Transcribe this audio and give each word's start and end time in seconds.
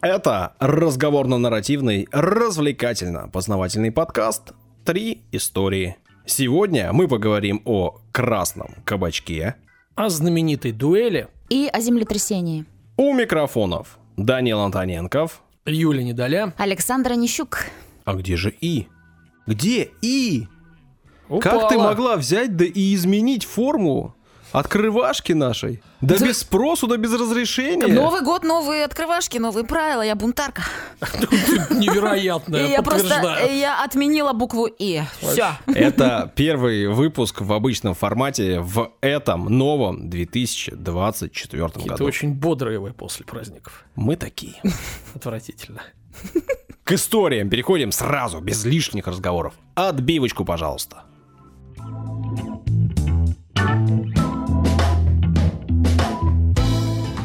Это 0.00 0.54
разговорно-нарративный, 0.60 2.06
развлекательно-познавательный 2.12 3.90
подкаст 3.90 4.52
«Три 4.84 5.22
истории». 5.32 5.96
Сегодня 6.24 6.92
мы 6.92 7.08
поговорим 7.08 7.62
о 7.64 8.00
красном 8.12 8.76
кабачке, 8.84 9.56
о 9.96 10.08
знаменитой 10.08 10.70
дуэли 10.72 11.28
И 11.48 11.68
о 11.72 11.80
землетрясении. 11.80 12.64
у 12.96 13.12
микрофонов 13.14 13.98
Данил 14.16 14.60
Антоненков. 14.60 15.42
Юля 15.66 16.02
Недоля. 16.04 16.52
Александра 16.58 17.14
Нищук. 17.14 17.64
А 18.04 18.14
где 18.14 18.36
же 18.36 18.54
И? 18.60 18.86
Где 19.46 19.90
И? 20.00 20.46
Как 21.40 21.68
ты 21.68 21.74
Упала. 21.76 21.88
могла 21.90 22.16
взять 22.16 22.56
да 22.56 22.64
и 22.64 22.94
изменить 22.94 23.44
форму 23.44 24.14
открывашки 24.52 25.32
нашей? 25.32 25.82
Да 26.00 26.16
Да- 26.18 26.26
без 26.26 26.38
спросу, 26.38 26.86
да 26.86 26.96
без 26.96 27.12
разрешения. 27.12 27.86
Новый 27.86 28.22
год, 28.22 28.44
новые 28.44 28.84
открывашки, 28.84 29.38
новые 29.38 29.64
правила. 29.64 30.02
Я 30.02 30.14
бунтарка. 30.14 30.62
Невероятно, 31.70 32.56
я 32.56 32.82
просто 32.82 33.46
я 33.52 33.82
отменила 33.84 34.32
букву 34.32 34.66
И. 34.66 35.02
Все. 35.20 35.48
Это 35.66 36.32
первый 36.36 36.88
выпуск 36.88 37.40
в 37.40 37.52
обычном 37.52 37.94
формате 37.94 38.60
в 38.60 38.92
этом 39.00 39.46
новом 39.46 40.08
2024 40.10 41.62
Какие-то 41.68 41.88
году. 41.90 42.04
очень 42.04 42.34
бодрые 42.34 42.78
вы 42.78 42.92
после 42.92 43.24
праздников. 43.24 43.84
Мы 43.96 44.16
такие. 44.16 44.54
Отвратительно. 45.14 45.82
К 46.84 46.92
историям 46.92 47.50
переходим 47.50 47.92
сразу, 47.92 48.40
без 48.40 48.64
лишних 48.64 49.06
разговоров. 49.06 49.54
Отбивочку, 49.74 50.44
пожалуйста. 50.44 51.02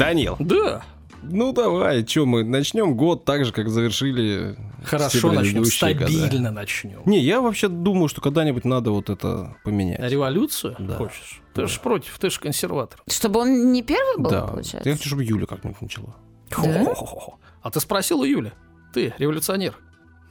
Данил, 0.06 0.36
Да, 0.40 0.84
ну 1.24 1.54
давай, 1.54 2.06
что 2.06 2.26
мы 2.26 2.44
начнем 2.44 2.96
год 2.96 3.24
так 3.24 3.46
же, 3.46 3.54
как 3.54 3.70
завершили 3.70 4.58
хорошо 4.84 5.32
начнем, 5.32 5.64
стабильно 5.66 6.52
начнем. 6.52 7.02
Не, 7.06 7.20
я 7.20 7.40
вообще 7.40 7.70
думаю, 7.70 8.10
что 8.10 8.20
когда-нибудь 8.20 8.66
надо 8.66 8.92
вот 8.92 9.10
это 9.10 9.56
поменять. 9.64 10.00
Революцию 10.02 10.76
Да. 10.80 10.96
хочешь? 10.96 11.42
Ты 11.54 11.68
же 11.68 11.80
против, 11.80 12.18
ты 12.20 12.30
же 12.30 12.40
консерватор. 12.40 13.02
Чтобы 13.08 13.40
он 13.42 13.72
не 13.72 13.82
первый 13.84 14.18
был, 14.18 14.30
да, 14.30 14.48
получается? 14.48 14.90
я 14.90 14.96
хочу, 14.96 15.08
чтобы 15.08 15.24
Юля 15.24 15.46
как-нибудь 15.46 15.82
начала. 15.82 16.16
Хо-хо-хо-хо. 16.52 17.40
А 17.62 17.72
ты 17.72 17.80
спросил 17.80 18.20
у 18.20 18.26
Юли? 18.26 18.52
Ты 18.94 19.14
революционер, 19.18 19.76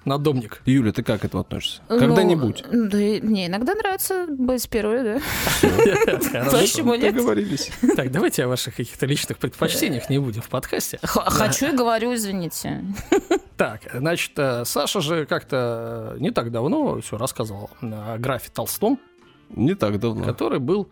надомник. 0.05 0.63
Юля, 0.67 0.93
ты 0.93 1.03
как 1.03 1.21
к 1.21 1.25
этому 1.25 1.43
относишься? 1.43 1.83
Ну, 1.89 1.99
Когда-нибудь. 1.99 2.65
Да, 2.71 2.97
мне 2.97 3.47
иногда 3.47 3.75
нравится 3.75 4.27
быть 4.29 4.69
первой, 4.69 5.03
да. 5.03 5.21
Почему 6.51 6.95
нет? 6.95 7.15
Договорились. 7.15 7.71
Так, 7.97 8.11
давайте 8.11 8.45
о 8.45 8.49
ваших 8.49 8.77
каких-то 8.77 9.07
личных 9.07 9.39
предпочтениях 9.39 10.09
не 10.11 10.19
будем 10.19 10.43
в 10.43 10.49
подкасте. 10.49 10.99
Хочу 11.03 11.73
и 11.73 11.77
говорю, 11.77 12.15
извините. 12.15 12.85
Так, 13.57 13.83
значит, 13.95 14.33
э, 14.37 14.65
Саша 14.65 15.01
же 15.01 15.25
как-то 15.27 16.15
э, 16.17 16.21
не 16.21 16.31
так 16.31 16.51
давно 16.51 17.01
все 17.01 17.17
рассказывал 17.17 17.71
о 17.81 18.17
графе 18.19 18.51
Толстом, 18.53 18.99
Не 19.51 19.75
так 19.75 20.01
давно. 20.01 20.25
который 20.25 20.59
был, 20.59 20.89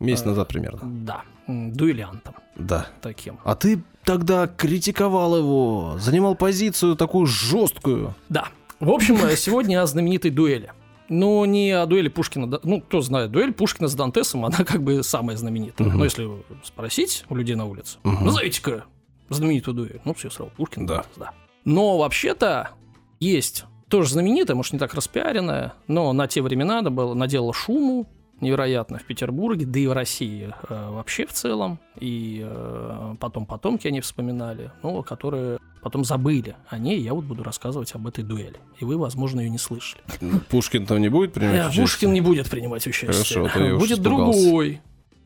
Месяц 0.00 0.24
назад 0.24 0.48
примерно. 0.48 0.80
да, 0.82 1.22
дуэлянтом 1.46 2.34
Да. 2.54 2.86
таким. 3.02 3.38
А 3.44 3.54
ты 3.54 3.82
тогда 4.06 4.46
критиковал 4.46 5.36
его, 5.36 5.96
занимал 5.98 6.34
позицию 6.36 6.96
такую 6.96 7.26
жесткую. 7.26 8.14
Да. 8.30 8.48
В 8.80 8.90
общем, 8.90 9.16
э, 9.16 9.36
сегодня 9.36 9.82
о 9.82 9.86
знаменитой 9.86 10.30
дуэли. 10.30 10.72
Но 11.08 11.44
не 11.44 11.70
о 11.72 11.86
дуэли 11.86 12.08
Пушкина. 12.08 12.60
Ну, 12.62 12.80
кто 12.80 13.00
знает, 13.00 13.30
дуэль 13.30 13.52
Пушкина 13.52 13.88
с 13.88 13.94
Дантесом, 13.94 14.44
она 14.46 14.58
как 14.64 14.82
бы 14.82 15.02
самая 15.02 15.36
знаменитая. 15.36 15.88
Мгм. 15.88 15.98
Но 15.98 16.04
если 16.04 16.28
спросить 16.64 17.24
у 17.28 17.34
людей 17.34 17.56
на 17.56 17.66
улице, 17.66 17.98
Мгм. 18.04 18.24
назовите-ка 18.24 18.84
знаменитую 19.28 19.74
дуэль. 19.74 20.00
Ну, 20.04 20.14
все 20.14 20.30
сразу, 20.30 20.50
Пушкин, 20.56 20.86
Да. 20.86 21.04
Да. 21.16 21.32
Но 21.64 21.98
вообще-то 21.98 22.70
есть 23.18 23.64
тоже 23.88 24.10
знаменитая, 24.10 24.56
может, 24.56 24.72
не 24.72 24.78
так 24.78 24.94
распиаренная, 24.94 25.74
но 25.88 26.12
на 26.12 26.28
те 26.28 26.42
времена 26.42 26.78
она 26.78 26.90
была, 26.90 27.14
наделала 27.14 27.52
шуму 27.52 28.06
невероятно 28.40 28.98
в 28.98 29.04
Петербурге, 29.04 29.66
да 29.66 29.78
и 29.78 29.86
в 29.86 29.92
России 29.92 30.52
э, 30.68 30.90
вообще 30.90 31.26
в 31.26 31.32
целом. 31.32 31.78
И 31.98 32.42
э, 32.44 33.14
потом 33.18 33.46
потомки 33.46 33.88
они 33.88 34.00
вспоминали, 34.00 34.70
ну, 34.82 35.02
которые 35.02 35.58
потом 35.82 36.04
забыли 36.04 36.56
о 36.68 36.78
ней. 36.78 37.00
Я 37.00 37.14
вот 37.14 37.24
буду 37.24 37.42
рассказывать 37.42 37.94
об 37.94 38.06
этой 38.06 38.24
дуэли. 38.24 38.58
И 38.78 38.84
вы, 38.84 38.98
возможно, 38.98 39.40
ее 39.40 39.50
не 39.50 39.58
слышали. 39.58 40.02
Пушкин 40.48 40.86
там 40.86 41.00
не 41.00 41.08
будет 41.08 41.32
принимать 41.32 41.56
Э, 41.56 41.66
участие? 41.66 41.82
Пушкин 41.82 42.12
не 42.12 42.20
будет 42.20 42.50
принимать 42.50 42.86
участие. 42.86 43.48
Хорошо, 43.48 43.78
будет 43.78 44.00
другой 44.00 44.80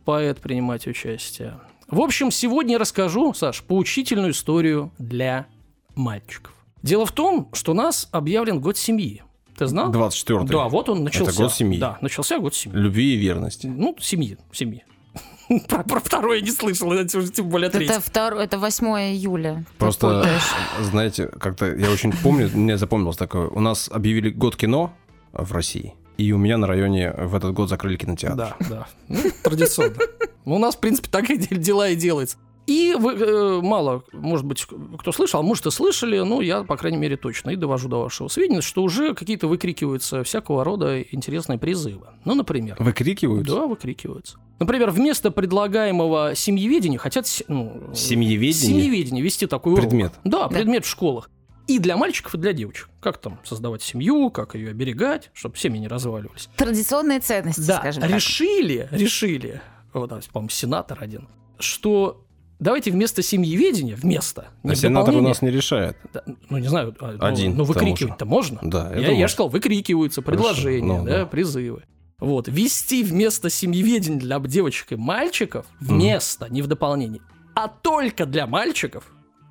поэт 0.04 0.40
принимать 0.40 0.86
участие. 0.86 1.54
В 1.88 2.00
общем, 2.00 2.30
сегодня 2.30 2.78
расскажу, 2.78 3.34
Саш, 3.34 3.62
поучительную 3.62 4.32
историю 4.32 4.92
для 4.98 5.46
мальчиков. 5.94 6.52
Дело 6.82 7.04
в 7.04 7.12
том, 7.12 7.48
что 7.52 7.72
у 7.72 7.74
нас 7.74 8.08
объявлен 8.12 8.60
год 8.60 8.76
семьи. 8.76 9.22
Ты 9.60 9.66
знал? 9.66 9.90
24 9.92 10.44
Да, 10.44 10.68
вот 10.70 10.88
он 10.88 11.04
начался. 11.04 11.32
год 11.42 11.52
семьи. 11.52 11.78
Да, 11.78 11.98
начался 12.00 12.38
год 12.38 12.54
семьи. 12.54 12.74
Любви 12.78 13.12
и 13.12 13.16
верности. 13.18 13.66
Ну, 13.66 13.94
семьи, 14.00 14.38
семьи. 14.52 14.84
Про, 15.68 15.82
про 15.84 16.00
второе 16.00 16.38
я 16.38 16.42
не 16.42 16.50
слышал, 16.50 16.90
это 16.92 17.18
уже 17.18 17.30
тем 17.30 17.50
более 17.50 17.68
третье. 17.68 17.92
Это, 17.92 18.00
второе, 18.00 18.44
это 18.44 18.58
8 18.58 18.86
июля. 18.86 19.66
Просто, 19.76 20.06
путаешь. 20.20 20.88
знаете, 20.90 21.26
как-то 21.26 21.66
я 21.76 21.90
очень 21.90 22.10
помню, 22.12 22.48
мне 22.54 22.78
запомнилось 22.78 23.18
такое. 23.18 23.48
У 23.48 23.60
нас 23.60 23.90
объявили 23.92 24.30
год 24.30 24.56
кино 24.56 24.94
в 25.34 25.52
России, 25.52 25.92
и 26.16 26.32
у 26.32 26.38
меня 26.38 26.56
на 26.56 26.66
районе 26.66 27.12
в 27.12 27.34
этот 27.34 27.52
год 27.52 27.68
закрыли 27.68 27.96
кинотеатр. 27.96 28.36
Да, 28.36 28.56
да. 28.70 28.86
Ну, 29.08 29.18
традиционно. 29.42 29.96
Ну, 30.46 30.54
У 30.54 30.58
нас, 30.58 30.74
в 30.74 30.78
принципе, 30.80 31.08
так 31.10 31.28
и 31.28 31.36
де- 31.36 31.56
дела 31.56 31.90
и 31.90 31.96
делается. 31.96 32.38
И 32.70 32.94
вы, 32.96 33.14
э, 33.14 33.60
мало, 33.62 34.04
может 34.12 34.46
быть, 34.46 34.64
кто 34.98 35.10
слышал, 35.10 35.40
а 35.40 35.42
может 35.42 35.66
и 35.66 35.72
слышали, 35.72 36.20
но 36.20 36.40
я, 36.40 36.62
по 36.62 36.76
крайней 36.76 36.98
мере, 36.98 37.16
точно 37.16 37.50
и 37.50 37.56
довожу 37.56 37.88
до 37.88 38.02
вашего 38.02 38.28
сведения, 38.28 38.60
что 38.60 38.84
уже 38.84 39.12
какие-то 39.12 39.48
выкрикиваются 39.48 40.22
всякого 40.22 40.62
рода 40.62 41.02
интересные 41.02 41.58
призывы. 41.58 42.06
Ну, 42.24 42.36
например, 42.36 42.76
Выкрикивают? 42.78 43.44
да, 43.48 43.66
выкрикиваются. 43.66 44.38
Например, 44.60 44.90
вместо 44.90 45.32
предлагаемого 45.32 46.36
семьеведения 46.36 46.96
хотят 46.98 47.26
ну, 47.48 47.90
Семьеведение? 47.92 48.52
семьеведение 48.82 49.24
вести 49.24 49.48
такой 49.48 49.72
урок. 49.72 49.86
Предмет. 49.86 50.12
Да, 50.22 50.46
предмет 50.46 50.84
в 50.84 50.88
школах. 50.88 51.28
И 51.66 51.80
для 51.80 51.96
мальчиков, 51.96 52.36
и 52.36 52.38
для 52.38 52.52
девочек. 52.52 52.88
Как 53.00 53.18
там 53.18 53.40
создавать 53.42 53.82
семью, 53.82 54.30
как 54.30 54.54
ее 54.54 54.70
оберегать, 54.70 55.30
чтобы 55.34 55.56
семьи 55.56 55.80
не 55.80 55.88
разваливались. 55.88 56.48
Традиционные 56.56 57.18
ценности, 57.18 57.62
Да, 57.66 57.78
скажем 57.80 58.02
так. 58.02 58.12
решили, 58.12 58.88
решили, 58.92 59.60
вот, 59.92 60.10
по-моему, 60.32 60.50
сенатор 60.50 60.98
один, 61.00 61.26
что 61.58 62.24
давайте 62.60 62.90
вместо 62.92 63.22
семьеведения, 63.22 63.96
вместо, 63.96 64.48
А 64.62 64.74
сенатор 64.74 65.16
у 65.16 65.20
нас 65.20 65.42
не 65.42 65.50
решает. 65.50 65.96
да, 66.12 66.22
ну, 66.48 66.58
не 66.58 66.68
знаю, 66.68 66.94
а, 67.00 67.12
ну, 67.12 67.24
Один, 67.24 67.56
ну, 67.56 67.64
тому 67.64 67.66
же. 67.66 67.72
выкрикивать-то 67.72 68.24
можно? 68.26 68.60
Да, 68.62 68.90
это 68.92 69.12
я, 69.12 69.18
я 69.18 69.26
же 69.26 69.32
сказал, 69.32 69.48
выкрикиваются 69.48 70.22
предложения, 70.22 70.86
ну, 70.98 71.04
да, 71.04 71.18
да. 71.18 71.26
призывы. 71.26 71.82
Вот, 72.18 72.48
ввести 72.48 73.02
вместо 73.02 73.48
семьеведения 73.48 74.20
для 74.20 74.38
девочек 74.38 74.92
и 74.92 74.96
мальчиков, 74.96 75.66
вместо, 75.80 76.48
не 76.50 76.60
в 76.60 76.66
дополнение, 76.66 77.22
а 77.54 77.68
только 77.68 78.26
для 78.26 78.46
мальчиков, 78.46 79.04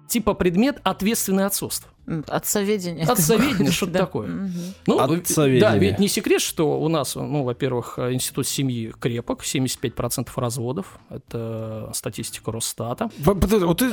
типа 0.08 0.36
предмет 0.36 0.80
ответственное 0.84 1.48
отцовство. 1.48 1.90
М, 2.10 2.26
Отцоведение. 2.28 3.06
Отцоведение, 3.06 3.72
что-то 3.72 3.92
Да. 3.94 4.00
такое. 4.00 4.28
Мгм. 4.28 4.52
Ну, 4.88 5.00
Отцоведение. 5.00 5.62
да, 5.62 5.78
ведь 5.78 6.00
не 6.00 6.08
секрет, 6.08 6.42
что 6.42 6.80
у 6.82 6.88
нас, 6.88 7.14
ну, 7.16 7.44
во-первых, 7.44 8.00
институт 8.00 8.48
семьи 8.48 8.92
крепок, 9.00 9.44
75% 9.44 10.38
разводов, 10.38 11.00
это 11.10 11.92
статистика 11.94 12.52
Росстата. 12.52 13.10
Вот 13.20 13.78
ты 13.80 13.92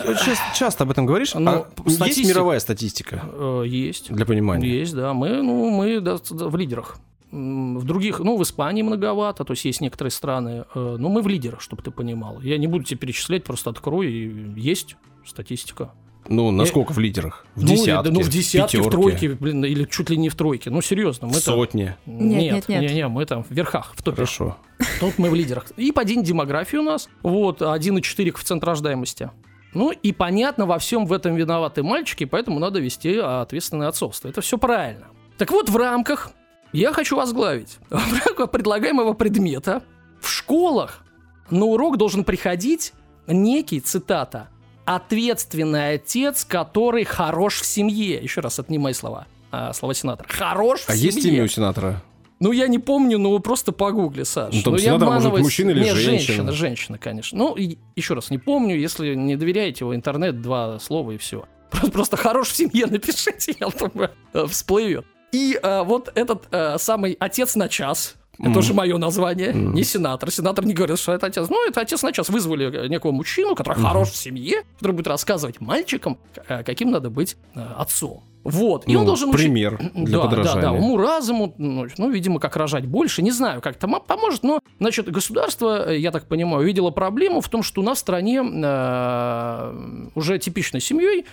часто 0.54 0.84
об 0.84 0.90
этом 0.90 1.04
говоришь, 1.04 1.34
Ну, 1.34 1.50
а 1.50 1.68
есть 1.84 1.96
статистика- 1.96 2.28
мировая 2.28 2.60
статистика 2.60 3.22
Э, 3.32 3.64
Есть. 3.66 4.10
для 4.12 4.24
понимания? 4.24 4.66
Есть, 4.68 4.94
да. 4.94 5.12
Мы, 5.12 5.42
ну, 5.42 5.68
мы 5.70 6.00
да, 6.00 6.16
в 6.30 6.56
лидерах. 6.56 6.96
В 7.32 7.84
других, 7.84 8.20
ну, 8.20 8.36
в 8.38 8.42
Испании 8.44 8.82
многовато, 8.82 9.44
то 9.44 9.52
есть 9.52 9.64
есть 9.66 9.80
некоторые 9.82 10.12
страны, 10.12 10.64
э, 10.74 10.96
но 10.98 11.08
мы 11.10 11.20
в 11.22 11.28
лидерах, 11.28 11.60
чтобы 11.60 11.82
ты 11.82 11.90
понимал. 11.90 12.40
Я 12.40 12.56
не 12.56 12.66
буду 12.66 12.84
тебе 12.84 12.98
перечислять, 12.98 13.44
просто 13.44 13.68
открой, 13.70 14.10
и 14.10 14.52
есть 14.60 14.96
статистика. 15.26 15.90
Ну, 16.28 16.50
насколько 16.50 16.92
в 16.92 16.98
лидерах? 16.98 17.46
В 17.54 17.62
ну, 17.62 17.68
десятке? 17.68 18.10
ну, 18.10 18.20
в 18.20 18.28
десятке, 18.28 18.80
в 18.80 18.90
тройке, 18.90 19.30
блин, 19.30 19.64
или 19.64 19.84
чуть 19.84 20.10
ли 20.10 20.16
не 20.16 20.28
в 20.28 20.34
тройке. 20.34 20.70
Ну, 20.70 20.82
серьезно, 20.82 21.26
мы 21.26 21.34
там... 21.34 21.42
Сотни. 21.42 21.96
Нет, 22.06 22.52
нет, 22.52 22.68
нет. 22.68 22.82
Не, 22.82 22.94
не, 22.94 23.08
мы 23.08 23.24
там 23.26 23.44
в 23.44 23.50
верхах, 23.50 23.94
в 23.96 24.02
топе. 24.02 24.16
Хорошо. 24.16 24.56
Тут 25.00 25.18
мы 25.18 25.30
в 25.30 25.34
лидерах. 25.34 25.66
И 25.76 25.92
падение 25.92 26.24
демографии 26.24 26.76
у 26.76 26.82
нас. 26.82 27.08
Вот, 27.22 27.62
1,4 27.62 28.30
коэффициент 28.30 28.64
рождаемости. 28.64 29.30
Ну 29.74 29.90
и 29.90 30.12
понятно, 30.12 30.66
во 30.66 30.78
всем 30.78 31.06
в 31.06 31.12
этом 31.12 31.34
виноваты 31.34 31.82
мальчики, 31.82 32.24
поэтому 32.24 32.58
надо 32.58 32.80
вести 32.80 33.18
ответственное 33.18 33.88
отцовство. 33.88 34.28
Это 34.28 34.40
все 34.40 34.58
правильно. 34.58 35.06
Так 35.36 35.50
вот, 35.50 35.68
в 35.68 35.76
рамках 35.76 36.30
я 36.72 36.92
хочу 36.92 37.16
возглавить 37.16 37.78
в 37.90 38.26
рамках 38.26 38.50
предлагаемого 38.50 39.12
предмета 39.12 39.82
в 40.20 40.28
школах 40.28 41.02
на 41.50 41.64
урок 41.66 41.96
должен 41.96 42.24
приходить 42.24 42.92
некий, 43.26 43.80
цитата, 43.80 44.48
ответственный 44.86 45.94
отец, 45.94 46.44
который 46.44 47.04
хорош 47.04 47.60
в 47.60 47.66
семье. 47.66 48.16
Еще 48.22 48.40
раз, 48.40 48.58
это 48.58 48.70
не 48.72 48.78
мои 48.78 48.92
слова, 48.94 49.26
а 49.50 49.72
слова 49.72 49.92
сенатора. 49.94 50.28
Хорош 50.30 50.80
в 50.80 50.90
А 50.90 50.92
семье. 50.96 51.06
есть 51.06 51.24
имя 51.26 51.44
у 51.44 51.48
сенатора? 51.48 52.02
Ну, 52.38 52.52
я 52.52 52.68
не 52.68 52.78
помню, 52.78 53.18
но 53.18 53.38
просто 53.38 53.72
погугли, 53.72 54.22
Саш. 54.22 54.54
Ну, 54.54 54.62
там 54.62 54.74
я 54.74 54.80
сенатор 54.80 55.06
может 55.08 55.20
обманываюсь. 55.20 55.44
мужчина 55.44 55.70
или 55.70 55.84
Нет, 55.84 55.94
женщина. 55.96 56.18
женщина, 56.18 56.52
женщина, 56.52 56.98
конечно. 56.98 57.38
Ну, 57.38 57.54
и 57.54 57.78
еще 57.96 58.14
раз, 58.14 58.30
не 58.30 58.38
помню, 58.38 58.78
если 58.78 59.14
не 59.14 59.36
доверяете 59.36 59.84
его 59.84 59.94
интернет, 59.94 60.42
два 60.42 60.78
слова 60.78 61.12
и 61.12 61.16
все. 61.16 61.44
Просто, 61.70 61.90
просто 61.90 62.16
хорош 62.16 62.48
в 62.48 62.56
семье 62.56 62.86
напишите, 62.90 63.54
я 63.58 63.68
думаю, 63.68 64.10
э, 64.34 64.46
всплывет. 64.48 65.04
И 65.32 65.58
э, 65.60 65.82
вот 65.82 66.12
этот 66.14 66.44
э, 66.50 66.76
самый 66.78 67.16
отец 67.18 67.56
на 67.56 67.68
час, 67.68 68.16
это 68.38 68.58
уже 68.58 68.74
мое 68.74 68.98
название, 68.98 69.52
не 69.54 69.84
сенатор. 69.84 70.30
Сенатор 70.30 70.64
не 70.64 70.74
говорит, 70.74 70.98
что 70.98 71.12
это 71.12 71.26
отец. 71.26 71.48
Ну, 71.48 71.66
это 71.68 71.80
отец 71.80 72.02
на 72.02 72.12
час. 72.12 72.28
Вызвали 72.28 72.84
э, 72.84 72.88
некого 72.88 73.12
мужчину, 73.12 73.54
который 73.54 73.80
хорош 73.82 74.10
в 74.10 74.16
семье, 74.16 74.62
который 74.78 74.92
будет 74.92 75.06
рассказывать 75.08 75.60
мальчикам, 75.60 76.18
э, 76.48 76.62
каким 76.62 76.90
надо 76.90 77.10
быть 77.10 77.36
э, 77.54 77.60
отцом. 77.78 78.22
Вот. 78.44 78.84
И 78.86 78.94
он 78.94 79.02
Ну, 79.02 79.06
должен 79.08 79.30
учить- 79.30 79.40
пример 79.40 79.76
для 79.94 80.18
да, 80.18 80.24
подражания. 80.24 80.62
Да, 80.62 80.70
да, 80.70 80.72
уму 80.78 80.96
разуму, 80.98 81.52
ну, 81.58 81.86
ну, 81.98 82.10
видимо, 82.10 82.38
как 82.38 82.54
рожать 82.56 82.86
больше, 82.86 83.22
не 83.22 83.32
знаю, 83.32 83.60
как 83.60 83.74
это 83.76 83.88
мо- 83.88 83.98
поможет, 83.98 84.44
но, 84.44 84.60
значит, 84.78 85.10
государство, 85.10 85.90
я 85.90 86.12
так 86.12 86.26
понимаю, 86.28 86.64
видело 86.64 86.90
проблему 86.92 87.40
в 87.40 87.48
том, 87.48 87.64
что 87.64 87.80
у 87.80 87.84
нас 87.84 87.98
в 87.98 88.00
стране 88.02 88.40
э, 88.44 90.08
уже 90.14 90.38
типичной 90.38 90.80
семьей, 90.80 91.24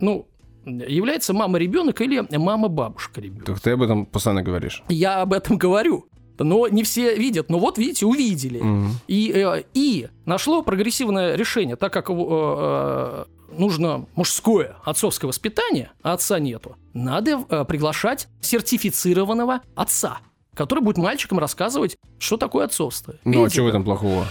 ну, 0.00 0.26
является 0.66 1.32
мама-ребенок 1.32 2.00
или 2.00 2.26
мама-бабушка-ребенок. 2.36 3.44
Так 3.46 3.60
ты 3.60 3.70
об 3.72 3.82
этом 3.82 4.06
постоянно 4.06 4.42
говоришь. 4.42 4.82
Я 4.88 5.22
об 5.22 5.32
этом 5.32 5.56
говорю. 5.58 6.06
Но 6.38 6.66
не 6.68 6.82
все 6.82 7.16
видят. 7.16 7.48
Но 7.50 7.58
вот, 7.58 7.78
видите, 7.78 8.06
увидели. 8.06 8.60
Мгм. 8.60 8.90
И, 9.06 9.30
э, 9.34 9.62
и 9.74 10.08
нашло 10.24 10.62
прогрессивное 10.62 11.36
решение, 11.36 11.76
так 11.76 11.92
как 11.92 12.10
э, 12.10 12.14
э, 12.16 13.24
нужно 13.56 14.06
мужское 14.16 14.76
отцовское 14.84 15.28
воспитание, 15.28 15.92
а 16.02 16.14
отца 16.14 16.38
нету, 16.38 16.76
надо 16.92 17.38
приглашать 17.64 18.28
сертифицированного 18.40 19.60
отца, 19.76 20.18
который 20.54 20.80
будет 20.80 20.98
мальчикам 20.98 21.38
рассказывать, 21.38 21.96
что 22.18 22.36
такое 22.36 22.64
отцовство. 22.64 23.14
Ну, 23.24 23.44
а 23.44 23.50
что 23.50 23.62
в 23.62 23.68
этом 23.68 23.84
плохого? 23.84 24.26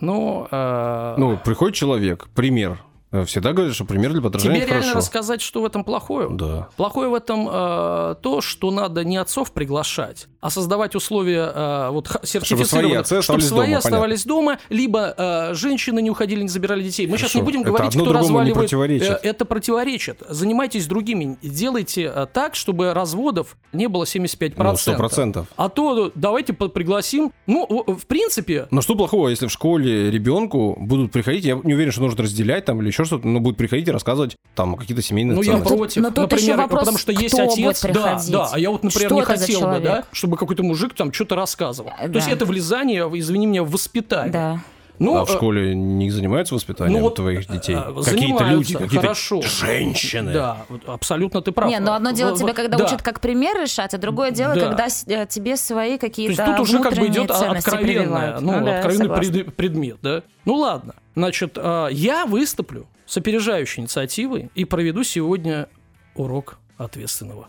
Ну, 0.00 0.46
э, 0.50 1.14
Ну, 1.18 1.38
приходит 1.42 1.74
человек, 1.74 2.28
пример. 2.34 2.82
Э, 3.22 3.24
Всегда 3.24 3.52
говорят, 3.52 3.74
что 3.74 3.84
пример 3.84 4.12
для 4.12 4.20
подражания 4.22 4.60
тебе 4.60 4.66
реально 4.66 4.82
хорошо. 4.84 4.98
рассказать, 4.98 5.40
что 5.40 5.62
в 5.62 5.64
этом 5.64 5.84
плохое? 5.84 6.28
Да. 6.30 6.68
Плохое 6.76 7.08
в 7.08 7.14
этом 7.14 7.48
э, 7.50 8.14
то, 8.22 8.40
что 8.40 8.70
надо 8.70 9.04
не 9.04 9.16
отцов 9.16 9.52
приглашать, 9.52 10.26
а 10.40 10.50
создавать 10.50 10.94
условия 10.94 11.50
э, 11.54 11.90
вот 11.90 12.08
сертифицированных, 12.22 13.06
свои 13.06 13.18
отцы 13.20 13.22
чтобы 13.22 13.38
оставались 13.38 13.48
свои 13.48 13.66
дома, 13.68 13.78
оставались 13.78 14.24
дома, 14.24 14.58
либо 14.68 15.14
э, 15.16 15.54
женщины 15.54 16.02
не 16.02 16.10
уходили, 16.10 16.42
не 16.42 16.48
забирали 16.48 16.82
детей. 16.82 17.06
Мы 17.06 17.16
сейчас 17.18 17.32
Хорошо. 17.32 17.38
не 17.38 17.44
будем 17.44 17.60
Это 17.62 17.70
говорить, 17.70 17.92
кто 17.94 18.12
разваливает. 18.12 18.54
противоречит. 18.54 19.08
Э, 19.10 19.18
это 19.22 19.44
противоречит. 19.44 20.22
Занимайтесь 20.28 20.86
другими. 20.86 21.38
Делайте 21.42 22.12
э, 22.14 22.26
так, 22.32 22.54
чтобы 22.54 22.92
разводов 22.92 23.56
не 23.72 23.88
было 23.88 24.04
75%. 24.04 24.52
Ну, 24.58 24.76
сто 24.76 24.94
процентов. 24.94 25.46
А 25.56 25.68
то 25.68 26.12
давайте 26.14 26.52
по- 26.52 26.68
пригласим. 26.68 27.32
Ну, 27.46 27.66
в- 27.86 27.96
в 27.98 28.06
принципе, 28.06 28.68
Но 28.70 28.80
что 28.82 28.94
плохого, 28.94 29.28
если 29.28 29.46
в 29.46 29.50
школе 29.52 30.10
ребенку 30.10 30.76
будут 30.78 31.12
приходить, 31.12 31.44
я 31.44 31.58
не 31.62 31.74
уверен, 31.74 31.92
что 31.92 32.02
нужно 32.02 32.22
разделять 32.24 32.64
там 32.66 32.80
или 32.80 32.88
еще 32.88 33.04
что-то, 33.06 33.26
но 33.26 33.40
будут 33.40 33.58
приходить 33.58 33.88
и 33.88 33.90
рассказывать 33.90 34.36
там 34.54 34.74
о 34.74 34.76
каких-то 34.76 35.02
семейных 35.02 35.36
Ну, 35.36 35.42
я 35.42 35.58
против. 35.58 36.02
Но 36.02 36.10
тут 36.10 36.32
еще 36.32 36.52
например, 36.52 36.56
вопрос, 36.58 36.80
потому 36.80 36.98
что 36.98 37.12
есть 37.12 37.34
кто 37.34 37.44
отец. 37.44 37.82
будет 37.82 37.94
Да, 37.94 38.20
да. 38.28 38.48
А 38.52 38.58
я 38.58 38.70
вот, 38.70 38.82
например, 38.82 39.08
Что 39.08 39.14
не 39.16 39.22
хотел 39.22 39.60
бы, 39.60 39.80
да, 39.80 40.04
чтобы 40.12 40.36
какой-то 40.36 40.62
мужик 40.62 40.94
там 40.94 41.12
что-то 41.12 41.36
рассказывал. 41.36 41.92
Э, 42.00 42.08
То 42.08 42.16
есть 42.16 42.28
да. 42.28 42.34
это 42.34 42.44
влезание, 42.44 43.02
извини 43.14 43.46
меня, 43.46 43.62
в 43.62 43.70
воспитание. 43.70 44.32
Да. 44.32 44.60
Ну, 44.98 45.16
а 45.16 45.26
в 45.26 45.30
э, 45.30 45.32
школе 45.34 45.74
не 45.74 46.10
занимаются 46.10 46.54
воспитанием 46.54 47.00
ну 47.00 47.04
вот, 47.04 47.16
твоих 47.16 47.46
детей? 47.48 47.74
э, 47.74 47.80
какие-то 47.80 48.02
занимаются, 48.02 48.72
люди, 48.72 48.74
какие-то 48.74 49.14
женщины. 49.42 50.32
Да, 50.32 50.58
абсолютно 50.86 51.42
ты 51.42 51.52
прав. 51.52 51.68
Не, 51.68 51.80
ну 51.80 51.92
одно 51.92 52.12
дело 52.12 52.36
тебя, 52.36 52.54
когда 52.54 52.78
да. 52.78 52.84
учат 52.84 53.02
как 53.02 53.20
пример 53.20 53.60
решать, 53.60 53.92
а 53.94 53.98
другое 53.98 54.30
дело, 54.30 54.54
Да. 54.54 54.68
когда 54.68 54.88
тебе 54.88 55.56
свои 55.56 55.98
То 55.98 56.06
какие-то 56.06 56.42
есть 56.42 56.44
тут 56.44 56.60
уже 56.60 56.78
как 56.78 56.94
бы 56.94 57.06
идет 57.06 57.30
откровенное, 57.30 57.82
прививают. 57.82 58.40
ну, 58.40 58.64
да, 58.64 58.78
откровенный 58.78 59.16
пред- 59.16 59.54
предмет, 59.54 59.98
да. 60.02 60.22
Ну 60.44 60.54
ладно, 60.54 60.94
значит, 61.14 61.58
я 61.58 62.24
выступлю 62.26 62.86
с 63.06 63.16
опережающей 63.16 63.80
инициативой 63.82 64.50
и 64.54 64.64
проведу 64.64 65.04
сегодня 65.04 65.68
урок 66.14 66.58
ответственного. 66.76 67.48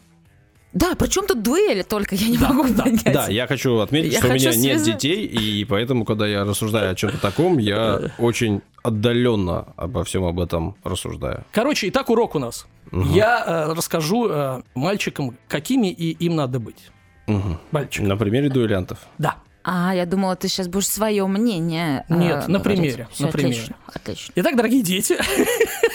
Да, 0.74 0.94
причем 0.95 1.25
тут 1.25 1.42
дуэли 1.42 1.81
только, 1.81 2.13
я 2.15 2.27
не 2.27 2.38
Да, 2.38 2.50
могу 2.54 2.69
да, 2.74 2.83
понять. 2.83 3.04
Да, 3.13 3.27
я 3.30 3.48
хочу 3.48 3.77
отметить, 3.80 4.13
Я 4.13 4.19
что 4.19 4.27
у 4.27 4.31
хочу 4.31 4.50
меня 4.50 4.56
нет 4.57 4.81
связать. 4.81 5.01
детей, 5.01 5.25
и 5.25 5.65
поэтому, 5.65 6.06
когда 6.06 6.27
я 6.27 6.44
рассуждаю 6.44 6.92
о 6.92 6.95
чем-то 6.95 7.18
таком, 7.19 7.57
я 7.57 8.12
очень 8.19 8.62
отдаленно 8.83 9.74
обо 9.75 10.04
всем 10.04 10.25
об 10.25 10.39
этом 10.39 10.75
рассуждаю. 10.83 11.45
Короче, 11.51 11.89
итак, 11.89 12.09
урок 12.09 12.36
у 12.36 12.39
нас. 12.39 12.68
Мгм. 12.92 13.12
Я 13.13 13.44
э, 13.45 13.74
расскажу 13.74 14.30
э, 14.30 14.62
мальчикам, 14.75 15.36
какими 15.48 15.88
и 15.88 16.12
им 16.12 16.36
надо 16.36 16.59
быть. 16.59 16.92
Мгм. 17.27 17.57
Мальчик. 17.71 18.06
На 18.06 18.15
примере 18.15 18.50
дуэлянтов. 18.50 19.00
Да. 19.18 19.38
А, 19.69 19.94
я 19.94 20.06
думала, 20.06 20.36
ты 20.38 20.48
сейчас 20.48 20.69
будешь 20.69 20.88
свое 20.88 21.28
мнение. 21.28 22.06
э, 22.08 22.16
Нет, 22.18 22.48
на 22.48 22.60
говорить. 22.60 22.64
примере, 22.80 23.08
Всё, 23.12 23.25
на 23.25 23.31
примере. 23.34 23.56
Отлично, 23.58 23.75
отлично. 23.94 24.34
Итак, 24.38 24.56
дорогие 24.56 24.81
дети, 24.81 25.18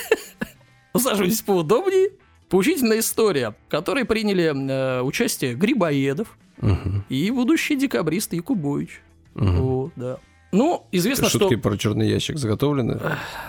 усаживайтесь 0.92 1.40
поудобнее. 1.42 2.10
Поучительная 2.48 2.98
история, 2.98 3.54
в 3.66 3.70
которой 3.70 4.04
приняли 4.04 4.52
э, 4.54 5.00
участие 5.00 5.54
Грибоедов 5.54 6.36
Мгм. 6.58 7.06
и 7.08 7.30
будущий 7.30 7.76
декабрист 7.76 8.34
Якубович. 8.34 9.00
Мгм. 9.34 9.56
Вот, 9.62 9.92
да. 9.96 10.18
Ну, 10.52 10.86
известно, 10.92 11.30
Шутки 11.30 11.54
что... 11.54 11.62
про 11.62 11.78
черный 11.78 12.06
ящик 12.10 12.36
заготовлены. 12.36 13.00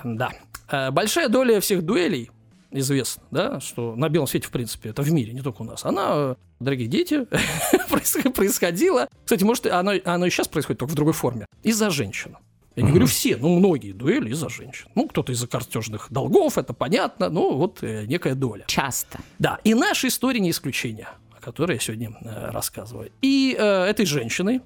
Да. 0.05 0.29
Э, 0.69 0.89
Большая 0.91 1.27
доля 1.27 1.59
всех 1.59 1.81
дуэлей, 1.83 2.31
известно, 2.71 3.23
да, 3.29 3.59
что 3.59 3.93
на 3.97 4.07
белом 4.07 4.25
свете, 4.27 4.47
в 4.47 4.51
принципе, 4.51 4.89
это 4.91 5.01
в 5.01 5.11
мире, 5.11 5.33
не 5.33 5.41
только 5.41 5.63
у 5.63 5.65
нас. 5.65 5.83
Она, 5.83 6.07
э, 6.13 6.35
дорогие 6.61 6.87
дети, 6.87 7.27
проис- 7.93 8.31
происходила... 8.33 9.07
Кстати, 9.23 9.43
может, 9.43 9.65
оно, 9.67 9.93
оно 10.05 10.25
и 10.25 10.29
сейчас 10.29 10.47
происходит, 10.47 10.79
только 10.79 10.91
в 10.91 10.95
другой 10.95 11.13
форме. 11.13 11.45
Из-за 11.63 11.89
женщин. 11.89 12.37
Я 12.75 12.81
не 12.81 12.87
Мгм. 12.87 12.91
говорю 12.93 13.05
все, 13.07 13.37
ну, 13.37 13.57
многие 13.59 13.91
дуэли 13.91 14.29
из-за 14.31 14.49
женщин. 14.49 14.87
Ну, 14.95 15.07
кто-то 15.07 15.31
из-за 15.31 15.47
картежных 15.47 16.07
долгов, 16.09 16.57
это 16.57 16.73
понятно, 16.73 17.29
ну, 17.29 17.53
вот 17.55 17.83
э, 17.83 18.05
некая 18.07 18.33
доля. 18.35 18.63
Часто. 18.67 19.19
Да, 19.37 19.59
и 19.63 19.73
наша 19.75 20.07
история 20.07 20.39
не 20.39 20.49
исключение, 20.49 21.07
о 21.37 21.39
которой 21.39 21.73
я 21.73 21.79
сегодня 21.79 22.11
э, 22.21 22.49
рассказываю. 22.51 23.11
И 23.21 23.55
э, 23.57 23.63
этой 23.85 24.05
женщиной 24.07 24.61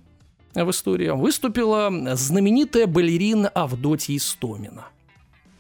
в 0.56 0.70
истории 0.72 1.10
выступила 1.10 1.92
знаменитая 2.16 2.88
балерина 2.88 3.50
Авдотья 3.50 4.16
Истомина. 4.16 4.86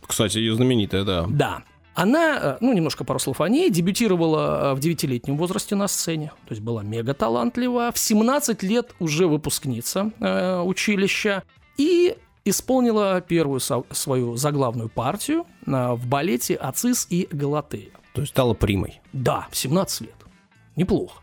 Кстати, 0.05 0.37
ее 0.37 0.55
знаменитая, 0.55 1.03
да. 1.03 1.25
Да. 1.29 1.63
Она, 1.97 2.37
э, 2.39 2.57
ну, 2.61 2.73
немножко 2.73 3.03
пару 3.03 3.17
слов 3.17 3.41
о 3.41 3.49
ней, 3.49 3.71
дебютировала 3.71 4.73
э, 4.73 4.73
в 4.75 4.79
9-летнем 4.79 5.35
возрасте 5.35 5.73
на 5.75 5.87
сцене, 5.87 6.31
то 6.47 6.51
есть 6.51 6.61
была 6.61 6.83
мега 6.83 7.15
талантлива, 7.15 7.91
в 7.91 7.97
17 7.97 8.61
лет 8.61 8.93
уже 8.99 9.25
выпускница 9.25 10.11
э, 10.19 10.59
училища 10.61 11.41
и 11.77 12.15
исполнила 12.45 13.19
первую 13.21 13.59
со- 13.59 13.83
свою 13.89 14.35
заглавную 14.37 14.89
партию 14.89 15.47
э, 15.65 15.93
в 15.93 16.05
балете 16.05 16.53
«Ацис 16.53 17.07
и 17.09 17.27
Галатея». 17.31 17.89
То 18.13 18.21
есть 18.21 18.31
стала 18.31 18.53
примой. 18.53 19.01
Да, 19.11 19.47
в 19.49 19.57
17 19.57 20.01
лет. 20.01 20.15
Неплохо. 20.75 21.19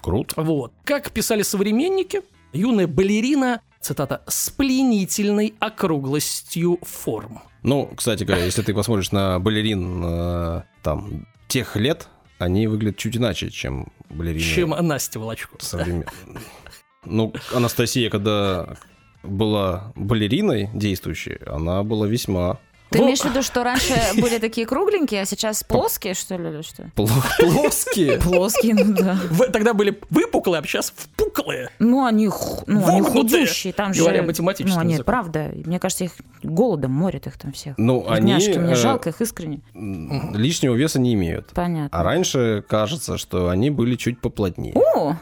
Круто. 0.00 0.40
Вот. 0.40 0.72
Как 0.84 1.10
писали 1.10 1.42
современники, 1.42 2.22
юная 2.54 2.86
балерина, 2.86 3.60
цитата, 3.86 4.22
с 4.26 4.50
пленительной 4.50 5.54
округлостью 5.60 6.78
форм. 6.82 7.40
Ну, 7.62 7.90
кстати 7.96 8.24
говоря, 8.24 8.44
если 8.44 8.62
ты 8.62 8.74
посмотришь 8.74 9.12
на 9.12 9.38
балерин 9.38 10.02
э, 10.04 10.62
там 10.82 11.26
тех 11.48 11.76
лет, 11.76 12.08
они 12.38 12.66
выглядят 12.66 12.98
чуть 12.98 13.16
иначе, 13.16 13.50
чем 13.50 13.92
балерины 14.10 14.40
Чем 14.42 14.70
Настя 14.70 15.20
Волочкова. 15.20 15.60
современные. 15.60 16.06
Ну, 17.04 17.32
Анастасия, 17.54 18.10
когда 18.10 18.76
была 19.22 19.92
балериной 19.94 20.68
действующей, 20.74 21.36
она 21.46 21.82
была 21.84 22.06
весьма 22.06 22.58
Ты 22.90 22.98
имеешь 23.00 23.20
в 23.20 23.24
виду, 23.24 23.42
что 23.42 23.64
раньше 23.64 23.94
были 24.20 24.38
такие 24.38 24.66
кругленькие, 24.66 25.22
а 25.22 25.24
сейчас 25.26 25.62
плоские, 25.64 26.14
что 26.14 26.36
ли, 26.36 26.48
или 26.50 26.62
что? 26.62 26.84
пло- 26.94 27.08
плоские. 27.38 28.18
Плоские, 28.26 28.74
ну 28.74 28.94
да. 28.94 29.18
Тогда 29.52 29.74
были 29.74 29.98
выпуклые, 30.10 30.60
а 30.60 30.66
сейчас 30.66 30.92
впуклые. 30.94 31.70
Ну, 31.78 32.04
они, 32.04 32.28
ну, 32.66 32.86
они 32.86 33.00
худющие, 33.02 33.72
там 33.72 33.92
же... 33.92 34.00
говоря 34.00 34.22
математическим 34.22 34.74
Ну, 34.76 34.80
они, 34.80 34.92
языком. 34.94 35.06
правда, 35.12 35.50
мне 35.64 35.78
кажется, 35.78 36.04
их 36.04 36.12
голодом 36.42 36.92
морят 36.92 37.26
их 37.26 37.38
там 37.38 37.52
всех. 37.52 37.76
Ну, 37.78 38.08
они 38.08 38.34
мне 38.34 38.72
э, 38.72 38.74
жалко 38.74 39.10
их 39.10 39.20
искренне. 39.20 39.60
лишнего 39.74 40.74
веса 40.74 40.98
не 41.00 41.14
имеют. 41.14 41.48
Понятно. 41.54 41.98
А 41.98 42.02
раньше 42.02 42.64
кажется, 42.68 43.18
что 43.18 43.48
они 43.48 43.70
были 43.70 43.96
чуть 43.96 44.20
поплотнее. 44.20 44.74
О, 44.74 45.16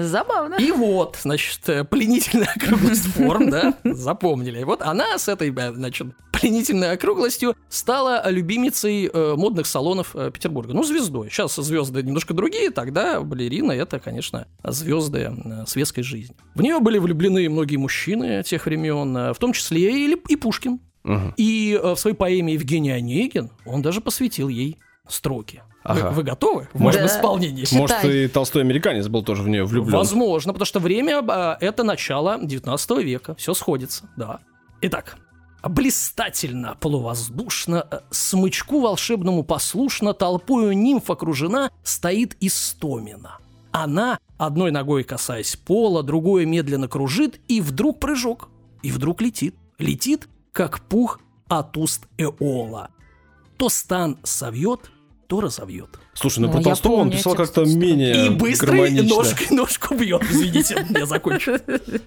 забавно. 0.00 0.56
И 0.56 0.70
вот, 0.72 1.18
значит, 1.20 1.68
э, 1.68 1.84
пленительная 1.84 2.52
округлость 2.54 3.06
форм, 3.06 3.50
да, 3.50 3.74
запомнили. 3.84 4.60
И 4.60 4.64
вот 4.64 4.82
она 4.82 5.18
с 5.18 5.28
этой, 5.28 5.54
э, 5.54 5.72
значит, 5.72 6.08
пленительной 6.40 6.92
округлостью 6.92 7.56
стала 7.68 8.28
любимицей 8.30 9.06
э, 9.12 9.34
модных 9.36 9.66
салонов 9.66 10.14
э, 10.14 10.30
Петербурга. 10.32 10.72
Ну, 10.72 10.82
звездой. 10.82 11.28
Сейчас 11.30 11.54
звезды 11.56 12.02
немножко 12.02 12.34
другие, 12.34 12.70
тогда 12.70 13.20
балерина 13.20 13.72
это, 13.72 13.98
конечно, 13.98 14.46
звезды 14.64 15.30
э, 15.44 15.64
светской 15.66 16.02
жизни. 16.02 16.34
В 16.54 16.62
нее 16.62 16.80
были 16.80 16.98
влюблены 16.98 17.48
многие 17.48 17.76
мужчины 17.76 18.42
тех 18.42 18.66
времен, 18.66 19.16
э, 19.16 19.32
в 19.34 19.38
том 19.38 19.52
числе 19.52 20.06
и, 20.12 20.16
и 20.28 20.36
Пушкин. 20.36 20.80
Мгм. 21.02 21.34
И 21.36 21.78
э, 21.82 21.94
в 21.94 21.96
своей 21.98 22.16
поэме 22.16 22.54
Евгений 22.54 22.90
Онегин 22.90 23.50
он 23.64 23.82
даже 23.82 24.00
посвятил 24.00 24.48
ей 24.48 24.78
строки. 25.08 25.62
Вы- 25.82 26.00
Ага. 26.00 26.10
Вы, 26.10 26.22
готовы? 26.24 26.68
В 26.74 26.80
моем 26.80 26.98
Да. 27.00 27.06
исполнении. 27.06 27.64
Читай. 27.64 27.78
Может, 27.78 28.04
и 28.04 28.28
толстой 28.28 28.60
американец 28.62 29.08
был 29.08 29.22
тоже 29.22 29.42
в 29.42 29.48
нее 29.48 29.64
влюблен. 29.64 29.96
Возможно, 29.96 30.52
потому 30.52 30.66
что 30.66 30.78
время 30.78 31.24
а, 31.26 31.56
это 31.58 31.84
начало 31.84 32.38
19 32.42 33.02
века. 33.02 33.34
Все 33.36 33.54
сходится, 33.54 34.10
да. 34.14 34.40
Итак, 34.82 35.16
Блистательно, 35.62 36.76
полувоздушно, 36.80 37.86
э, 37.90 38.00
смычку 38.10 38.80
волшебному 38.80 39.44
послушно, 39.44 40.14
толпою 40.14 40.72
нимф 40.72 41.10
окружена, 41.10 41.70
стоит 41.82 42.36
Истомина. 42.40 43.38
Она, 43.70 44.18
одной 44.38 44.70
ногой 44.70 45.04
касаясь 45.04 45.56
пола, 45.56 46.02
другой 46.02 46.46
медленно 46.46 46.88
кружит, 46.88 47.40
и 47.46 47.60
вдруг 47.60 48.00
прыжок. 48.00 48.48
И 48.82 48.90
вдруг 48.90 49.20
летит. 49.20 49.54
Летит, 49.78 50.28
как 50.52 50.80
пух 50.80 51.20
от 51.48 51.76
уст 51.76 52.06
Эола. 52.16 52.90
То 53.56 53.68
стан 53.68 54.18
совьет, 54.22 54.90
то 55.26 55.40
разовьет. 55.40 55.98
Слушай, 56.20 56.40
ну 56.40 56.48
Ну, 56.48 56.52
про 56.52 56.62
Толстого 56.62 56.94
он 56.96 57.10
писал 57.10 57.34
как-то 57.34 57.64
менее 57.64 58.26
И 58.26 58.28
быстрый 58.28 58.90
ножкой 59.02 59.46
ножку 59.50 59.94
бьет. 59.94 60.22
Извините, 60.30 60.86
я 60.90 61.06
закончу. 61.06 61.56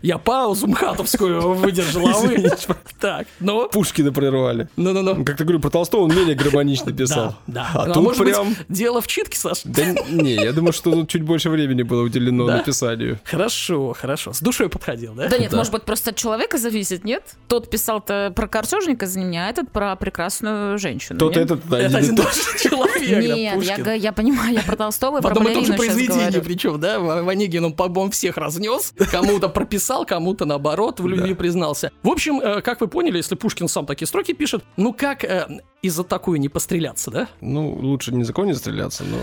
Я 0.03 0.19
паузу 0.19 0.67
мхатовскую 0.67 1.55
выдержал, 1.55 2.07
а 2.07 2.19
вы... 2.19 2.51
Так, 2.99 3.25
ну... 3.39 3.67
Пушкина 3.69 4.11
прервали. 4.11 4.67
Ну-ну-ну. 4.75 5.25
Как 5.25 5.37
ты 5.37 5.43
говорю, 5.43 5.59
про 5.59 5.71
Толстого 5.71 6.03
он 6.03 6.15
менее 6.15 6.35
гармонично 6.35 6.93
писал. 6.93 7.35
Да, 7.47 7.71
да. 7.73 7.81
А 7.81 7.83
А 7.89 7.93
тут 7.93 8.17
прям... 8.17 8.55
дело 8.69 9.01
в 9.01 9.07
читке, 9.07 9.37
Саш? 9.37 9.61
Да 9.63 9.83
не, 10.09 10.35
я 10.35 10.53
думаю, 10.53 10.73
что 10.73 10.91
тут 10.91 11.09
чуть 11.09 11.23
больше 11.23 11.49
времени 11.49 11.81
было 11.81 12.03
уделено 12.03 12.45
Да? 12.45 12.57
написанию. 12.57 13.19
Хорошо, 13.23 13.95
хорошо. 13.99 14.31
С 14.33 14.41
душой 14.41 14.69
подходил, 14.69 15.15
да? 15.15 15.27
Да 15.27 15.39
нет, 15.39 15.53
может 15.53 15.71
быть, 15.71 15.83
просто 15.83 16.11
от 16.11 16.17
человека 16.17 16.59
зависит, 16.59 17.03
нет? 17.03 17.23
Тот 17.47 17.69
писал-то 17.69 18.31
про 18.35 18.47
картежника 18.47 19.07
за 19.07 19.19
меня, 19.19 19.47
а 19.47 19.49
этот 19.49 19.71
про 19.71 19.95
прекрасную 19.95 20.77
женщину. 20.77 21.17
Тот 21.17 21.35
этот 21.35 21.67
да, 21.67 21.79
Это 21.79 21.97
один 21.97 22.15
человек, 22.61 23.63
Нет, 23.63 23.87
я, 23.87 24.02
я 24.03 24.11
понимаю, 24.11 24.53
я 24.53 24.61
про 24.61 24.75
Толстого 24.75 25.19
и 25.19 25.21
про 25.21 25.29
одном 25.31 25.47
и 25.47 25.53
том 25.53 25.65
же 25.65 25.73
говорю. 25.73 26.41
причем, 26.43 26.79
да, 26.79 26.99
В- 26.99 27.23
Ванегин, 27.23 27.65
он, 27.65 27.73
по-моему, 27.73 28.11
всех 28.11 28.37
разнес, 28.37 28.93
кому-то 29.11 29.49
прописал, 29.49 30.05
кому-то, 30.05 30.45
наоборот, 30.45 30.99
в 30.99 31.07
любви 31.07 31.33
признался. 31.33 31.91
В 32.03 32.09
общем, 32.09 32.39
э, 32.39 32.61
как 32.61 32.81
вы 32.81 32.87
поняли, 32.87 33.17
если 33.17 33.35
Пушкин 33.35 33.67
сам 33.67 33.85
такие 33.85 34.07
строки 34.07 34.33
пишет, 34.33 34.63
ну 34.77 34.93
как 34.93 35.23
э, 35.23 35.47
из-за 35.81 36.03
такую 36.03 36.39
не 36.39 36.49
постреляться, 36.49 37.09
да? 37.11 37.27
Ну, 37.41 37.71
лучше 37.73 38.13
незаконно 38.13 38.53
стреляться, 38.53 39.03
но... 39.03 39.17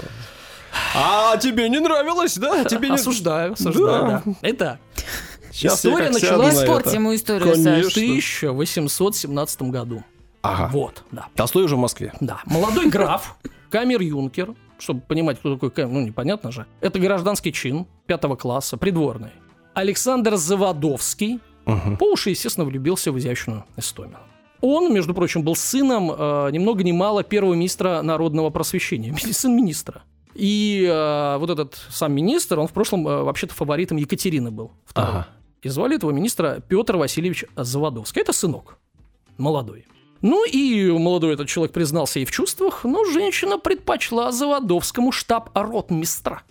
А 0.94 1.36
тебе 1.36 1.68
не 1.68 1.80
нравилось, 1.80 2.36
да? 2.38 2.64
Тебе 2.70 2.88
не... 2.88 2.94
Осуждаю, 2.94 3.52
осуждаю, 3.52 4.22
да. 4.24 4.32
Итак, 4.42 4.78
Сейчас 5.52 5.84
история 5.84 6.10
началась 6.10 6.62
это. 6.62 6.90
ему 6.90 7.14
историю, 7.14 7.52
Конечно. 7.52 7.82
Саш. 7.82 7.92
в 7.92 7.96
1817 7.96 9.62
году. 9.62 10.04
Ага. 10.42 10.70
Вот, 10.72 11.02
да. 11.10 11.26
Толстой 11.34 11.64
уже 11.64 11.76
в 11.76 11.80
Москве. 11.80 12.12
Да, 12.20 12.40
молодой 12.46 12.88
граф, 12.88 13.36
камер-юнкер, 13.70 14.54
чтобы 14.80 15.00
понимать, 15.00 15.38
кто 15.38 15.54
такой 15.54 15.70
камер, 15.70 15.92
ну, 15.92 16.00
непонятно 16.00 16.50
же. 16.52 16.66
Это 16.80 16.98
гражданский 16.98 17.52
чин 17.52 17.86
пятого 18.06 18.36
класса, 18.36 18.76
придворный. 18.76 19.30
Александр 19.74 20.36
Заводовский 20.36 21.40
Мгм. 21.66 21.96
по 21.98 22.12
уши, 22.12 22.30
естественно, 22.30 22.64
влюбился 22.66 23.12
в 23.12 23.18
изящную 23.18 23.64
Истомину. 23.76 24.18
Он, 24.62 24.92
между 24.92 25.14
прочим, 25.14 25.42
был 25.42 25.54
сыном 25.54 26.10
э, 26.10 26.50
ни 26.52 26.58
много 26.58 26.82
ни 26.82 26.92
мало 26.92 27.22
первого 27.22 27.54
министра 27.54 28.02
народного 28.02 28.50
просвещения, 28.50 29.14
сын 29.32 29.54
министра. 29.56 30.02
И 30.34 30.86
э, 30.88 31.36
вот 31.38 31.50
этот 31.50 31.78
сам 31.90 32.12
министр, 32.12 32.58
он 32.60 32.66
в 32.66 32.72
прошлом 32.72 33.06
э, 33.06 33.22
вообще-то 33.22 33.54
фаворитом 33.54 33.96
Екатерины 33.98 34.50
был. 34.50 34.72
второй. 34.84 35.10
Ага. 35.10 35.28
И 35.62 35.68
звали 35.68 35.96
этого 35.96 36.10
министра 36.10 36.60
Петр 36.66 36.96
Васильевич 36.96 37.44
Заводовский. 37.56 38.22
Это 38.22 38.32
сынок. 38.32 38.78
Молодой. 39.38 39.86
Ну 40.22 40.44
и 40.46 40.90
молодой 40.90 41.34
этот 41.34 41.48
человек 41.48 41.72
признался 41.72 42.18
ей 42.18 42.24
в 42.26 42.30
чувствах, 42.30 42.84
но 42.84 43.04
женщина 43.04 43.58
предпочла 43.58 44.32
Заводовскому 44.32 45.12
штаб-ротмистра. 45.12 46.42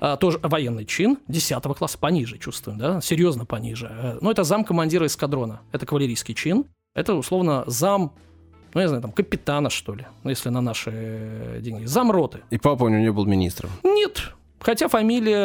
А, 0.00 0.16
тоже 0.16 0.38
военный 0.42 0.86
чин 0.86 1.18
10 1.28 1.62
класса, 1.76 1.98
пониже 1.98 2.38
чувствуем, 2.38 2.78
да, 2.78 3.00
серьезно 3.02 3.44
пониже. 3.44 3.90
Э, 3.90 4.18
Ну, 4.22 4.30
это 4.30 4.42
зам 4.42 4.64
командира 4.64 5.04
эскадрона, 5.04 5.60
это 5.72 5.84
кавалерийский 5.84 6.34
чин, 6.34 6.64
это 6.94 7.12
условно 7.14 7.64
зам, 7.66 8.12
ну, 8.72 8.80
я 8.80 8.88
знаю, 8.88 9.02
там, 9.02 9.12
капитана, 9.12 9.68
что 9.68 9.94
ли, 9.94 10.06
ну, 10.24 10.30
если 10.30 10.48
на 10.48 10.62
наши 10.62 10.90
э, 10.94 11.58
деньги, 11.60 11.84
зам 11.84 12.10
роты. 12.10 12.40
И 12.48 12.56
папа 12.56 12.84
у 12.84 12.88
него 12.88 13.00
не 13.02 13.12
был 13.12 13.26
министром. 13.26 13.70
Нет. 13.84 14.32
Хотя 14.60 14.88
фамилия 14.88 15.36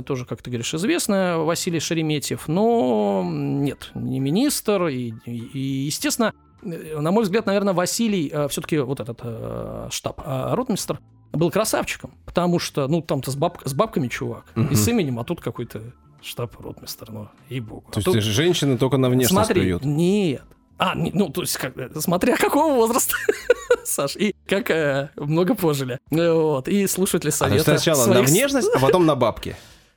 э, 0.00 0.02
тоже, 0.04 0.24
как 0.24 0.42
ты 0.42 0.50
говоришь, 0.50 0.74
известная, 0.74 1.36
Василий 1.36 1.78
Шереметьев, 1.78 2.48
но 2.48 3.22
нет, 3.24 3.92
не 3.94 4.18
министр. 4.18 4.88
И, 4.88 5.14
и- 5.26 5.30
и, 5.54 5.58
естественно, 5.86 6.34
на 6.62 7.10
мой 7.10 7.24
взгляд, 7.24 7.46
наверное, 7.46 7.74
Василий, 7.74 8.32
все-таки 8.48 8.78
вот 8.78 9.00
этот 9.00 9.20
э, 9.22 9.88
штаб, 9.90 10.20
э, 10.24 10.54
ротмистр, 10.54 10.98
был 11.32 11.50
красавчиком, 11.50 12.12
потому 12.26 12.58
что, 12.58 12.88
ну, 12.88 13.02
там-то 13.02 13.30
с, 13.30 13.36
баб- 13.36 13.60
с 13.64 13.72
бабками 13.72 14.08
чувак, 14.08 14.44
и 14.70 14.74
с 14.74 14.88
именем, 14.88 15.18
а 15.20 15.24
тут 15.24 15.40
какой-то 15.40 15.80
штаб-ротмистр, 16.22 17.10
ну, 17.12 17.28
ей-богу. 17.48 17.84
А 17.88 17.92
То 17.92 17.98
есть 18.00 18.04
тут- 18.06 18.22
женщины 18.22 18.76
только 18.78 18.96
на 18.96 19.08
внешность 19.08 19.46
Смотри, 19.46 19.78
нет. 19.84 20.42
А, 20.78 20.94
не- 20.94 21.10
ну, 21.12 21.28
то 21.28 21.42
есть, 21.42 21.56
как, 21.58 21.76
э, 21.76 21.90
смотря 22.00 22.36
какого 22.36 22.74
возраста, 22.74 23.14
Саш, 23.84 24.16
и 24.16 24.34
как 24.46 24.70
э, 24.70 25.10
много 25.16 25.54
пожили. 25.54 25.98
Э, 26.10 26.32
Вот, 26.32 26.68
и 26.68 26.86
слушают 26.86 27.24
ли 27.24 27.28
А, 27.30 27.58
сначала 27.58 28.06
на 28.06 28.12
своих 28.14 28.28
с- 28.28 28.32
внешность, 28.32 28.70
а 28.74 28.78
потом 28.80 29.04
на 29.06 29.14
бабки. 29.14 29.56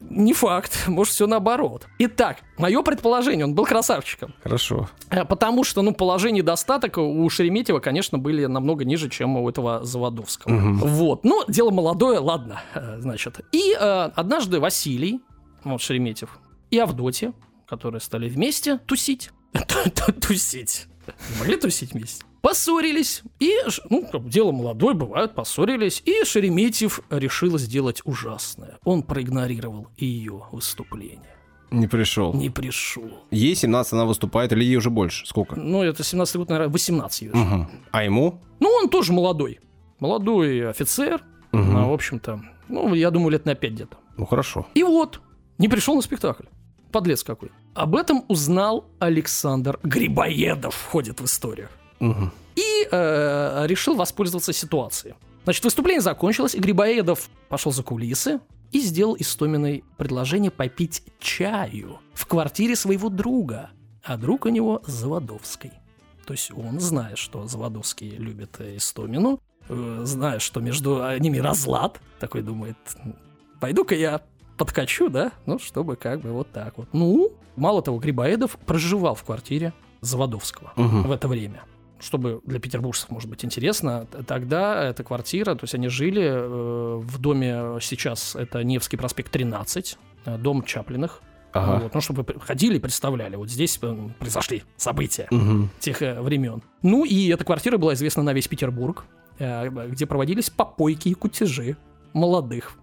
Не 0.10 0.34
факт, 0.34 0.88
может, 0.88 1.14
все 1.14 1.28
наоборот. 1.28 1.88
Итак, 2.00 2.38
мое 2.58 2.82
предположение, 2.84 3.46
он 3.46 3.56
был 3.56 3.66
красавчиком. 3.66 4.36
Хорошо. 4.44 4.90
Э, 5.10 5.26
Потому 5.26 5.64
что, 5.64 5.82
ну, 5.82 5.94
положение 5.94 6.44
достаток 6.44 6.98
у 6.98 7.30
Шереметьева, 7.30 7.80
конечно, 7.80 8.18
были 8.18 8.46
намного 8.46 8.86
ниже, 8.86 9.10
чем 9.10 9.38
у 9.38 9.50
этого 9.50 9.84
Заводовского. 9.84 10.54
Вот. 10.54 11.24
Ну, 11.24 11.44
дело 11.48 11.72
молодое, 11.72 12.20
ладно, 12.20 12.62
э, 12.76 12.98
значит. 13.00 13.40
И 13.52 13.76
э, 13.80 14.10
однажды 14.16 14.60
Василий, 14.60 15.22
вот 15.64 15.82
Шереметьев, 15.82 16.40
и 16.70 16.78
Авдотья, 16.78 17.34
которые 17.68 18.02
стали 18.02 18.30
вместе 18.30 18.78
тусить. 18.80 19.32
Тусить. 20.22 20.88
Могли 21.40 21.58
тусить 21.58 21.94
вместе. 21.94 22.24
Поссорились. 22.44 23.24
И, 23.40 23.54
ну, 23.90 24.06
как 24.12 24.22
бы 24.22 24.30
дело 24.30 24.52
молодое, 24.52 24.94
бывает, 24.94 25.34
поссорились. 25.34 26.04
И 26.06 26.26
Шереметьев 26.26 27.00
решил 27.10 27.58
сделать 27.58 28.02
ужасное. 28.04 28.80
Он 28.84 29.02
проигнорировал 29.02 29.88
ее 29.96 30.44
выступление. 30.52 31.38
Не 31.72 31.88
пришел. 31.88 32.34
Не 32.34 32.50
пришел. 32.50 33.10
Ей 33.32 33.56
17 33.56 33.94
она 33.94 34.04
выступает, 34.04 34.52
или 34.52 34.66
ей 34.66 34.76
уже 34.76 34.90
больше? 34.90 35.26
Сколько? 35.26 35.56
Ну, 35.56 35.84
это 35.84 36.04
17 36.04 36.36
год, 36.36 36.50
наверное, 36.50 36.70
18 36.74 37.22
ей 37.22 37.30
уже. 37.30 37.38
Мгм. 37.38 37.70
А 37.92 38.04
ему? 38.04 38.42
Ну, 38.60 38.68
он 38.70 38.90
тоже 38.90 39.14
молодой. 39.14 39.62
Молодой 40.00 40.70
офицер. 40.70 41.24
Мгм. 41.54 41.78
а, 41.78 41.88
в 41.88 41.94
общем-то, 41.94 42.42
ну, 42.68 42.94
я 42.94 43.10
думаю, 43.10 43.30
лет 43.30 43.46
на 43.46 43.56
5 43.56 43.72
где-то. 43.72 43.98
Ну 44.18 44.26
хорошо. 44.26 44.68
И 44.74 44.84
вот, 44.84 45.22
не 45.60 45.70
пришел 45.70 45.96
на 45.96 46.02
спектакль. 46.02 46.48
Подлец 46.92 47.24
какой. 47.24 47.52
Об 47.74 47.96
этом 47.96 48.26
узнал 48.28 48.86
Александр 49.00 49.80
Грибоедов, 49.82 50.76
входит 50.76 51.22
в 51.22 51.26
историю. 51.26 51.70
Мгм. 52.04 52.32
И 52.56 52.88
э, 52.92 53.64
решил 53.68 53.96
воспользоваться 53.96 54.54
ситуацией. 54.54 55.16
Значит, 55.44 55.64
выступление 55.64 56.02
закончилось, 56.02 56.56
и 56.56 56.60
Грибоедов 56.60 57.30
пошел 57.50 57.72
за 57.72 57.84
кулисы 57.84 58.40
и 58.72 58.80
сделал 58.80 59.16
Истоминой 59.20 59.84
предложение 59.98 60.52
попить 60.52 61.04
чаю 61.20 62.00
в 62.14 62.26
квартире 62.26 62.76
своего 62.76 63.10
друга. 63.10 63.70
А 64.04 64.18
друг 64.18 64.46
у 64.46 64.50
него 64.50 64.82
Заводовский. 64.86 65.72
То 66.26 66.34
есть 66.34 66.52
он, 66.52 66.80
зная, 66.80 67.16
что 67.16 67.48
Заводовский 67.48 68.10
любит 68.12 68.60
Истомину, 68.60 69.40
э, 69.70 70.02
зная, 70.04 70.40
что 70.40 70.60
между 70.62 71.02
ними 71.20 71.38
разлад, 71.38 72.00
такой 72.20 72.42
думает, 72.42 72.78
пойду-ка 73.60 73.96
я 73.96 74.22
подкачу, 74.58 75.10
да, 75.10 75.32
ну, 75.46 75.60
чтобы 75.60 75.96
как 75.96 76.22
бы 76.22 76.32
вот 76.32 76.52
так 76.52 76.78
вот. 76.78 76.88
Ну, 76.94 77.32
мало 77.56 77.82
того, 77.82 77.98
Грибоедов 77.98 78.58
проживал 78.66 79.16
в 79.16 79.24
квартире 79.24 79.74
Заводовского 80.02 80.74
Мгм. 80.76 81.04
в 81.04 81.12
это 81.12 81.28
время. 81.28 81.64
Чтобы 82.04 82.42
для 82.46 82.60
петербуржцев, 82.60 83.10
может 83.10 83.30
быть, 83.30 83.46
интересно, 83.46 84.06
тогда 84.28 84.84
эта 84.84 85.04
квартира, 85.04 85.56
то 85.56 85.64
есть 85.64 85.74
они 85.74 85.88
жили 85.88 86.22
э, 86.24 86.98
в 87.02 87.18
доме, 87.20 87.80
сейчас 87.82 88.36
это 88.36 88.64
Невский 88.64 88.98
проспект 88.98 89.32
13, 89.32 89.98
э, 90.26 90.38
дом 90.38 90.64
Чаплиных. 90.64 91.22
Ага. 91.54 91.84
Вот, 91.84 91.94
ну, 91.94 92.02
чтобы 92.02 92.24
вы 92.28 92.40
ходили 92.42 92.78
и 92.78 92.80
представляли, 92.80 93.36
вот 93.36 93.50
здесь 93.50 93.80
э, 93.82 93.96
произошли 94.20 94.64
события 94.76 95.28
Мгм. 95.32 95.70
тех 95.80 96.02
э, 96.02 96.20
времен. 96.22 96.62
Ну 96.82 97.06
и 97.06 97.28
эта 97.30 97.46
квартира 97.46 97.78
была 97.78 97.94
известна 97.94 98.24
на 98.24 98.34
весь 98.34 98.48
Петербург, 98.48 99.06
э, 99.40 99.70
где 99.88 100.06
проводились 100.06 100.50
попойки 100.50 101.10
и 101.10 101.14
кутежи 101.14 101.78
молодых 102.14 102.74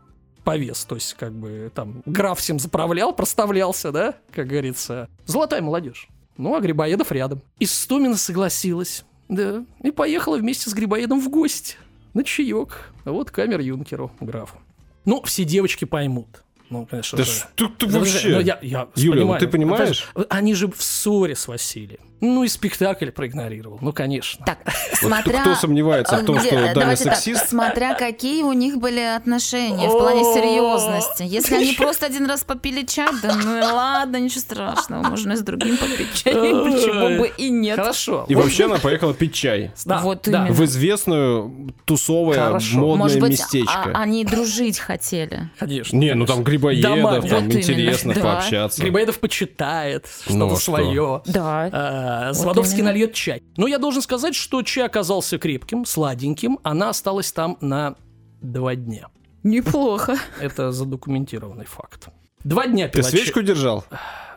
повес. 0.44 0.84
То 0.84 0.94
есть, 0.94 1.14
как 1.14 1.32
бы 1.34 1.70
там 1.74 2.02
граф 2.06 2.38
всем 2.38 2.58
заправлял, 2.58 3.12
проставлялся, 3.12 3.92
да, 3.92 4.14
как 4.32 4.46
говорится. 4.46 5.08
Золотая 5.26 5.60
молодежь. 5.62 6.08
Ну, 6.36 6.54
а 6.54 6.60
Грибоедов 6.60 7.12
рядом. 7.12 7.42
Истомина 7.58 8.16
согласилась, 8.16 9.04
да, 9.30 9.64
и 9.82 9.90
поехала 9.92 10.36
вместе 10.36 10.68
с 10.68 10.74
Грибоедом 10.74 11.20
в 11.20 11.30
гости 11.30 11.76
на 12.14 12.24
чаек. 12.24 12.92
Вот 13.04 13.30
камер 13.30 13.60
юнкеру, 13.60 14.10
графу. 14.20 14.58
Ну, 15.04 15.22
все 15.22 15.44
девочки 15.44 15.84
поймут. 15.84 16.42
Ну, 16.70 16.86
конечно 16.86 17.18
Да 17.18 17.24
же. 17.24 17.30
что 17.32 17.68
ты 17.68 17.86
Ну, 17.86 17.98
вообще? 17.98 18.28
ну, 18.28 18.40
я, 18.40 18.58
я 18.62 18.88
Юля, 18.94 19.14
ну 19.20 19.20
понимаю. 19.22 19.40
ты 19.40 19.48
понимаешь? 19.48 19.82
Опять 19.82 19.96
же, 19.96 20.26
Они 20.30 20.54
же 20.54 20.68
в 20.68 20.80
ссоре 20.82 21.34
с 21.36 21.46
Василием. 21.48 22.00
Ну 22.22 22.44
и 22.44 22.48
спектакль 22.48 23.10
проигнорировал. 23.10 23.78
Ну, 23.80 23.94
конечно. 23.94 24.44
Так, 24.44 24.58
Вот 25.02 25.10
смотря... 25.10 25.40
кто 25.40 25.54
сомневается 25.54 26.16
в 26.18 26.24
том, 26.26 26.36
где- 26.36 26.48
что 26.48 26.56
Даня 26.56 26.74
давайте 26.74 27.04
так, 27.04 27.14
сексист? 27.16 27.48
смотря 27.48 27.94
какие 27.94 28.42
у 28.42 28.52
них 28.52 28.76
были 28.76 29.00
отношения 29.00 29.88
в 29.88 29.92
плане 29.92 30.22
серьезности. 30.24 31.22
Если 31.22 31.54
они 31.54 31.72
просто 31.72 32.06
один 32.06 32.26
раз 32.26 32.44
попили 32.44 32.84
чай, 32.84 33.08
да 33.22 33.34
ну 33.34 33.56
и 33.58 33.62
ладно, 33.62 34.18
ничего 34.18 34.40
страшного, 34.42 35.02
можно 35.02 35.32
и 35.32 35.36
с 35.36 35.40
другим 35.40 35.78
попить 35.78 36.12
чай, 36.22 36.34
почему 36.34 37.18
бы 37.20 37.32
и 37.38 37.48
нет. 37.48 37.76
Хорошо. 37.76 38.26
И 38.28 38.34
Вот, 38.34 38.44
вообще 38.44 38.66
она 38.66 38.76
поехала 38.76 39.14
пить 39.14 39.32
чай. 39.34 39.72
да, 39.86 40.00
Вот 40.00 40.20
да. 40.24 40.42
именно. 40.42 40.52
В 40.52 40.62
известную 40.66 41.72
тусовое 41.86 42.50
модное 42.50 42.96
Может 42.96 43.20
быть, 43.20 43.30
местечко. 43.30 43.92
а- 43.94 44.02
они 44.02 44.26
дружить 44.26 44.78
хотели. 44.78 45.48
Конечно. 45.58 45.96
Не, 45.96 46.12
ну 46.14 46.26
там 46.26 46.42
грибоедов, 46.60 46.90
Дома, 46.96 47.10
там 47.12 47.20
вот 47.22 47.30
именно, 47.54 47.58
интересно 47.58 48.14
да. 48.14 48.20
пообщаться. 48.20 48.82
Грибоедов 48.82 49.18
почитает 49.18 50.06
что-то 50.22 50.36
Ну, 50.36 50.50
что? 50.50 50.58
свое. 50.60 51.22
Да. 51.26 51.70
А, 51.72 52.26
Вот 52.28 52.36
Заводовский 52.36 52.78
именно. 52.78 52.92
нальет 52.92 53.14
чай. 53.14 53.42
Но 53.56 53.66
я 53.66 53.78
должен 53.78 54.02
сказать, 54.02 54.34
что 54.34 54.62
чай 54.62 54.86
оказался 54.86 55.38
крепким, 55.38 55.84
сладеньким. 55.84 56.58
Она 56.62 56.90
осталась 56.90 57.32
там 57.32 57.56
на 57.60 57.96
два 58.40 58.74
дня. 58.74 59.08
Неплохо. 59.42 60.16
Это 60.40 60.70
задокументированный 60.72 61.64
факт. 61.64 62.08
Два 62.44 62.66
дня 62.66 62.88
Ты 62.88 62.98
пила 62.98 63.10
чай. 63.10 63.20
свечку 63.20 63.42
держал? 63.42 63.84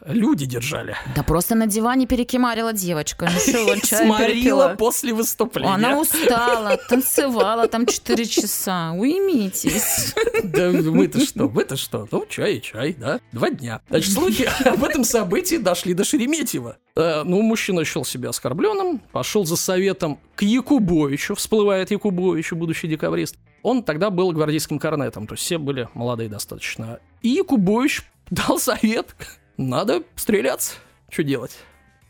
Люди 0.05 0.45
держали. 0.45 0.97
Да 1.15 1.23
просто 1.23 1.55
на 1.55 1.65
диване 1.65 2.05
перекимарила 2.05 2.73
девочка. 2.73 3.29
Ну 3.31 3.75
Сморила 3.81 4.75
после 4.77 5.13
выступления. 5.13 5.73
Она 5.73 5.97
устала, 5.97 6.75
танцевала 6.89 7.69
там 7.69 7.85
4 7.85 8.25
часа. 8.25 8.91
Уймитесь. 8.91 10.13
Да 10.43 10.69
вы-то 10.69 11.25
что, 11.25 11.47
вы-то 11.47 11.77
что? 11.77 12.07
Ну, 12.11 12.25
чай 12.27 12.55
и 12.55 12.61
чай, 12.61 12.93
да? 12.99 13.19
Два 13.31 13.49
дня. 13.49 13.81
Значит, 13.89 14.13
слухи 14.13 14.49
об 14.65 14.83
этом 14.83 15.03
событии 15.03 15.55
дошли 15.55 15.93
до 15.93 16.03
Шереметьева. 16.03 16.77
Э, 16.95 17.23
ну, 17.23 17.41
мужчина 17.41 17.85
счел 17.85 18.03
себя 18.03 18.29
оскорбленным, 18.29 18.99
пошел 19.11 19.45
за 19.45 19.55
советом 19.55 20.19
к 20.35 20.41
Якубовичу, 20.43 21.35
всплывает 21.35 21.91
Якубовичу, 21.91 22.55
будущий 22.55 22.87
декабрист. 22.87 23.37
Он 23.63 23.83
тогда 23.83 24.09
был 24.09 24.31
гвардейским 24.31 24.77
корнетом, 24.79 25.25
то 25.27 25.33
есть 25.35 25.43
все 25.45 25.57
были 25.57 25.87
молодые 25.93 26.29
достаточно. 26.29 26.99
И 27.23 27.29
Якубович 27.29 28.03
дал 28.29 28.59
совет, 28.59 29.15
надо 29.57 30.03
стреляться, 30.15 30.73
что 31.09 31.23
делать? 31.23 31.57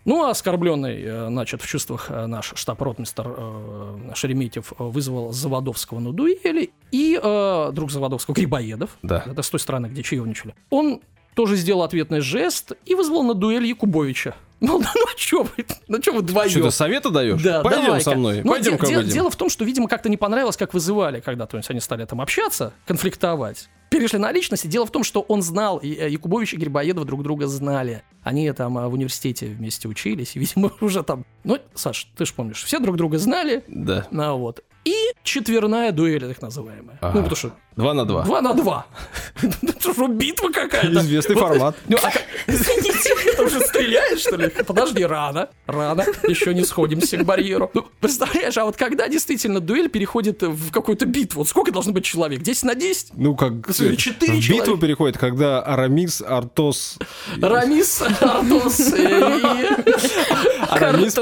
Ну, 0.06 0.24
а 0.26 0.32
оскорбленный, 0.32 1.02
э, 1.02 1.28
значит, 1.28 1.62
в 1.62 1.68
чувствах 1.68 2.08
э, 2.12 2.26
наш 2.26 2.52
штаб-ротмистер 2.56 3.26
э, 3.38 4.12
Шереметьев 4.16 4.74
э, 4.74 4.84
вызвал 4.84 5.32
Заводовского 5.32 6.00
на 6.00 6.12
дуэли, 6.12 6.72
и 6.92 7.18
э, 7.24 7.70
друг 7.72 7.90
Заводовского, 7.90 8.36
Грибоедов, 8.36 8.98
Да. 9.02 9.24
это 9.26 9.42
с 9.42 9.50
той 9.50 9.62
стороны, 9.62 9.88
где 9.88 10.04
чаевничали, 10.04 10.56
он 10.70 11.00
тоже 11.36 11.56
сделал 11.56 11.84
ответный 11.84 12.20
жест 12.20 12.74
и 12.86 12.96
вызвал 12.96 13.24
на 13.24 13.34
дуэль 13.34 13.66
Якубовича. 13.66 14.36
Ну, 14.68 14.80
ну, 14.80 14.86
ну 14.96 15.06
что 15.18 15.44
вы, 15.44 15.66
ну 15.90 16.02
что 16.02 16.14
вы 16.14 16.20
вдвоем? 16.22 16.50
Что, 16.50 16.62
ты 16.64 16.72
советы 16.72 17.10
даешь? 17.10 17.42
Да, 17.42 17.62
Пойдем 17.62 17.84
давай-ка. 17.86 18.04
со 18.12 18.16
мной, 18.16 18.42
Ну, 18.46 18.52
пойдем 18.52 18.78
де- 18.78 19.04
де-. 19.04 19.12
Дело 19.12 19.30
в 19.30 19.36
том, 19.36 19.50
что, 19.50 19.66
видимо, 19.66 19.90
как-то 19.90 20.08
не 20.08 20.16
понравилось, 20.16 20.56
как 20.56 20.74
вызывали 20.74 21.20
когда, 21.20 21.46
то 21.48 21.58
есть 21.58 21.70
они 21.70 21.82
стали 21.82 22.06
там 22.06 22.22
общаться, 22.22 22.72
конфликтовать. 22.88 23.68
Перешли 23.90 24.18
на 24.20 24.32
личности. 24.32 24.66
Дело 24.68 24.86
в 24.86 24.92
том, 24.92 25.04
что 25.04 25.22
он 25.22 25.42
знал, 25.42 25.78
и 25.80 25.94
э, 25.94 26.10
Якубович 26.10 26.54
и 26.54 26.58
Грибоедов 26.58 27.06
друг 27.06 27.24
друга 27.24 27.46
знали. 27.48 28.04
Они 28.24 28.50
там 28.54 28.78
э, 28.78 28.88
в 28.88 28.94
университете 28.94 29.48
вместе 29.48 29.88
учились, 29.90 30.36
и, 30.36 30.40
видимо, 30.44 30.72
уже 30.80 31.04
там... 31.04 31.26
Ну, 31.44 31.60
Саш, 31.76 32.08
ты 32.16 32.26
же 32.26 32.34
помнишь, 32.34 32.64
все 32.64 32.80
друг 32.80 32.96
друга 32.96 33.18
знали, 33.20 33.64
Да. 33.68 34.08
ну 34.12 34.38
вот. 34.38 34.64
И 34.86 34.94
четверная 35.24 35.92
дуэль, 35.92 36.28
так 36.28 36.42
называемая. 36.42 36.98
Ага. 37.02 37.14
Ну, 37.18 37.24
потому 37.24 37.36
что 37.36 37.52
Два 37.76 37.94
на 37.94 38.06
два. 38.06 38.24
два 38.24 38.42
на 38.42 38.54
два. 38.54 38.86
Это 39.42 39.94
что, 39.94 40.08
битва 40.08 40.50
какая-то? 40.50 41.00
Известный 41.00 41.36
формат. 41.36 41.76
ну, 41.88 41.98
а 42.04 42.12
Извините, 42.46 43.16
ты 43.36 43.44
уже 43.44 43.62
стреляешь, 43.62 44.20
что 44.20 44.36
ли? 44.36 44.50
Подожди, 44.50 45.04
рано, 45.04 45.50
рано, 45.66 46.06
еще 46.28 46.54
не 46.54 46.64
сходимся 46.66 47.18
к 47.18 47.26
барьеру. 47.26 47.72
Ну, 47.74 47.88
представляешь, 48.00 48.58
а 48.58 48.66
вот 48.66 48.78
когда 48.78 49.08
действительно 49.08 49.60
дуэль 49.60 49.90
переходит 49.90 50.44
в 50.44 50.72
какую-то 50.72 51.06
битву, 51.06 51.40
вот 51.40 51.48
сколько 51.48 51.72
должно 51.72 51.94
быть 51.94 52.06
человек? 52.06 52.42
10 52.42 52.64
на 52.64 52.76
10? 52.76 53.14
Ну, 53.16 53.36
как 53.36 53.54
четыре 53.98 54.34
в 54.34 54.36
битву 54.36 54.42
человека. 54.42 54.78
переходит, 54.78 55.18
когда 55.18 55.62
Арамис, 55.62 56.22
Артос... 56.22 57.00
Рамис, 57.42 58.02
Артос 58.02 58.80
и... 58.96 59.04
Арамис, 60.74 61.14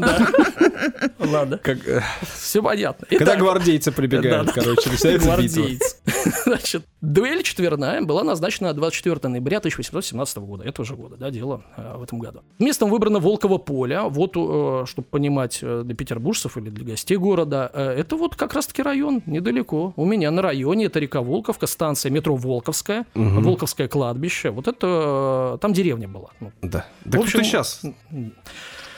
да. 0.00 0.28
Ладно, 1.18 1.58
Как, 1.58 1.86
э, 1.86 2.02
все 2.34 2.62
понятно. 2.62 3.06
когда 3.08 3.36
гвардейцы 3.36 3.92
прибегают, 3.92 4.52
короче, 4.52 4.90
начинается 4.90 5.12
битва. 5.12 5.62
Гвардейц. 5.62 5.96
Значит, 6.44 6.84
дуэль 7.00 7.42
четверная 7.42 8.02
была 8.02 8.24
назначена 8.24 8.68
на 8.68 8.74
24 8.74 9.28
ноября 9.28 9.58
1817 9.58 10.38
года, 10.38 10.64
этого 10.64 10.84
же 10.84 10.96
года, 10.96 11.16
да, 11.16 11.30
дело 11.30 11.62
э, 11.76 11.96
в 11.96 12.02
этом 12.02 12.18
году. 12.18 12.40
Местом 12.58 12.90
выбрано 12.90 13.18
Волково 13.18 13.58
поле, 13.58 14.00
вот, 14.02 14.32
чтобы 14.32 15.06
понимать 15.10 15.58
э, 15.62 15.82
для 15.84 15.94
петербуржцев 15.94 16.56
или 16.56 16.70
для 16.70 16.84
гостей 16.84 17.16
города, 17.16 17.70
э, 17.72 17.82
это 17.98 18.16
вот 18.16 18.36
как 18.36 18.54
раз-таки 18.54 18.82
район, 18.82 19.22
недалеко. 19.26 19.92
У 19.96 20.04
меня 20.04 20.30
на 20.30 20.42
районе 20.42 20.86
это 20.86 20.98
река 20.98 21.20
Волковка, 21.22 21.66
станция 21.66 22.10
метро 22.10 22.36
Волковская. 22.36 23.06
Волковское 23.14 23.88
кладбище, 23.88 24.50
вот 24.50 24.68
это, 24.68 25.54
э, 25.54 25.58
там 25.60 25.72
деревня 25.72 26.08
была. 26.08 26.30
Ну, 26.40 26.52
Да. 26.62 26.86
Да 27.04 27.18
В 27.18 27.22
общем, 27.22 27.40
кто 27.40 27.48
сейчас? 27.48 27.82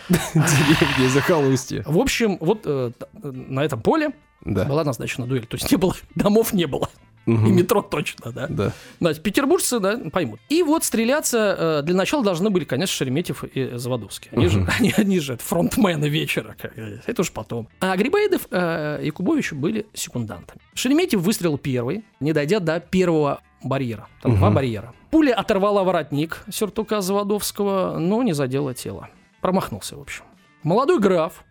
Деревни, 0.08 1.08
захолустье. 1.08 1.82
В 1.86 1.98
общем, 1.98 2.36
вот 2.40 2.62
э, 2.66 2.90
на 3.22 3.64
этом 3.64 3.80
поле 3.80 4.12
была 4.44 4.84
назначена 4.84 5.26
дуэль, 5.26 5.46
то 5.46 5.56
есть 5.56 5.70
не 5.70 5.76
было, 5.78 5.94
домов 6.14 6.52
не 6.52 6.66
было, 6.66 6.88
и 7.26 7.30
Мгм. 7.30 7.56
метро 7.56 7.82
точно, 7.82 8.32
да. 8.32 8.46
Да. 8.48 8.72
Значит, 9.00 9.22
петербуржцы, 9.22 9.80
да, 9.80 9.98
поймут. 10.12 10.40
И 10.48 10.62
вот 10.62 10.84
стреляться 10.84 11.56
э, 11.58 11.82
для 11.82 11.94
начала 11.94 12.22
должны 12.22 12.50
были, 12.50 12.64
конечно, 12.64 12.94
Шереметьев 12.94 13.44
и 13.44 13.76
Заводовский. 13.76 14.30
Они, 14.32 14.48
же, 14.48 14.66
они, 14.78 14.92
они 14.96 15.18
же 15.20 15.36
фронтмены 15.38 16.06
вечера. 16.08 16.54
как 16.60 16.74
говорится. 16.74 17.10
Это 17.10 17.22
уж 17.22 17.30
потом. 17.32 17.68
А 17.80 17.96
Грибоедов 17.96 18.46
э, 18.50 19.00
и 19.02 19.10
Кубович 19.10 19.52
были 19.52 19.86
секундантами. 19.94 20.60
Шереметьев 20.74 21.20
выстрелил 21.20 21.56
первый, 21.58 22.04
не 22.20 22.32
дойдя 22.32 22.60
до 22.60 22.78
первого 22.80 23.40
барьера. 23.62 24.08
Там 24.22 24.32
Мгм. 24.32 24.38
два 24.40 24.50
барьера. 24.50 24.92
Пуля 25.10 25.32
оторвала 25.34 25.84
воротник 25.84 26.42
сюртука 26.50 27.00
Заводовского, 27.00 27.98
но 27.98 28.22
не 28.22 28.32
задела 28.34 28.74
тело. 28.74 29.08
Промахнулся, 29.40 29.96
в 29.96 30.00
общем. 30.00 30.24
Молодой 30.62 30.98
граф 30.98 31.44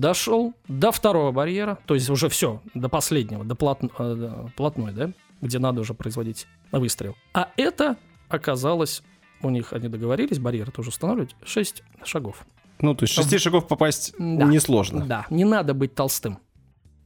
дошел 0.00 0.54
до 0.68 0.92
второго 0.92 1.32
барьера, 1.32 1.78
то 1.86 1.94
есть 1.94 2.08
уже 2.10 2.28
все, 2.28 2.62
до 2.74 2.88
последнего, 2.88 3.44
до 3.44 3.54
плат- 3.54 3.80
э, 3.98 4.46
платной, 4.56 4.92
да, 4.92 5.10
где 5.40 5.58
надо 5.58 5.80
уже 5.80 5.94
производить 5.94 6.46
выстрел. 6.72 7.14
А 7.34 7.50
это 7.56 7.96
оказалось, 8.28 9.02
у 9.42 9.50
них 9.50 9.72
они 9.72 9.88
договорились, 9.88 10.38
барьеры 10.38 10.70
тоже 10.72 10.88
устанавливать, 10.90 11.36
6 11.44 11.82
шагов. 12.04 12.46
Ну, 12.80 12.94
то 12.94 13.04
есть 13.04 13.14
шести 13.14 13.38
шагов 13.38 13.66
попасть 13.68 14.14
Да. 14.18 14.44
несложно. 14.44 15.06
Да, 15.06 15.26
не 15.30 15.44
надо 15.44 15.72
быть 15.74 15.94
толстым. 15.94 16.38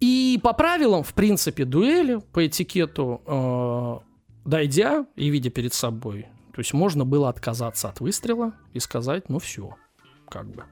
И 0.00 0.40
по 0.42 0.53
правилам, 0.53 1.03
в 1.03 1.12
принципе, 1.14 1.64
дуэли, 1.64 2.16
по 2.33 2.46
этикету, 2.46 3.20
э, 3.26 3.98
дойдя 4.48 5.07
и 5.14 5.29
видя 5.29 5.50
перед 5.50 5.74
собой, 5.74 6.26
то 6.55 6.61
есть 6.61 6.72
можно 6.72 7.05
было 7.05 7.29
отказаться 7.29 7.88
от 7.88 8.00
выстрела 8.00 8.53
и 8.72 8.81
сказать, 8.81 9.29
ну 9.29 9.38
все, 9.38 9.76
как 10.29 10.46
бы. 10.50 10.64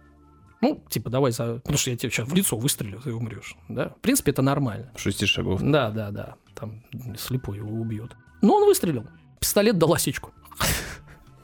Ну, 0.61 0.83
типа, 0.89 1.09
давай 1.11 1.31
за... 1.33 1.55
Потому 1.57 1.79
что 1.79 1.91
я 1.91 1.97
тебе 1.97 2.11
сейчас 2.11 2.29
в 2.29 2.35
лицо 2.35 2.57
выстрелю, 2.57 3.01
ты 3.01 3.13
умрешь. 3.15 3.57
Да? 3.69 3.91
В 3.91 4.01
принципе, 4.01 4.33
это 4.33 4.43
нормально. 4.43 4.91
Шести 4.97 5.25
шагов. 5.27 5.61
Да, 5.63 5.91
да, 5.91 6.11
да. 6.11 6.35
Там 6.55 6.83
слепой 7.17 7.59
его 7.59 7.71
убьет. 7.81 8.17
Но 8.43 8.57
он 8.57 8.65
выстрелил. 8.67 9.07
Пистолет 9.41 9.79
дал 9.79 9.93
осечку. 9.95 10.33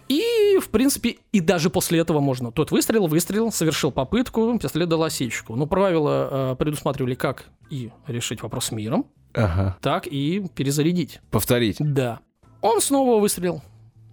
И, 0.09 0.59
в 0.61 0.69
принципе, 0.69 1.17
и 1.33 1.41
даже 1.41 1.71
после 1.71 1.99
этого 1.99 2.21
можно. 2.21 2.53
Тот 2.53 2.71
выстрелил, 2.71 3.07
выстрелил, 3.07 3.51
совершил 3.51 3.91
попытку, 3.91 4.59
пистолет 4.59 4.89
дал 4.89 5.03
осечку. 5.03 5.57
Но 5.57 5.67
правила 5.67 6.53
э, 6.53 6.57
предусматривали 6.57 7.15
как 7.15 7.47
и 7.71 7.91
решить 8.07 8.43
вопрос 8.43 8.71
миром, 8.71 9.07
Ага. 9.33 9.79
так 9.81 10.07
и 10.07 10.47
перезарядить. 10.55 11.21
Повторить. 11.31 11.77
Да. 11.81 12.21
Он 12.61 12.81
снова 12.81 13.19
выстрелил. 13.21 13.63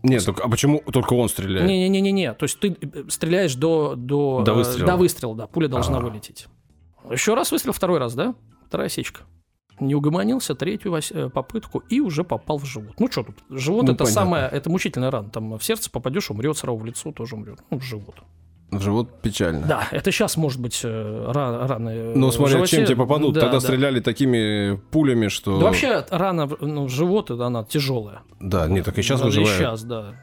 Нет, 0.04 0.26
только, 0.26 0.44
а 0.44 0.50
почему 0.50 0.82
только 0.92 1.14
он 1.14 1.30
стреляет? 1.30 1.68
Не-не-не-не. 1.68 2.34
То 2.34 2.44
есть 2.46 2.60
ты 2.60 2.76
э, 2.82 3.04
стреляешь 3.10 3.56
до, 3.56 3.96
до, 3.96 4.42
До 4.44 4.52
э, 4.52 4.56
выстрела. 4.56 4.88
до 4.88 4.98
выстрела, 4.98 5.36
да. 5.36 5.48
Пуля 5.48 5.68
должна 5.68 5.98
А. 5.98 6.02
вылететь. 6.02 6.48
Еще 7.10 7.34
раз 7.34 7.52
выстрел, 7.52 7.74
второй 7.74 8.00
раз, 8.00 8.14
да? 8.14 8.36
Вторая 8.68 8.88
осечка. 8.88 9.22
Не 9.80 9.96
угомонился, 9.96 10.54
третью 10.56 10.94
э, 10.96 11.30
попытку 11.30 11.80
и 11.90 12.00
уже 12.00 12.24
попал 12.24 12.58
в 12.60 12.66
живот. 12.66 12.94
Ну 13.00 13.12
что 13.12 13.24
тут, 13.24 13.36
живот 13.50 13.86
Ну, 13.86 13.94
это 13.94 14.04
понятно. 14.04 14.22
самое, 14.22 14.48
это 14.48 14.70
мучительная 14.70 15.12
рана. 15.12 15.30
Там 15.30 15.58
в 15.58 15.64
сердце 15.64 15.90
попадешь, 15.90 16.30
умрет, 16.30 16.58
сразу 16.58 16.78
в 16.78 16.86
лицо 16.86 17.12
тоже 17.12 17.36
умрет. 17.36 17.60
Ну, 17.70 17.80
в 17.80 17.84
живот. 17.84 18.16
В 18.72 18.82
живот 18.82 19.22
печально. 19.22 19.68
Да, 19.68 19.88
это 19.92 20.12
сейчас 20.12 20.38
может 20.38 20.62
быть 20.62 20.80
э, 20.84 20.88
ра- 20.88 21.68
раны. 21.68 21.90
э, 21.90 22.14
Ну, 22.16 22.28
в 22.30 22.34
смотря 22.34 22.54
животе. 22.54 22.78
чем 22.78 22.86
тебе 22.86 22.96
попадут. 22.96 23.34
Да, 23.36 23.42
Тогда 23.42 23.58
да. 23.58 23.60
стреляли 23.60 24.00
такими 24.00 24.78
пулями, 24.92 25.28
что... 25.28 25.58
Да 25.60 25.66
вообще 25.66 26.06
рана 26.10 26.50
ну, 26.62 26.86
в 26.86 26.90
живот, 26.90 27.30
она 27.32 27.64
тяжелая. 27.66 28.22
Да, 28.40 28.68
нет, 28.68 28.86
так 28.86 28.98
и 28.98 29.02
сейчас 29.02 29.20
Даже 29.20 29.42
выживают. 29.42 29.58
сейчас, 29.60 29.84
да, 29.84 30.14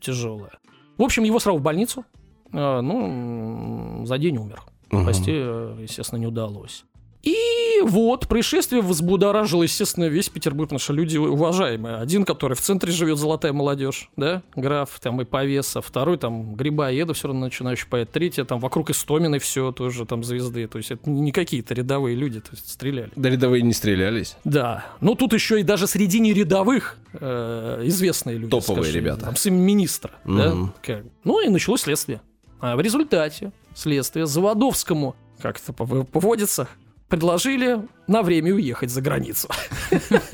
тяжелая. 0.00 0.52
В 0.96 1.02
общем, 1.02 1.24
его 1.24 1.38
сразу 1.38 1.58
в 1.58 1.62
больницу. 1.62 2.04
Э, 2.52 2.80
Ну, 2.80 4.04
за 4.06 4.16
день 4.18 4.38
умер. 4.38 4.62
Спасти, 4.90 5.32
э, 5.34 5.76
естественно, 5.82 6.18
не 6.18 6.26
удалось. 6.26 6.84
И 7.22 7.36
И 7.78 7.82
вот, 7.82 8.26
происшествие 8.26 8.82
взбудоражило, 8.82 9.62
естественно, 9.62 10.04
весь 10.06 10.28
Петербург, 10.28 10.70
наши 10.72 10.92
люди 10.92 11.16
уважаемые. 11.16 11.96
Один, 11.96 12.24
который 12.24 12.54
в 12.54 12.60
центре 12.60 12.90
живет, 12.92 13.18
золотая 13.18 13.52
молодежь, 13.52 14.10
да, 14.16 14.42
граф, 14.56 14.98
там 15.00 15.20
и 15.20 15.24
повеса, 15.24 15.80
второй, 15.80 16.18
там, 16.18 16.54
Грибоеда 16.54 17.14
все 17.14 17.28
равно 17.28 17.42
начинающий 17.46 17.86
поэт, 17.88 18.10
третья, 18.10 18.44
там, 18.44 18.58
вокруг 18.58 18.90
Истоминой 18.90 19.38
все 19.38 19.70
тоже, 19.72 20.06
там, 20.06 20.24
звезды, 20.24 20.66
то 20.66 20.78
есть 20.78 20.90
это 20.90 21.08
не 21.08 21.30
какие-то 21.30 21.74
рядовые 21.74 22.16
люди, 22.16 22.40
то 22.40 22.48
есть 22.52 22.68
стреляли. 22.68 23.10
Да 23.14 23.28
рядовые 23.30 23.62
не 23.62 23.72
стрелялись. 23.72 24.36
Да, 24.44 24.86
ну 25.00 25.14
тут 25.14 25.32
еще 25.34 25.60
и 25.60 25.62
даже 25.62 25.86
среди 25.86 26.18
нерядовых 26.20 26.96
э, 27.12 27.82
известные 27.84 28.38
люди. 28.38 28.50
Топовые 28.50 28.84
скажем, 28.84 29.00
ребята. 29.00 29.24
Там 29.26 29.36
сын 29.36 29.54
министра, 29.54 30.12
да, 30.24 30.54
Мгм. 30.54 30.74
как. 30.82 31.04
Ну 31.24 31.40
и 31.44 31.48
началось 31.48 31.82
следствие. 31.82 32.20
А 32.60 32.74
в 32.76 32.80
результате 32.80 33.52
следствия 33.74 34.26
Заводовскому, 34.26 35.14
как 35.40 35.58
это 35.60 35.72
пов- 35.72 36.04
поводится, 36.04 36.66
предложили 37.08 37.86
на 38.06 38.22
время 38.22 38.54
уехать 38.54 38.90
за 38.90 39.00
границу. 39.00 39.48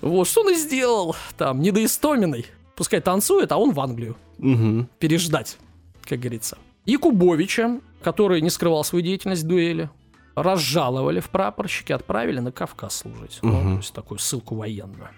Вот, 0.00 0.28
что 0.28 0.42
он 0.42 0.52
и 0.52 0.54
сделал 0.54 1.16
там, 1.36 1.60
недоистоминой. 1.60 2.46
Пускай 2.76 3.00
танцует, 3.00 3.50
а 3.50 3.56
он 3.56 3.72
в 3.72 3.80
Англию 3.80 4.16
переждать, 4.98 5.58
как 6.04 6.20
говорится. 6.20 6.58
Якубовича, 6.84 7.80
который 8.02 8.40
не 8.40 8.50
скрывал 8.50 8.84
свою 8.84 9.04
деятельность 9.04 9.42
в 9.42 9.48
дуэли, 9.48 9.90
разжаловали 10.36 11.18
в 11.18 11.28
прапорщики, 11.30 11.90
отправили 11.92 12.38
на 12.38 12.52
Кавказ 12.52 12.98
служить. 12.98 13.40
Ну, 13.42 13.60
то 13.60 13.76
есть 13.78 13.92
такую 13.92 14.18
ссылку 14.18 14.54
военную. 14.54 15.08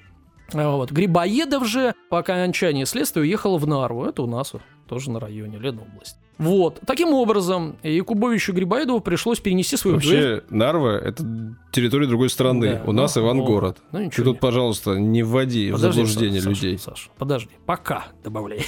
А 0.53 0.77
Вот. 0.77 0.91
Грибоедов 0.93 1.67
же 1.67 1.95
по 2.09 2.19
окончании 2.21 2.85
следствия 2.85 3.23
уехал 3.23 3.59
в 3.59 3.67
Нарву. 3.67 4.05
Это 4.07 4.23
у 4.23 4.27
нас 4.27 4.53
тоже 4.89 5.11
на 5.11 5.21
районе 5.21 5.59
Ленобласть. 5.59 6.17
Вот. 6.39 6.81
Таким 6.87 7.13
образом, 7.13 7.77
Якубовичу 7.83 8.53
Грибоедову 8.53 9.01
пришлось 9.01 9.41
перенести 9.41 9.77
свою 9.77 9.99
дуэль. 9.99 10.35
Вообще, 10.37 10.45
Нарва— 10.55 10.99
это 11.05 11.25
территория 11.73 12.07
другой 12.07 12.31
страны. 12.31 12.75
Да, 12.77 12.83
У 12.87 12.93
нас 12.93 13.17
ну, 13.17 13.23
Ивангород. 13.23 13.79
ну, 13.93 13.99
Ты 13.99 14.05
ничего 14.07 14.25
тут, 14.25 14.35
не- 14.37 14.41
пожалуйста, 14.41 14.95
не 14.95 15.23
вводи 15.25 15.71
в 15.71 15.75
Подожди, 15.75 15.97
заблуждение 16.03 16.41
Саша, 16.41 16.51
людей. 16.51 16.79
Саша, 16.79 16.91
Саша, 16.97 17.11
подожди. 17.19 17.51
Пока 17.67 18.07
добавляй. 18.23 18.63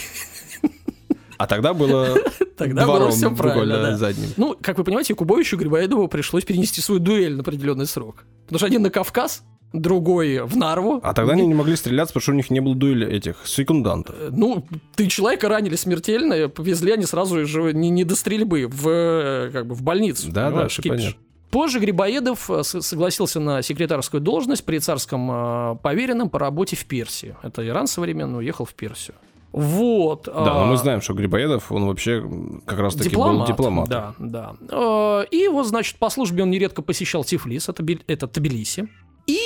А 1.39 1.47
тогда 1.47 1.73
было 1.73 2.19
Тогда 2.59 2.85
было 2.85 2.97
двором 2.99 3.13
все 3.13 3.31
правильно, 3.35 3.81
да. 3.83 3.97
задним. 3.97 4.29
Ну, 4.37 4.55
как 4.61 4.77
вы 4.77 4.85
понимаете, 4.85 5.15
Якубовичу 5.15 5.57
и 5.57 5.59
Грибоедову 5.61 6.07
пришлось 6.09 6.45
перенести 6.45 6.83
свою 6.83 7.01
дуэль 7.01 7.35
на 7.35 7.41
определенный 7.41 7.87
срок. 7.87 8.25
Потому 8.45 8.59
что 8.59 8.67
один 8.67 8.83
на 8.83 8.91
Кавказ, 8.91 9.43
другой 9.73 10.41
в 10.45 10.57
Нарву. 10.57 11.01
А 11.03 11.15
тогда 11.15 11.33
они 11.33 11.47
не 11.47 11.55
могли 11.55 11.77
стреляться, 11.77 12.13
потому 12.13 12.23
что 12.23 12.33
у 12.33 12.35
них 12.35 12.51
не 12.51 12.61
было 12.61 12.75
дуэли 12.75 13.07
этих 13.07 13.47
секундантов. 13.47 14.15
Э, 14.19 14.31
Ну, 14.33 14.67
ты 14.97 15.07
человека 15.07 15.49
ранили 15.49 15.77
смертельно, 15.77 16.35
и 16.35 16.49
повезли 16.49 16.93
они 16.93 17.05
сразу 17.07 17.47
же 17.47 17.73
не, 17.73 17.91
не 17.91 18.05
до 18.05 18.17
стрельбы, 18.17 18.67
в, 18.67 18.89
э, 18.89 19.51
как 19.53 19.67
бы 19.67 19.75
в 19.75 19.83
больницу. 19.83 20.31
Да, 20.31 20.51
да, 20.51 20.69
понятно. 20.83 21.15
Позже 21.51 21.81
Грибоедов 21.81 22.49
э, 22.49 22.63
согласился 22.63 23.41
на 23.41 23.63
секретарскую 23.63 24.21
должность 24.21 24.65
при 24.65 24.79
царском 24.79 25.31
э, 25.31 25.77
поверенном 25.83 26.31
по 26.31 26.39
работе 26.39 26.77
в 26.77 26.87
Персии. 26.87 27.35
Это 27.43 27.67
Иран 27.67 27.89
современный, 27.89 28.39
уехал 28.39 28.65
в 28.65 28.75
Персию. 28.75 29.17
Вот. 29.53 30.27
Да, 30.27 30.55
но 30.55 30.67
мы 30.67 30.75
а, 30.75 30.77
знаем, 30.77 31.01
что 31.01 31.13
Грибоедов, 31.13 31.73
он 31.73 31.87
вообще 31.87 32.25
как 32.67 32.79
раз-таки 32.79 33.11
Дипломат, 33.11 33.39
был 33.39 33.47
дипломатом. 33.47 34.15
Да, 34.19 34.55
да. 34.61 35.23
Э, 35.23 35.25
И 35.33 35.49
вот, 35.49 35.67
значит, 35.67 35.97
по 35.97 36.09
службе 36.09 36.45
он 36.45 36.51
нередко 36.51 36.83
посещал 36.83 37.25
Тифлис, 37.25 37.69
это, 37.69 37.85
это 38.07 38.29
Тбилиси. 38.29 38.89
И, 39.31 39.39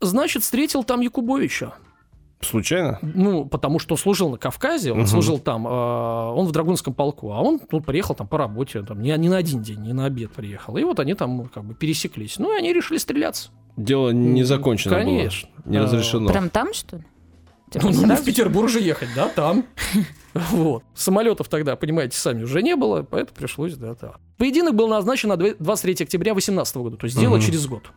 значит, 0.00 0.42
встретил 0.42 0.84
там 0.84 1.00
Якубовича. 1.00 1.72
Случайно? 2.40 2.98
Ну, 3.02 3.46
потому 3.46 3.78
что 3.78 3.96
служил 3.96 4.28
на 4.30 4.36
Кавказе, 4.36 4.92
он 4.92 4.98
Мгм. 4.98 5.06
служил 5.06 5.38
там, 5.38 5.66
э, 5.66 5.70
он 5.70 6.46
в 6.46 6.52
Драгунском 6.52 6.92
полку, 6.94 7.32
а 7.32 7.40
он 7.40 7.58
ну, 7.72 7.80
приехал 7.80 8.14
там 8.14 8.28
по 8.28 8.36
работе, 8.38 8.82
там, 8.82 9.00
не, 9.00 9.16
не 9.16 9.28
на 9.30 9.38
один 9.38 9.62
день, 9.62 9.80
не 9.80 9.92
на 9.94 10.04
обед 10.04 10.30
приехал. 10.32 10.76
И 10.76 10.84
вот 10.84 11.00
они 11.00 11.14
там 11.14 11.46
как 11.48 11.64
бы 11.64 11.74
пересеклись. 11.74 12.38
Ну, 12.38 12.54
и 12.54 12.58
они 12.58 12.72
решили 12.74 12.98
стреляться. 12.98 13.50
Дело 13.76 14.10
не 14.10 14.42
закончено 14.44 14.94
конечно. 14.96 15.48
было. 15.64 15.72
Не 15.72 15.78
А, 15.78 15.82
разрешено. 15.84 16.28
Прям 16.28 16.50
там, 16.50 16.74
что 16.74 16.98
ли? 16.98 17.04
Типа 17.70 17.86
Ну, 17.86 18.06
ну, 18.06 18.16
в 18.16 18.24
Петербург 18.24 18.68
же 18.68 18.80
ехать, 18.80 19.08
да, 19.14 19.28
там. 19.28 19.64
Вот. 20.34 20.84
Самолетов 20.94 21.48
тогда, 21.48 21.76
понимаете, 21.76 22.16
сами 22.18 22.42
уже 22.42 22.62
не 22.62 22.76
было, 22.76 23.02
поэтому 23.02 23.34
пришлось, 23.36 23.74
да, 23.74 23.94
да. 23.98 24.16
Поединок 24.36 24.74
был 24.74 24.86
назначен 24.86 25.30
на 25.30 25.36
23 25.38 26.04
октября 26.04 26.32
2018 26.32 26.76
года, 26.76 26.96
то 26.98 27.06
есть 27.06 27.18
дело 27.18 27.40
через 27.40 27.66
год 27.66 27.90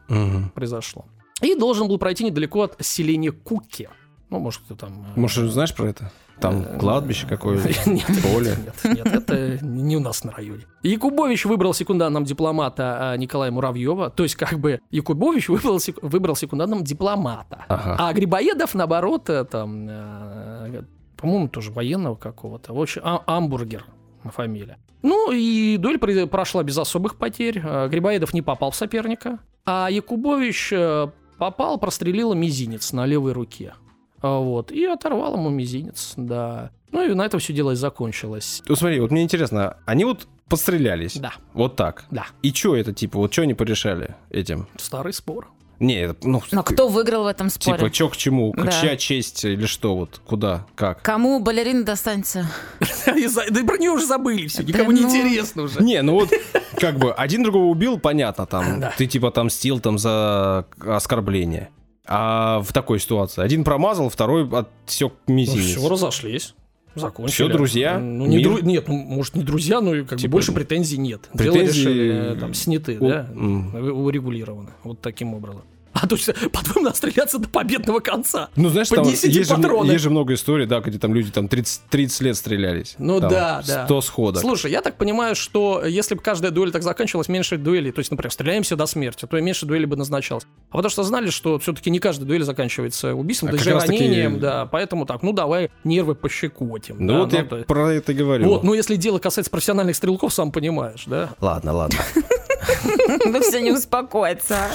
произошло. 0.53 1.05
И 1.41 1.55
должен 1.55 1.87
был 1.87 1.97
пройти 1.97 2.23
недалеко 2.23 2.61
от 2.63 2.75
селения 2.79 3.31
Куки. 3.31 3.89
Ну, 4.29 4.39
может, 4.39 4.61
кто 4.61 4.75
там... 4.75 5.05
э, 5.15 5.19
Может, 5.19 5.51
знаешь 5.51 5.73
про 5.75 5.89
это? 5.89 6.11
Там 6.39 6.61
Э, 6.61 6.79
кладбище 6.79 7.27
какое-то, 7.27 7.67
Нет, 7.89 8.05
поле. 8.23 8.55
Нет, 8.65 8.97
нет, 8.97 9.07
это 9.07 9.65
не 9.65 9.97
у 9.97 9.99
нас 9.99 10.23
на 10.23 10.31
районе. 10.31 10.63
Якубович 10.83 11.45
выбрал 11.45 11.73
секундантом 11.73 12.23
дипломата 12.23 13.11
а, 13.11 13.17
Николая 13.17 13.51
Муравьева. 13.51 14.09
То 14.09 14.23
есть, 14.23 14.35
как 14.35 14.59
бы, 14.59 14.79
Якубович 14.89 15.49
выбрал, 15.49 15.79
выбрал 16.01 16.35
секундантом 16.35 16.83
дипломата. 16.83 17.65
Ага. 17.67 17.95
А 17.99 18.13
Грибоедов, 18.13 18.73
наоборот, 18.73 19.29
э, 19.29 19.43
там, 19.45 19.87
э, 19.89 20.83
по-моему, 21.17 21.49
тоже 21.49 21.71
военного 21.71 22.15
какого-то. 22.15 22.73
В 22.73 22.81
общем, 22.81 23.01
а- 23.03 23.23
Амбургер 23.25 23.85
фамилия. 24.31 24.77
Ну, 25.01 25.31
и 25.31 25.77
дуэль 25.77 25.97
прошла 26.27 26.63
без 26.63 26.77
особых 26.77 27.15
потерь. 27.15 27.61
Э, 27.63 27.87
Грибоедов 27.87 28.33
не 28.33 28.41
попал 28.41 28.71
в 28.71 28.75
соперника. 28.75 29.39
А 29.65 29.89
Якубович 29.89 30.73
э, 30.73 31.07
попал, 31.37 31.77
прострелил 31.77 32.33
мизинец 32.33 32.91
на 32.91 33.05
левой 33.05 33.33
руке. 33.33 33.73
А, 34.21 34.39
Вот, 34.39 34.71
и 34.71 34.85
оторвал 34.85 35.35
ему 35.35 35.49
мизинец, 35.49 36.13
да. 36.17 36.71
Ну 36.91 37.09
и 37.09 37.13
на 37.13 37.25
этом 37.25 37.39
все 37.39 37.53
дело 37.53 37.71
и 37.71 37.75
закончилось. 37.75 38.61
Ну 38.67 38.75
смотри, 38.75 38.99
вот 38.99 39.11
мне 39.11 39.21
интересно, 39.23 39.77
они 39.85 40.05
вот 40.05 40.27
подстрелялись. 40.47 41.17
Да, 41.17 41.33
Вот 41.53 41.75
так. 41.75 42.05
да, 42.09 42.25
И 42.41 42.51
что 42.51 42.75
это, 42.75 42.93
типа, 42.93 43.19
вот 43.19 43.31
что 43.31 43.43
они 43.43 43.53
порешали 43.53 44.15
этим? 44.31 44.67
старый 44.77 45.13
спор. 45.13 45.47
Не, 45.79 46.01
это, 46.01 46.27
ну, 46.27 46.43
Но 46.51 46.61
кто 46.63 46.89
выиграл 46.89 47.23
в 47.23 47.27
этом 47.27 47.49
споре? 47.49 47.77
типа, 47.77 47.93
что 47.93 48.09
к 48.09 48.17
чему? 48.17 48.53
Да. 48.57 48.67
Чья 48.69 48.97
честь 48.97 49.45
или 49.45 49.65
что? 49.65 49.95
Вот 49.95 50.21
куда? 50.25 50.65
Как? 50.75 51.01
Кому 51.01 51.39
балерина 51.39 51.83
достанется? 51.83 52.47
Да 53.05 53.13
и 53.15 53.65
про 53.65 53.77
нее 53.77 53.91
уже 53.91 54.05
забыли 54.05 54.47
все, 54.47 54.63
никому 54.63 54.91
не 54.91 55.01
ну. 55.01 55.07
интересно 55.07 55.63
уже. 55.63 55.81
Не, 55.81 56.01
ну 56.01 56.13
вот, 56.15 56.29
как 56.75 56.97
бы, 56.97 57.13
один 57.13 57.43
другого 57.43 57.65
убил, 57.65 57.97
понятно, 57.97 58.45
там, 58.45 58.83
ты 58.97 59.07
типа 59.07 59.29
отомстил 59.29 59.79
там 59.79 59.97
за 59.97 60.65
оскорбление. 60.85 61.69
А 62.11 62.59
в 62.61 62.73
такой 62.73 62.99
ситуации 62.99 63.43
один 63.43 63.63
промазал, 63.63 64.09
второй 64.09 64.49
отсек 64.49 65.13
Ну 65.27 65.35
мизинец. 65.35 65.77
все, 65.77 65.87
разошлись. 65.87 66.55
Закончили. 66.95 67.31
Всё, 67.33 67.47
друзья? 67.49 67.99
Ну, 67.99 68.25
не 68.25 68.37
Мир? 68.37 68.47
дру- 68.47 68.61
Нет, 68.63 68.87
ну, 68.87 68.95
может, 68.95 69.35
не 69.35 69.43
друзья, 69.43 69.79
но 69.79 69.91
как 70.05 70.17
Типа, 70.17 70.31
больше 70.31 70.51
претензий 70.51 70.97
нет. 70.97 71.29
претензии, 71.33 71.83
Дело 71.83 71.93
решили, 71.93 72.31
э, 72.33 72.35
там, 72.39 72.53
сняты, 72.55 72.97
у- 72.99 73.07
да, 73.09 73.29
урегулированы. 73.31 74.71
Вот 74.83 74.99
таким 75.01 75.35
образом. 75.35 75.61
А 75.93 76.07
то 76.07 76.15
есть, 76.15 76.27
по-твоему, 76.51 76.85
надо 76.85 76.95
стреляться 76.97 77.39
до 77.39 77.49
победного 77.49 77.99
конца. 77.99 78.49
Ну, 78.55 78.69
знаешь, 78.69 78.89
там 78.89 78.99
Поднесите 79.03 79.31
есть 79.39 79.49
же, 79.49 79.55
патроны. 79.55 79.91
есть 79.91 80.03
же 80.03 80.09
много 80.09 80.33
историй, 80.33 80.65
да, 80.65 80.79
где 80.81 80.97
там 80.99 81.13
люди 81.13 81.31
там 81.31 81.47
30, 81.47 81.81
30 81.89 82.21
лет 82.21 82.37
стрелялись. 82.37 82.95
Ну 82.99 83.19
Там 83.19 83.29
да, 83.29 83.63
да. 83.67 83.85
100 83.85 84.01
сходок. 84.01 84.41
Слушай, 84.41 84.71
я 84.71 84.81
так 84.81 84.97
понимаю, 84.97 85.35
что 85.35 85.83
если 85.85 86.15
бы 86.15 86.21
каждая 86.21 86.51
дуэль 86.51 86.71
так 86.71 86.83
заканчивалась, 86.83 87.27
меньше 87.27 87.57
дуэлей, 87.57 87.91
то 87.91 87.99
есть, 87.99 88.11
например, 88.11 88.31
стреляемся 88.31 88.75
до 88.75 88.85
смерти, 88.85 89.25
то 89.25 89.37
и 89.37 89.41
меньше 89.41 89.65
дуэлей 89.65 89.85
бы 89.87 89.95
назначалось. 89.95 90.45
А 90.69 90.77
потому 90.77 90.89
что 90.91 91.03
знали, 91.03 91.29
что 91.31 91.57
все-таки 91.59 91.89
не 91.89 91.99
каждая 91.99 92.27
дуэль 92.27 92.43
заканчивается 92.43 93.15
убийством, 93.15 93.49
А 93.49 93.51
даже 93.53 93.71
раз 93.73 93.83
таки- 93.85 93.97
ранением, 93.99 94.39
да. 94.39 94.67
Поэтому 94.67 95.05
так, 95.05 95.23
ну 95.23 95.33
давай 95.33 95.71
нервы 95.83 96.15
пощекотим. 96.15 96.97
Ну 96.99 97.13
да, 97.13 97.19
вот 97.19 97.33
я 97.33 97.43
то- 97.43 97.63
про 97.65 97.91
это 97.93 98.13
говорю. 98.13 98.45
Вот, 98.47 98.63
ну 98.63 98.73
если 98.73 98.95
дело 98.95 99.17
касается 99.19 99.49
профессиональных 99.51 99.95
стрелков, 99.95 100.33
сам 100.33 100.51
понимаешь, 100.51 101.03
да? 101.07 101.31
Ладно, 101.41 101.73
ладно. 101.73 101.97
Да 103.31 103.41
все 103.41 103.61
не 103.61 103.71
успокоится. 103.71 104.69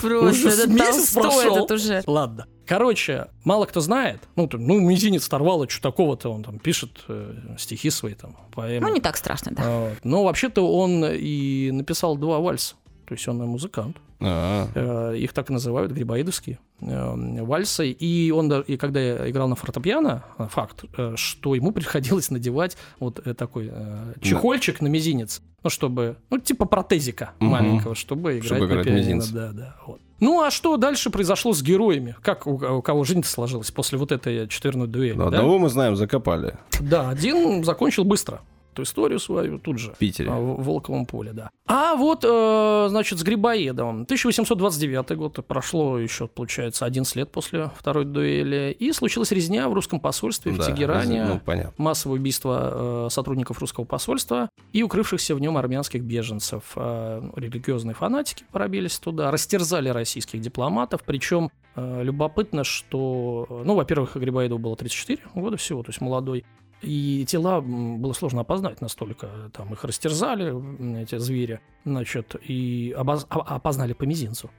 Просто 0.00 0.68
месяц 0.68 1.12
Толстой 1.12 1.46
этот 1.46 1.70
уже. 1.70 2.02
Ладно. 2.06 2.46
Короче, 2.66 3.26
мало 3.42 3.66
кто 3.66 3.80
знает, 3.80 4.20
ну, 4.36 4.46
там, 4.46 4.64
ну 4.64 4.78
мизинец 4.78 5.26
оторвало, 5.26 5.68
что 5.68 5.82
такого-то, 5.90 6.28
он 6.28 6.44
там 6.44 6.60
пишет 6.60 7.00
э, 7.08 7.34
стихи 7.58 7.90
свои, 7.90 8.14
там, 8.14 8.36
поэмы. 8.52 8.86
Ну, 8.86 8.94
не 8.94 9.00
так 9.00 9.16
страшно, 9.16 9.50
да. 9.50 9.62
А. 9.64 9.92
Но 10.04 10.22
вообще-то 10.22 10.62
он 10.72 11.04
и 11.04 11.72
написал 11.72 12.16
два 12.16 12.38
вальса. 12.38 12.76
То 13.08 13.14
есть 13.14 13.26
он 13.26 13.42
и 13.42 13.46
музыкант. 13.46 13.96
А, 14.20 14.68
Э, 14.74 15.16
Их 15.16 15.32
так 15.32 15.50
и 15.50 15.52
называют, 15.52 15.92
грибоидовские 15.92 16.58
э, 16.80 17.42
вальсы. 17.42 17.90
И 17.90 18.30
он, 18.30 18.52
и 18.52 18.76
когда 18.76 19.00
я 19.00 19.30
играл 19.30 19.48
на 19.48 19.56
фортепиано, 19.56 20.24
э, 20.38 20.46
факт, 20.50 20.84
э, 20.96 21.14
что 21.16 21.54
ему 21.54 21.72
приходилось 21.72 22.30
надевать 22.30 22.76
вот 22.98 23.20
такой 23.36 23.70
чехольчик 24.20 24.80
на 24.80 24.88
мизинец, 24.88 25.40
ну, 25.62 25.70
чтобы, 25.70 26.16
ну, 26.30 26.38
типа 26.38 26.64
протезика 26.66 27.30
маленького, 27.38 27.94
чтобы 27.94 28.38
играть 28.38 28.44
Чтобы 28.46 28.66
на 28.66 28.72
играть 28.72 28.86
пианино. 28.86 29.24
Да, 29.32 29.52
да, 29.52 29.76
вот. 29.86 30.00
Ну, 30.20 30.42
а 30.42 30.50
что 30.50 30.76
дальше 30.76 31.08
произошло 31.08 31.54
с 31.54 31.62
героями? 31.62 32.14
Как 32.22 32.46
у, 32.46 32.52
у 32.52 32.82
кого 32.82 33.04
жизнь 33.04 33.24
сложилась 33.24 33.70
после 33.70 33.96
вот 33.96 34.12
этой 34.12 34.48
четверной 34.48 34.86
дуэли? 34.86 35.14
ну, 35.14 35.30
да? 35.30 35.38
Одного 35.38 35.58
мы 35.58 35.70
знаем, 35.70 35.96
закопали. 35.96 36.58
Да, 36.78 37.08
один 37.08 37.64
закончил 37.64 38.04
быстро. 38.04 38.42
Эту 38.72 38.82
историю 38.82 39.18
свою 39.18 39.58
тут 39.58 39.78
же. 39.78 39.92
В 39.92 39.98
Питере. 39.98 40.30
А, 40.30 40.38
В 40.38 40.62
Волковом 40.62 41.06
поле, 41.06 41.32
да. 41.32 41.50
А 41.66 41.94
вот, 41.94 42.24
э, 42.26 42.86
значит, 42.88 43.18
с 43.18 43.22
Грибоедовым. 43.22 44.02
1829 44.02 45.16
год, 45.16 45.44
прошло 45.46 45.98
еще, 45.98 46.26
получается, 46.26 46.84
11 46.84 47.16
лет 47.16 47.30
после 47.30 47.70
второй 47.76 48.04
дуэли. 48.04 48.74
И 48.78 48.92
случилась 48.92 49.30
резня 49.32 49.68
в 49.68 49.74
русском 49.74 50.00
посольстве 50.00 50.52
в 50.52 50.58
Да, 50.58 50.66
Тегеране. 50.66 51.24
Ну, 51.24 51.40
понятно. 51.44 51.72
Массовое 51.76 52.18
убийство 52.18 53.06
э, 53.06 53.08
сотрудников 53.10 53.58
русского 53.60 53.84
посольства 53.84 54.50
и 54.72 54.82
укрывшихся 54.82 55.34
в 55.34 55.40
нем 55.40 55.56
армянских 55.56 56.02
беженцев. 56.02 56.62
Э, 56.76 57.22
религиозные 57.36 57.94
фанатики 57.94 58.44
пробились 58.52 58.98
туда, 58.98 59.30
растерзали 59.30 59.88
российских 59.88 60.40
дипломатов. 60.40 61.02
Причем 61.04 61.50
любопытно, 61.76 62.64
что, 62.64 63.46
ну, 63.64 63.74
во-первых, 63.74 64.16
Грибоедову 64.16 64.58
было 64.58 64.76
34 64.76 65.22
года 65.34 65.56
всего, 65.56 65.82
то 65.82 65.90
есть 65.90 66.00
молодой. 66.00 66.44
И 66.82 67.24
тела 67.26 67.60
было 67.60 68.12
сложно 68.12 68.40
опознать 68.40 68.80
настолько. 68.80 69.50
Там 69.52 69.72
их 69.72 69.84
растерзали, 69.84 71.02
эти 71.02 71.18
звери, 71.18 71.60
значит, 71.84 72.36
и 72.42 72.94
обоз- 72.96 73.26
а- 73.28 73.56
опознали 73.56 73.92
по 73.92 74.04
мизинцу. 74.04 74.50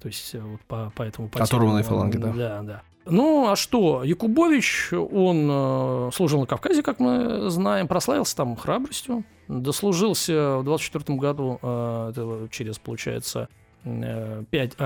То 0.00 0.08
есть 0.08 0.34
э, 0.34 0.40
вот 0.40 0.60
по, 0.62 0.92
по 0.96 1.02
этому 1.02 1.28
по 1.28 1.42
Оторванной 1.42 1.82
фаланге, 1.82 2.18
да. 2.18 2.32
Да, 2.32 2.62
да. 2.62 2.82
Ну, 3.04 3.50
а 3.50 3.56
что, 3.56 4.04
Якубович, 4.04 4.92
он 4.92 5.48
э, 5.50 6.10
служил 6.14 6.40
на 6.40 6.46
Кавказе, 6.46 6.82
как 6.82 7.00
мы 7.00 7.50
знаем, 7.50 7.88
прославился 7.88 8.36
там 8.36 8.56
храбростью, 8.56 9.24
дослужился 9.48 10.58
в 10.58 10.64
24 10.64 11.18
году, 11.18 11.58
э, 11.62 12.48
через, 12.50 12.78
получается, 12.78 13.48
5, 13.84 14.76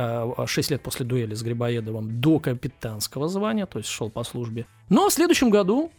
6 0.47 0.71
лет 0.71 0.83
после 0.83 1.05
дуэли 1.05 1.35
с 1.35 1.43
Грибоедовым 1.43 2.21
до 2.21 2.39
капитанского 2.39 3.29
звания, 3.29 3.67
то 3.67 3.79
есть 3.79 3.91
шел 3.91 4.09
по 4.11 4.25
службе. 4.25 4.67
Но 4.89 5.09
в 5.09 5.13
следующем 5.13 5.51
году 5.51 5.93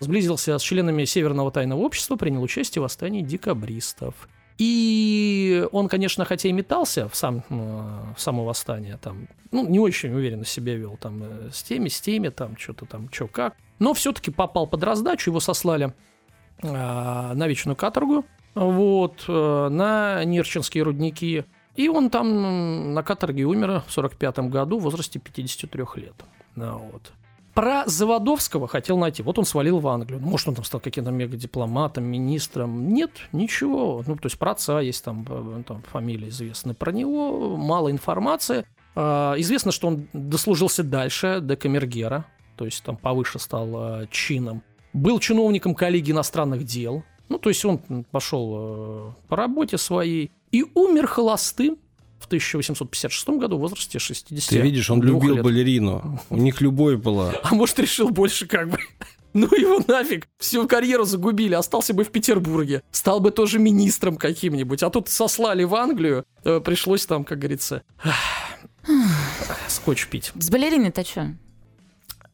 сблизился 0.00 0.58
с 0.58 0.62
членами 0.62 1.04
Северного 1.04 1.52
тайного 1.52 1.80
общества, 1.80 2.16
принял 2.16 2.42
участие 2.42 2.80
в 2.80 2.84
восстании 2.84 3.22
декабристов. 3.22 4.28
И 4.58 5.66
он, 5.72 5.88
конечно, 5.88 6.24
хотя 6.24 6.48
и 6.48 6.52
метался 6.52 7.08
в, 7.08 7.16
сам, 7.16 7.44
э, 7.48 8.12
в 8.14 8.20
само 8.20 8.44
восстание, 8.44 8.98
там, 9.00 9.26
ну, 9.52 9.66
не 9.66 9.78
очень 9.78 10.12
уверенно 10.12 10.44
себя 10.44 10.74
вел, 10.74 10.98
там, 11.00 11.22
э, 11.22 11.50
с 11.50 11.62
теми, 11.62 11.88
с 11.88 12.00
теми, 12.00 12.28
там, 12.28 12.58
что-то 12.58 12.84
там, 12.84 13.08
что 13.10 13.26
как. 13.26 13.56
Но 13.78 13.94
все-таки 13.94 14.30
попал 14.30 14.66
под 14.66 14.82
раздачу, 14.84 15.30
его 15.30 15.40
сослали 15.40 15.94
э, 16.62 16.66
на 16.70 17.46
вечную 17.46 17.74
каторгу, 17.74 18.26
вот, 18.54 19.24
э, 19.28 19.68
на 19.70 20.24
Нерчинские 20.24 20.82
рудники. 20.84 21.46
И 21.76 21.88
он 21.88 22.10
там 22.10 22.92
на 22.92 23.02
каторге 23.02 23.44
умер 23.44 23.82
в 23.86 23.92
45 23.92 24.40
году 24.50 24.78
в 24.78 24.82
возрасте 24.82 25.18
53 25.18 25.84
лет. 25.96 26.16
Вот. 26.54 27.12
Про 27.54 27.84
Заводовского 27.86 28.68
хотел 28.68 28.96
найти. 28.96 29.22
Вот 29.22 29.38
он 29.38 29.44
свалил 29.44 29.80
в 29.80 29.88
Англию. 29.88 30.20
Может, 30.20 30.48
он 30.48 30.54
там 30.54 30.64
стал 30.64 30.80
каким-то 30.80 31.10
мегадипломатом, 31.10 32.04
министром. 32.04 32.92
Нет, 32.92 33.10
ничего. 33.32 34.04
Ну, 34.06 34.16
то 34.16 34.26
есть 34.26 34.38
про 34.38 34.52
отца 34.52 34.80
есть 34.80 35.04
там, 35.04 35.26
э, 35.28 35.62
там 35.66 35.82
фамилия 35.82 36.28
известна. 36.28 36.74
Про 36.74 36.92
него 36.92 37.56
мало 37.56 37.90
информации. 37.90 38.64
А, 38.94 39.34
Известно, 39.38 39.72
что 39.72 39.88
он 39.88 40.08
дослужился 40.12 40.84
дальше, 40.84 41.40
до 41.40 41.56
камергера. 41.56 42.26
То 42.56 42.66
есть 42.66 42.84
там 42.84 42.96
повыше 42.96 43.38
стал 43.38 44.02
э, 44.02 44.06
чином. 44.10 44.62
Был 44.92 45.18
чиновником 45.18 45.74
коллегии 45.74 46.12
иностранных 46.12 46.64
дел. 46.64 47.02
Ну, 47.28 47.38
то 47.38 47.48
есть 47.48 47.64
он 47.64 47.78
пошел 48.10 48.54
э, 48.54 49.12
по 49.28 49.36
работе 49.36 49.78
своей. 49.78 50.30
И 50.52 50.64
умер 50.74 51.06
холостым 51.06 51.78
1856 52.30 53.28
году 53.30 53.56
в 53.56 53.60
возрасте 53.60 53.98
60 53.98 54.48
Ты 54.48 54.60
видишь, 54.60 54.88
он 54.90 55.02
любил 55.02 55.42
балерину. 55.42 56.20
У 56.30 56.36
них 56.36 56.60
любовь 56.60 56.98
была. 56.98 57.32
а 57.42 57.54
может, 57.54 57.78
решил 57.78 58.10
больше 58.10 58.46
как 58.46 58.70
бы... 58.70 58.78
Ну 59.32 59.46
его 59.56 59.80
нафиг, 59.86 60.26
всю 60.38 60.66
карьеру 60.66 61.04
загубили, 61.04 61.54
остался 61.54 61.94
бы 61.94 62.02
в 62.02 62.10
Петербурге, 62.10 62.82
стал 62.90 63.20
бы 63.20 63.30
тоже 63.30 63.60
министром 63.60 64.16
каким-нибудь, 64.16 64.82
а 64.82 64.90
тут 64.90 65.08
сослали 65.08 65.62
в 65.62 65.76
Англию, 65.76 66.24
э, 66.42 66.58
пришлось 66.58 67.06
там, 67.06 67.22
как 67.22 67.38
говорится, 67.38 67.84
скотч 69.68 70.08
пить. 70.08 70.32
С 70.34 70.50
балериной-то 70.50 71.04
что? 71.04 71.36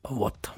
Вот. 0.04 0.50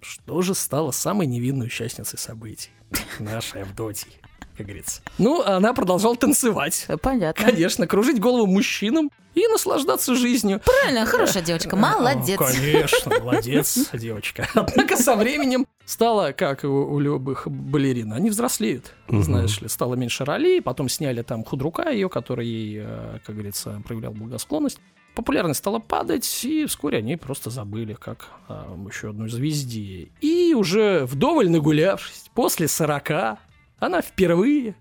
Что 0.00 0.42
же 0.42 0.54
стало 0.54 0.92
самой 0.92 1.26
невинной 1.26 1.66
участницей 1.66 2.20
событий? 2.20 2.70
Нашей 3.18 3.62
Авдотьей, 3.62 4.12
как 4.60 4.66
говорится. 4.66 5.00
Ну, 5.18 5.42
она 5.42 5.72
продолжала 5.72 6.16
танцевать. 6.16 6.86
Понятно. 7.02 7.44
Конечно, 7.46 7.86
кружить 7.86 8.20
голову 8.20 8.46
мужчинам 8.46 9.10
и 9.34 9.46
наслаждаться 9.46 10.14
жизнью. 10.14 10.60
Правильно, 10.64 11.06
хорошая 11.06 11.42
девочка, 11.42 11.76
молодец. 11.76 12.38
Э, 12.40 12.44
Конечно, 12.44 13.20
молодец, 13.20 13.90
девочка. 13.94 14.46
Однако 14.54 14.96
со 14.96 15.16
временем 15.16 15.66
стало, 15.86 16.32
как 16.32 16.64
и 16.64 16.66
у, 16.66 16.92
у 16.92 17.00
любых 17.00 17.48
балерин, 17.48 18.12
они 18.12 18.28
взрослеют, 18.28 18.92
знаешь 19.08 19.60
ли. 19.60 19.68
Стало 19.68 19.94
меньше 19.94 20.24
ролей, 20.24 20.60
потом 20.60 20.88
сняли 20.88 21.22
там 21.22 21.44
худрука 21.44 21.90
ее, 21.90 22.08
который 22.10 22.46
ей, 22.46 22.82
э, 22.84 23.18
как 23.24 23.34
говорится, 23.34 23.80
проявлял 23.86 24.12
благосклонность. 24.12 24.78
Популярность 25.14 25.58
стала 25.58 25.78
падать, 25.80 26.44
и 26.44 26.66
вскоре 26.66 26.98
они 26.98 27.16
просто 27.16 27.50
забыли, 27.50 27.94
как 27.94 28.28
а, 28.48 28.76
еще 28.88 29.10
одной 29.10 29.28
звезде. 29.28 30.10
И 30.20 30.54
уже 30.54 31.04
вдоволь 31.04 31.50
нагулявшись, 31.50 32.30
после 32.32 32.68
40, 32.68 33.38
она 33.80 34.02
впервые 34.02 34.74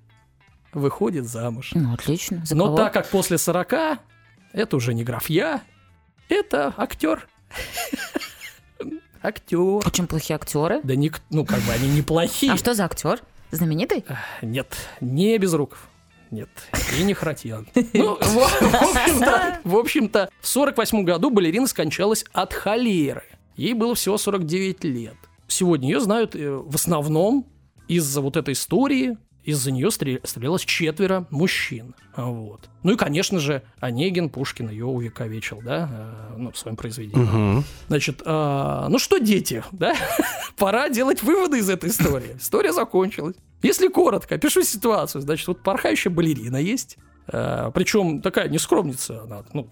выходит 0.73 1.25
замуж. 1.25 1.71
Ну, 1.73 1.93
отлично. 1.93 2.43
За 2.45 2.55
Но 2.55 2.65
кого? 2.65 2.77
так 2.77 2.93
как 2.93 3.07
после 3.07 3.38
40 3.38 3.73
это 4.53 4.75
уже 4.75 4.93
не 4.93 5.03
графья, 5.03 5.62
это 6.27 6.73
актер. 6.77 7.27
Актер. 9.21 9.59
Очень 9.85 10.07
плохие 10.07 10.35
актеры. 10.35 10.79
Да 10.81 10.95
не, 10.95 11.12
ну 11.29 11.43
как 11.45 11.59
бы 11.63 11.73
они 11.73 11.89
неплохие. 11.89 12.53
А 12.53 12.57
что 12.57 12.73
за 12.73 12.85
актер? 12.85 13.19
Знаменитый? 13.51 14.05
Нет, 14.41 14.73
не 15.01 15.38
Безруков. 15.38 15.89
Нет, 16.31 16.47
и 16.97 17.03
не 17.03 17.13
Харатьян. 17.13 17.67
Ну, 17.93 18.15
в, 18.15 18.21
в 18.21 18.75
общем-то, 18.75 19.59
в 19.63 19.75
общем-то, 19.75 20.29
в 20.39 20.47
48 20.47 21.03
году 21.03 21.31
балерина 21.31 21.67
скончалась 21.67 22.23
от 22.31 22.53
холеры. 22.53 23.23
Ей 23.57 23.73
было 23.73 23.93
всего 23.95 24.17
49 24.17 24.83
лет. 24.85 25.15
Сегодня 25.47 25.89
ее 25.89 25.99
знают 25.99 26.35
э, 26.35 26.51
в 26.51 26.75
основном 26.75 27.45
из-за 27.89 28.21
вот 28.21 28.38
этой 28.38 28.54
истории, 28.54 29.17
из-за 29.43 29.71
нее 29.71 29.89
стрел- 29.89 30.19
стрелялось 30.23 30.63
четверо 30.63 31.25
мужчин. 31.30 31.95
Вот. 32.15 32.69
Ну 32.84 32.93
и, 32.93 32.95
конечно 32.95 33.39
же, 33.39 33.63
Онегин, 33.80 34.30
Пушкин 34.30 34.69
ее 34.69 34.86
увековечил, 34.86 35.62
да, 35.63 35.89
э, 35.91 36.36
ну, 36.38 36.52
в 36.52 36.58
своем 36.58 36.78
произведении. 36.78 37.25
Мгм. 37.25 37.63
Значит, 37.88 38.21
а, 38.25 38.88
ну 38.89 38.99
что, 38.99 39.17
дети, 39.17 39.63
да? 39.71 39.95
Пора 40.58 40.89
делать 40.89 41.23
выводы 41.23 41.60
из 41.60 41.69
этой 41.69 41.89
истории. 41.89 42.38
История 42.38 42.73
закончилась. 42.73 43.36
Если 43.63 43.88
коротко, 43.88 44.36
опишу 44.36 44.62
ситуацию. 44.63 45.21
Значит, 45.21 45.47
вот 45.47 45.63
порхающая 45.63 46.12
балерина 46.12 46.58
есть. 46.58 46.97
причем 47.25 48.21
такая 48.21 48.49
нескромница, 48.49 49.23
она, 49.23 49.43
ну, 49.54 49.69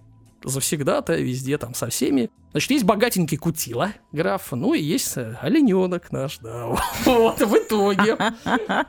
завсегда-то, 0.48 1.16
везде 1.16 1.58
там 1.58 1.74
со 1.74 1.90
всеми. 1.90 2.30
Значит, 2.52 2.72
есть 2.72 2.86
богатенький 2.86 3.38
кутила, 3.38 3.92
граф, 4.12 4.48
ну 4.52 4.74
и 4.74 4.82
есть 4.82 5.18
э, 5.18 5.38
олененок 5.42 6.12
наш, 6.12 6.40
да. 6.40 6.68
Вот, 7.06 7.40
в 7.40 7.56
итоге. 7.56 8.18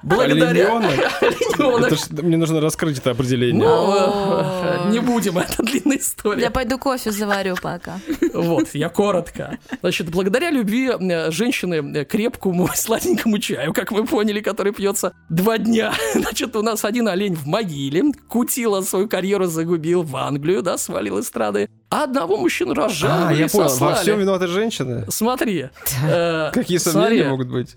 Благодаря... 0.02 0.76
Олененок? 0.76 1.12
Олененок. 1.20 1.86
Это 1.86 1.96
ж- 1.96 2.22
мне 2.22 2.36
нужно 2.36 2.60
раскрыть 2.60 2.98
это 2.98 3.10
определение. 3.10 3.62
Ну, 3.62 3.94
э, 3.94 4.90
не 4.90 5.00
будем, 5.00 5.36
это 5.38 5.62
длинная 5.62 5.98
история. 5.98 6.40
Я 6.40 6.50
пойду 6.50 6.78
кофе 6.78 7.10
заварю 7.10 7.56
пока. 7.60 8.00
Вот, 8.32 8.68
я 8.74 8.88
коротко. 8.88 9.58
Значит, 9.80 10.08
благодаря 10.10 10.50
любви 10.50 10.92
женщины 11.30 12.04
крепкому 12.04 12.70
сладенькому 12.74 13.38
чаю, 13.38 13.74
как 13.74 13.90
мы 13.90 14.06
поняли, 14.06 14.40
который 14.40 14.72
пьется 14.72 15.12
два 15.28 15.58
дня. 15.58 15.92
Значит, 16.14 16.56
у 16.56 16.62
нас 16.62 16.84
один 16.84 17.08
олень 17.08 17.34
в 17.34 17.46
могиле, 17.46 18.12
Кутила 18.28 18.80
свою 18.82 19.08
карьеру 19.08 19.46
загубил 19.46 20.02
в 20.02 20.16
Англию, 20.16 20.62
да, 20.62 20.78
свалил 20.78 21.18
эстрады. 21.48 21.68
А 21.90 22.04
одного 22.04 22.36
мужчину 22.36 22.74
разжаловали 22.74 23.34
А, 23.34 23.38
я 23.38 23.48
понял. 23.48 23.64
Во 23.64 23.70
сослали. 23.70 23.96
всем 24.02 24.18
виноваты 24.20 24.46
женщины? 24.46 25.06
Смотри. 25.08 25.68
э, 26.04 26.50
Какие 26.54 26.78
смотри. 26.78 27.02
сомнения 27.02 27.28
могут 27.30 27.48
быть? 27.48 27.74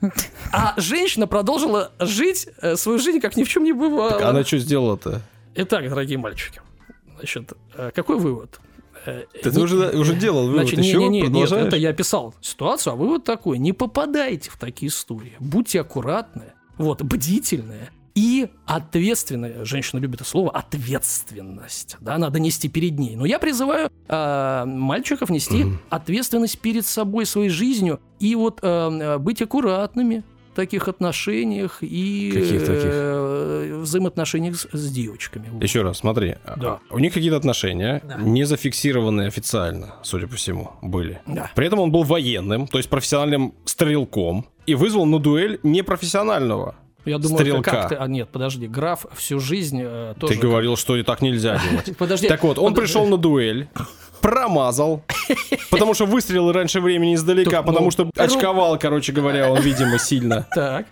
А 0.51 0.73
женщина 0.77 1.27
продолжила 1.27 1.91
жить 1.99 2.47
э, 2.61 2.75
свою 2.75 2.99
жизнь, 2.99 3.19
как 3.19 3.37
ни 3.37 3.43
в 3.43 3.49
чем 3.49 3.63
не 3.63 3.71
бывало. 3.73 4.11
Так 4.11 4.21
она 4.23 4.43
что 4.43 4.57
сделала-то? 4.57 5.21
Итак, 5.55 5.87
дорогие 5.89 6.17
мальчики, 6.17 6.61
значит, 7.17 7.53
э, 7.75 7.91
какой 7.95 8.17
вывод? 8.17 8.59
Э, 9.05 9.23
Ты 9.41 9.49
не- 9.51 9.63
уже, 9.63 9.89
уже 9.91 10.13
делал 10.15 10.43
вывод, 10.47 10.61
Значит, 10.67 10.79
еще 10.79 10.97
не, 10.97 11.21
не, 11.21 11.21
нет, 11.27 11.51
это 11.51 11.75
я 11.75 11.91
писал 11.93 12.35
ситуацию, 12.41 12.93
а 12.93 12.95
вывод 12.95 13.23
такой: 13.23 13.57
не 13.57 13.73
попадайте 13.73 14.49
в 14.51 14.57
такие 14.57 14.89
истории, 14.89 15.33
будьте 15.39 15.81
аккуратны, 15.81 16.53
вот 16.77 17.01
бдительные 17.01 17.89
и 18.15 18.49
ответственные. 18.65 19.65
Женщина 19.65 19.99
любит 19.99 20.21
это 20.21 20.29
слово 20.29 20.51
ответственность, 20.51 21.97
да, 22.01 22.17
надо 22.17 22.39
нести 22.39 22.69
перед 22.69 22.97
ней. 22.99 23.15
Но 23.15 23.25
я 23.25 23.39
призываю 23.39 23.89
э, 24.07 24.63
мальчиков 24.65 25.29
нести 25.29 25.63
Мгм. 25.63 25.79
ответственность 25.89 26.59
перед 26.59 26.85
собой, 26.85 27.25
своей 27.25 27.49
жизнью 27.49 27.99
и 28.19 28.35
вот 28.35 28.59
э, 28.61 29.17
быть 29.17 29.41
аккуратными 29.41 30.23
в 30.51 30.55
таких 30.55 30.87
отношениях 30.89 31.77
и 31.81 32.31
Каких 32.33 32.59
таких? 32.65 32.81
э, 32.83 33.79
взаимоотношениях 33.81 34.57
с, 34.57 34.67
с 34.71 34.91
девочками. 34.91 35.47
Еще 35.63 35.81
раз, 35.81 35.99
смотри. 35.99 36.35
Да. 36.57 36.79
У 36.89 36.99
них 36.99 37.13
какие-то 37.13 37.37
отношения, 37.37 38.01
Да. 38.03 38.17
не 38.17 38.43
зафиксированные 38.43 39.27
официально, 39.29 39.95
судя 40.03 40.27
по 40.27 40.35
всему, 40.35 40.71
были. 40.81 41.21
Да. 41.25 41.49
При 41.55 41.67
этом 41.67 41.79
он 41.79 41.91
был 41.91 42.03
военным, 42.03 42.67
то 42.67 42.77
есть 42.77 42.89
профессиональным 42.89 43.53
стрелком, 43.65 44.45
и 44.65 44.75
вызвал 44.75 45.05
на 45.05 45.19
дуэль 45.19 45.59
непрофессионального 45.63 46.75
Я 47.05 47.17
думаю, 47.17 47.39
Стрелка. 47.39 47.71
как 47.71 47.89
ты... 47.89 47.95
А 47.95 48.07
нет, 48.07 48.29
подожди, 48.29 48.67
граф 48.67 49.05
всю 49.15 49.39
жизнь 49.39 49.81
э, 49.83 50.13
тоже... 50.19 50.35
Ты 50.35 50.39
говорил, 50.39 50.75
что 50.75 50.95
и 50.95 51.03
так 51.03 51.21
нельзя 51.21 51.59
делать. 51.69 51.97
Подожди. 51.97 52.27
Так 52.27 52.43
вот, 52.43 52.59
он 52.59 52.73
пришел 52.73 53.05
на 53.07 53.17
дуэль, 53.17 53.67
промазал, 54.21 55.03
потому 55.71 55.93
что 55.93 56.05
выстрелил 56.05 56.51
раньше 56.51 56.79
времени 56.79 57.15
издалека, 57.15 57.57
Тут, 57.57 57.65
потому 57.65 57.85
ну, 57.85 57.91
что 57.91 58.09
очковал, 58.15 58.77
короче 58.77 59.11
говоря, 59.11 59.51
он, 59.51 59.59
видимо, 59.61 59.97
сильно. 59.97 60.47
Так. 60.53 60.85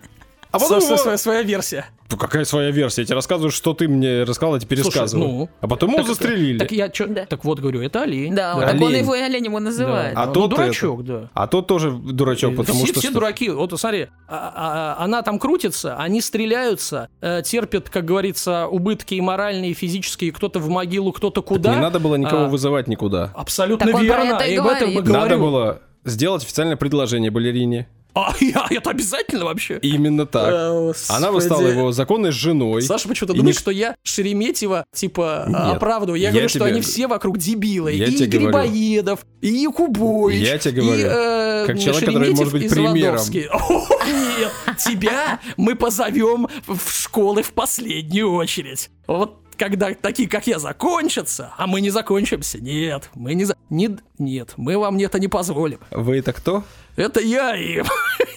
А 0.52 0.58
потом 0.58 0.80
Со- 0.80 0.86
его- 0.88 0.96
своя, 0.96 1.16
своя 1.18 1.42
версия. 1.42 1.86
Ну, 2.10 2.16
какая 2.16 2.44
своя 2.44 2.72
версия? 2.72 3.02
Я 3.02 3.06
тебе 3.06 3.14
рассказываю, 3.14 3.52
что 3.52 3.72
ты 3.72 3.86
мне 3.86 4.24
рассказал, 4.24 4.54
я 4.54 4.60
тебе 4.60 4.76
Слушай, 4.78 4.88
пересказываю. 4.88 5.28
ну. 5.28 5.48
А 5.60 5.68
потом 5.68 5.90
его 5.90 5.98
Так- 5.98 6.08
застрелили. 6.08 6.58
Так 6.58 6.72
я 6.72 6.88
чё- 6.88 7.06
Да. 7.06 7.24
Так 7.26 7.44
вот 7.44 7.60
говорю, 7.60 7.80
это 7.82 8.02
олень. 8.02 8.34
Да, 8.34 8.54
Да. 8.54 8.66
так 8.66 8.74
он 8.80 8.88
Олень. 8.88 9.02
его 9.04 9.14
и 9.14 9.20
олень 9.20 9.44
его 9.44 9.60
называет. 9.60 10.14
А 10.16 10.26
Ну, 10.26 10.32
тот 10.32 10.50
дурачок, 10.50 11.04
да. 11.04 11.30
А 11.34 11.46
тот 11.46 11.68
тоже 11.68 11.92
дурачок, 11.92 12.56
потому 12.56 12.78
все, 12.80 12.86
что... 12.88 12.98
все 13.00 13.08
что- 13.10 13.14
дураки. 13.20 13.48
Вот 13.48 13.78
смотри, 13.78 14.08
а- 14.28 14.96
а- 14.98 15.04
она 15.04 15.22
там 15.22 15.38
крутится, 15.38 15.94
они 15.96 16.20
стреляются, 16.20 17.08
э, 17.20 17.42
терпят, 17.44 17.88
как 17.88 18.04
говорится, 18.04 18.66
убытки 18.66 19.14
и 19.14 19.20
моральные, 19.20 19.70
и 19.70 19.74
физические. 19.74 20.32
Кто-то 20.32 20.58
в 20.58 20.68
могилу, 20.68 21.12
кто-то 21.12 21.42
куда. 21.42 21.74
Не 21.76 21.80
надо 21.80 22.00
было 22.00 22.16
никого 22.16 22.46
А, 22.46 22.48
вызывать 22.48 22.88
никуда. 22.88 23.30
Абсолютно 23.36 23.86
Так 23.86 23.94
он 23.94 24.00
про 24.06 24.16
верно. 24.24 24.34
это 24.36 24.44
и 24.46 24.54
и 24.54 24.56
об 24.56 24.66
этом 24.66 24.88
мы 24.88 25.02
говорит. 25.02 25.12
Надо 25.12 25.36
говорю. 25.36 25.50
было 25.52 25.82
сделать 26.04 26.42
официальное 26.42 26.76
предложение 26.76 27.30
балерине. 27.30 27.88
А, 28.14 28.34
я, 28.40 28.66
это 28.70 28.90
обязательно 28.90 29.44
вообще? 29.44 29.78
Именно 29.82 30.26
так. 30.26 30.48
Э, 30.52 30.92
Она 31.08 31.40
стала 31.40 31.66
его 31.66 31.92
законной 31.92 32.32
женой. 32.32 32.82
Саша 32.82 33.08
почему-то 33.08 33.34
думает, 33.34 33.54
не- 33.56 33.58
что 33.60 33.70
я 33.70 33.96
Шереметьева, 34.02 34.84
типа, 34.94 35.44
Нет. 35.48 35.76
оправдываю. 35.76 36.20
Я, 36.20 36.28
Я 36.28 36.32
говорю, 36.32 36.48
что 36.48 36.58
тебе- 36.60 36.68
они 36.68 36.80
все 36.80 37.06
вокруг 37.06 37.38
дебилы. 37.38 37.92
Я 37.92 38.06
и 38.06 38.12
тебе 38.12 38.26
говорю. 38.38 38.46
Грибоедов, 38.48 39.26
и 39.40 39.48
Якубович. 39.48 40.46
Я 40.46 40.58
тебе 40.58 40.82
говорю, 40.82 41.00
и, 41.00 41.04
э, 41.04 41.64
как 41.66 41.78
человек, 41.78 42.04
который 42.06 42.30
может 42.34 42.52
быть 42.52 42.70
примером. 42.70 43.20
О, 43.52 43.88
нет, 44.06 44.52
тебя 44.78 45.40
мы 45.56 45.74
позовем 45.76 46.48
в 46.66 46.90
школы 46.92 47.42
в 47.42 47.52
последнюю 47.52 48.32
очередь. 48.32 48.90
Вот 49.06 49.39
когда 49.60 49.94
такие, 49.94 50.28
как 50.28 50.46
я, 50.46 50.58
закончатся, 50.58 51.52
а 51.56 51.66
мы 51.66 51.80
не 51.80 51.90
закончимся. 51.90 52.58
Нет, 52.60 53.10
мы 53.14 53.34
не... 53.34 53.44
За... 53.44 53.54
не- 53.68 53.96
Нет, 54.18 54.54
мы 54.56 54.76
вам 54.78 54.96
это 54.98 55.20
не 55.20 55.28
позволим. 55.28 55.78
Вы 55.90 56.18
это 56.18 56.32
кто? 56.32 56.64
Это 56.96 57.20
я 57.20 57.54
и, 57.56 57.82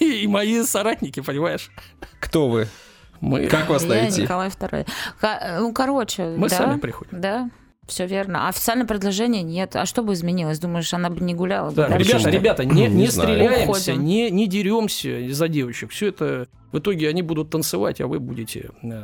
и 0.00 0.26
мои 0.28 0.62
соратники, 0.62 1.20
понимаешь? 1.20 1.70
Кто 2.20 2.48
вы? 2.48 2.68
Мы... 3.20 3.46
Как 3.46 3.68
вас 3.68 3.82
Я 3.82 3.88
найти? 3.88 4.22
Николай 4.22 4.48
II. 4.50 4.86
Ка- 5.20 5.56
Ну, 5.60 5.72
короче, 5.72 6.34
Мы 6.36 6.48
да, 6.48 6.56
сами 6.58 6.78
приходим. 6.78 7.20
Да, 7.20 7.50
все 7.86 8.06
верно. 8.06 8.46
А 8.46 8.48
официальное 8.50 8.86
предложение 8.86 9.42
нет. 9.42 9.74
А 9.76 9.86
что 9.86 10.02
бы 10.02 10.12
изменилось? 10.12 10.58
Думаешь, 10.58 10.92
она 10.94 11.08
бы 11.10 11.20
не 11.24 11.34
гуляла? 11.34 11.70
бы 11.70 11.76
Так, 11.76 11.90
дальше, 11.90 12.10
ребята, 12.18 12.30
ребята, 12.30 12.64
не, 12.66 12.86
Не 12.86 12.94
не 12.94 13.06
знаю. 13.08 13.30
стреляемся, 13.30 13.92
Уходим. 13.92 14.04
не, 14.04 14.30
не 14.30 14.46
деремся 14.46 15.20
за 15.32 15.48
девочек. 15.48 15.90
Все 15.90 16.08
это 16.08 16.48
в 16.72 16.78
итоге 16.78 17.08
они 17.08 17.22
будут 17.22 17.50
танцевать, 17.50 18.00
а 18.00 18.06
вы 18.06 18.20
будете 18.20 18.70
э, 18.82 19.02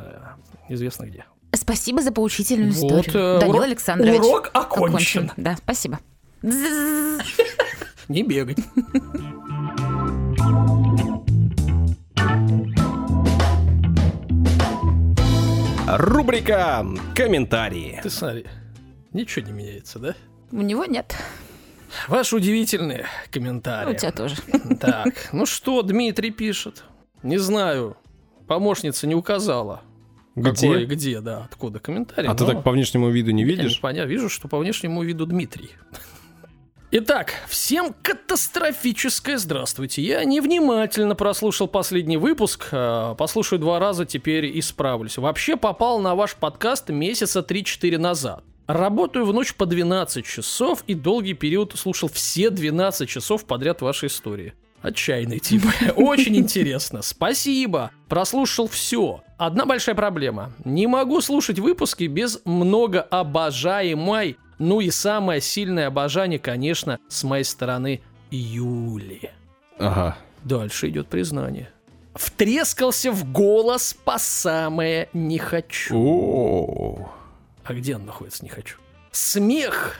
известно 0.69 1.05
где. 1.05 1.25
Спасибо 1.53 2.01
за 2.01 2.11
поучительную 2.11 2.71
Вот, 2.73 3.05
историю. 3.07 3.37
э, 3.37 3.39
Данил 3.39 3.55
урок- 3.55 3.63
Александрович. 3.65 4.19
урок 4.19 4.49
окончен. 4.53 5.31
Да, 5.37 5.57
спасибо. 5.57 5.99
Не 8.07 8.23
бегать. 8.23 8.57
Рубрика 15.87 16.85
«Комментарии». 17.15 17.99
Ты 18.01 18.09
смотри, 18.09 18.45
ничего 19.13 19.45
не 19.45 19.51
меняется, 19.51 19.99
да? 19.99 20.15
У 20.51 20.61
него 20.61 20.85
нет. 20.85 21.15
Ваши 22.07 22.37
удивительные 22.37 23.05
У 23.27 23.33
комментарии. 23.33 23.97
тебя 23.97 24.11
тоже. 24.11 24.35
Так, 24.79 25.29
ну 25.33 25.45
что, 25.45 25.81
Дмитрий 25.81 26.31
пишет. 26.31 26.83
Не 27.23 27.37
знаю, 27.37 27.97
помощница 28.47 29.05
не 29.07 29.15
указала. 29.15 29.81
Где? 30.35 30.67
Какой, 30.67 30.85
где, 30.85 31.19
да, 31.19 31.43
откуда 31.45 31.79
комментарий. 31.79 32.29
А 32.29 32.35
ты 32.35 32.45
но- 32.45 32.51
так 32.51 32.63
по 32.63 32.71
внешнему 32.71 33.09
виду 33.09 33.31
не 33.31 33.41
Я 33.41 33.47
видишь? 33.47 33.81
Понятно, 33.81 34.09
вижу, 34.09 34.29
что 34.29 34.47
по 34.47 34.57
внешнему 34.57 35.03
виду 35.03 35.25
Дмитрий. 35.25 35.71
Итак, 36.93 37.33
всем 37.47 37.95
катастрофическое 38.01 39.37
здравствуйте. 39.37 40.01
Я 40.01 40.25
невнимательно 40.25 41.15
прослушал 41.15 41.67
последний 41.69 42.17
выпуск, 42.17 42.67
э, 42.71 43.15
послушаю 43.17 43.59
два 43.59 43.79
раза, 43.79 44.05
теперь 44.05 44.59
исправлюсь. 44.59 45.17
Вообще 45.17 45.55
попал 45.55 45.99
на 45.99 46.15
ваш 46.15 46.35
подкаст 46.35 46.89
месяца 46.89 47.39
3-4 47.39 47.97
назад. 47.97 48.43
Работаю 48.67 49.25
в 49.25 49.33
ночь 49.33 49.53
по 49.53 49.65
12 49.65 50.25
часов 50.25 50.83
и 50.87 50.93
долгий 50.93 51.33
период 51.33 51.73
слушал 51.77 52.09
все 52.09 52.49
12 52.49 53.07
часов 53.07 53.45
подряд 53.45 53.81
вашей 53.81 54.07
истории. 54.07 54.53
Отчаянный 54.81 55.39
тип. 55.39 55.63
Очень 55.95 56.37
интересно. 56.37 57.01
Спасибо. 57.01 57.91
Прослушал 58.09 58.67
все. 58.67 59.23
Одна 59.41 59.65
большая 59.65 59.95
проблема. 59.95 60.51
Не 60.65 60.85
могу 60.85 61.19
слушать 61.19 61.57
выпуски 61.57 62.03
без 62.03 62.39
многообожаемой. 62.45 64.37
Ну 64.59 64.81
и 64.81 64.91
самое 64.91 65.41
сильное 65.41 65.87
обожание, 65.87 66.37
конечно, 66.37 66.99
с 67.09 67.23
моей 67.23 67.43
стороны 67.43 68.03
Юли. 68.29 69.31
Ага. 69.79 70.15
Дальше 70.43 70.89
идет 70.89 71.07
признание. 71.07 71.71
Втрескался 72.13 73.11
в 73.11 73.31
голос 73.31 73.95
по 73.95 74.19
самое 74.19 75.09
не 75.11 75.39
хочу. 75.39 75.97
О, 75.97 77.11
А 77.63 77.73
где 77.73 77.95
он 77.95 78.05
находится, 78.05 78.43
не 78.43 78.49
хочу. 78.51 78.77
Смех. 79.11 79.95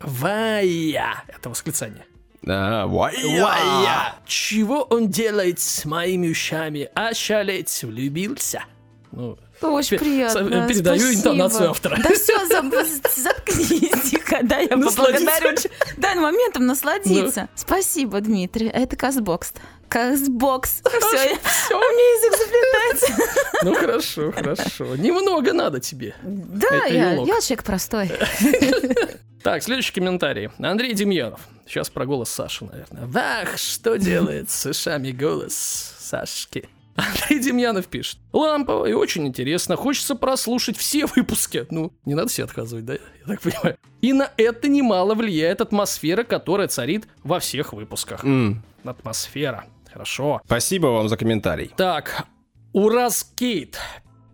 Вая. 0.00 1.24
Это 1.28 1.48
восклицание. 1.48 2.04
А. 2.46 2.86
Вая. 2.86 4.14
Чего 4.26 4.82
он 4.82 5.08
делает 5.08 5.60
с 5.60 5.84
моими 5.84 6.28
ушами? 6.30 6.88
Ошалеть 6.94 7.82
влюбился. 7.82 8.64
Ну, 9.10 9.36
Очень 9.62 9.98
Пе- 9.98 10.04
приятно. 10.04 10.44
с- 10.44 10.68
передаю 10.68 11.00
спасибо. 11.00 11.18
интонацию 11.20 11.70
автора. 11.70 11.98
Да 12.02 12.10
все, 12.14 12.46
заткнись, 12.46 14.02
тихо, 14.10 14.38
да, 14.42 14.58
я 14.58 14.68
поблагодарю. 14.68 15.56
Да, 15.96 16.14
моментом 16.14 16.66
насладиться. 16.66 17.48
Спасибо, 17.56 18.20
Дмитрий. 18.20 18.68
Это 18.68 18.96
Казбокс. 18.96 19.52
Казбокс. 19.88 20.82
Все, 20.84 21.74
у 21.74 21.80
меня 21.80 22.06
язык 22.18 22.38
заплетается. 22.38 23.34
ну 23.64 23.74
хорошо, 23.74 24.32
хорошо. 24.32 24.96
Немного 24.96 25.52
надо 25.54 25.80
тебе. 25.80 26.14
Да, 26.22 26.68
Это 26.84 26.94
я, 26.94 27.12
я 27.14 27.40
человек 27.40 27.64
простой. 27.64 28.12
Так, 29.42 29.62
следующий 29.62 29.92
комментарий. 29.92 30.50
Андрей 30.58 30.94
Демьянов. 30.94 31.40
Сейчас 31.66 31.90
про 31.90 32.06
голос 32.06 32.30
Саши, 32.30 32.64
наверное. 32.64 33.06
Вах, 33.06 33.58
что 33.58 33.96
делает 33.96 34.50
с 34.50 34.66
ушами 34.66 35.10
голос 35.12 35.54
Сашки? 35.98 36.68
Андрей 36.96 37.38
Демьянов 37.38 37.86
пишет. 37.86 38.18
Лампово 38.32 38.86
и 38.86 38.92
очень 38.92 39.26
интересно. 39.28 39.76
Хочется 39.76 40.16
прослушать 40.16 40.76
все 40.76 41.06
выпуски. 41.06 41.66
Ну, 41.70 41.92
не 42.04 42.14
надо 42.14 42.28
себе 42.30 42.44
отказывать, 42.44 42.84
да? 42.86 42.94
Я 42.94 43.00
так 43.26 43.40
понимаю. 43.40 43.76
И 44.00 44.12
на 44.12 44.30
это 44.36 44.66
немало 44.68 45.14
влияет 45.14 45.60
атмосфера, 45.60 46.24
которая 46.24 46.66
царит 46.66 47.06
во 47.22 47.38
всех 47.38 47.72
выпусках. 47.72 48.24
М, 48.24 48.62
Атмосфера. 48.84 49.66
Хорошо. 49.92 50.40
Спасибо 50.46 50.86
вам 50.88 51.08
за 51.08 51.16
комментарий. 51.16 51.70
Так, 51.76 52.24
Ураз 52.72 53.22
Кейт 53.36 53.78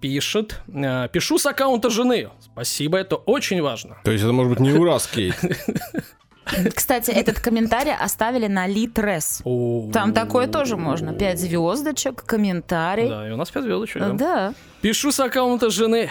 пишет. 0.00 0.60
э, 0.68 1.08
Пишу 1.12 1.38
с 1.38 1.46
аккаунта 1.46 1.90
жены. 1.90 2.30
Спасибо, 2.54 2.98
это 2.98 3.16
очень 3.16 3.60
важно. 3.60 3.96
То 4.04 4.12
есть 4.12 4.22
это 4.22 4.32
может 4.32 4.50
быть 4.50 4.60
не 4.60 4.72
Кейт. 5.12 5.34
Кстати, 6.74 7.10
этот 7.10 7.40
комментарий 7.40 7.94
оставили 7.94 8.46
на 8.46 8.68
Литрес. 8.68 9.42
Там 9.92 10.12
такое 10.12 10.46
тоже 10.46 10.76
можно. 10.76 11.12
Пять 11.12 11.40
звездочек, 11.40 12.22
комментарий. 12.24 13.08
Да, 13.08 13.28
и 13.28 13.32
у 13.32 13.36
нас 13.36 13.50
5 13.50 13.64
звездочек. 13.64 14.16
Да. 14.16 14.54
Пишу 14.80 15.10
с 15.10 15.18
аккаунта 15.20 15.70
жены. 15.70 16.10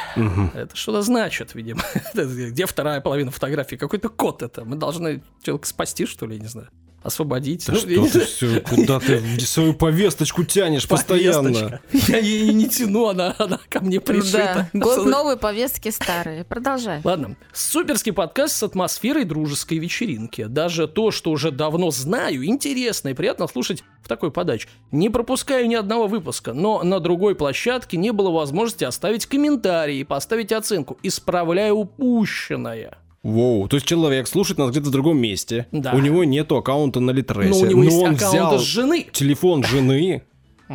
Это 0.54 0.76
что-то 0.76 1.02
значит, 1.02 1.56
видимо. 1.56 1.82
Где 2.14 2.66
вторая 2.66 3.00
половина 3.00 3.32
фотографии? 3.32 3.76
Какой-то 3.76 4.10
код 4.10 4.42
это. 4.42 4.66
Мы 4.66 4.76
должны 4.76 5.24
человека 5.44 5.68
спасти, 5.68 6.06
что 6.06 6.26
ли, 6.26 6.36
я 6.36 6.42
не 6.42 6.48
знаю. 6.48 6.70
Освободить. 7.04 7.66
Да 7.68 7.74
Ну, 7.74 7.80
что 7.80 8.20
ты 8.20 8.26
все, 8.26 8.62
куда 8.62 9.00
ты 9.00 9.22
свою 9.42 9.74
повесточку 9.74 10.46
тянешь 10.46 10.88
постоянно? 10.88 11.82
Я 11.92 12.18
ей 12.18 12.54
не 12.54 12.70
тяну, 12.70 13.08
она, 13.08 13.36
она 13.38 13.60
ко 13.70 13.82
мне 13.82 14.00
пришита. 14.00 14.70
Да. 14.72 14.80
Год 14.80 15.06
новой 15.06 15.36
повестки 15.36 15.90
старые. 15.90 16.46
Продолжай. 16.46 17.02
Ладно. 17.04 17.36
Суперский 17.52 18.14
подкаст 18.14 18.56
с 18.56 18.64
атмосферой 18.64 19.26
дружеской 19.26 19.80
вечеринки. 19.80 20.46
Даже 20.46 20.88
то, 20.88 21.12
что 21.12 21.32
уже 21.32 21.52
давно 21.52 21.92
знаю, 21.92 22.46
интересно 22.46 23.10
и 23.10 23.14
приятно 23.14 23.48
слушать 23.48 23.84
в 24.02 24.08
такой 24.08 24.32
подаче. 24.32 24.70
Не 24.92 25.10
пропускаю 25.10 25.68
ни 25.68 25.76
одного 25.76 26.08
выпуска, 26.08 26.54
но 26.54 26.84
на 26.84 27.02
другой 27.02 27.36
площадке 27.36 27.98
не 27.98 28.12
было 28.12 28.32
возможности 28.32 28.86
оставить 28.86 29.26
комментарий 29.26 30.00
и 30.00 30.04
поставить 30.06 30.54
оценку. 30.54 30.98
Исправляю 31.04 31.76
упущенное. 31.76 32.98
Воу, 33.24 33.68
то 33.70 33.78
есть 33.78 33.86
человек 33.88 34.28
слушает 34.28 34.58
нас 34.60 34.70
где-то 34.72 34.90
в 34.90 34.92
другом 34.92 35.18
месте, 35.18 35.68
Да. 35.72 35.94
у 35.94 36.00
него 36.00 36.26
нету 36.26 36.58
аккаунта 36.58 37.00
на 37.00 37.12
Литресе, 37.12 37.50
Но 37.52 37.60
у 37.60 37.66
него 37.66 37.84
есть 37.84 37.98
он 37.98 38.16
аккаунт 38.16 38.34
взял 38.34 38.60
жены. 38.60 39.08
телефон 39.14 39.64
жены 39.64 40.24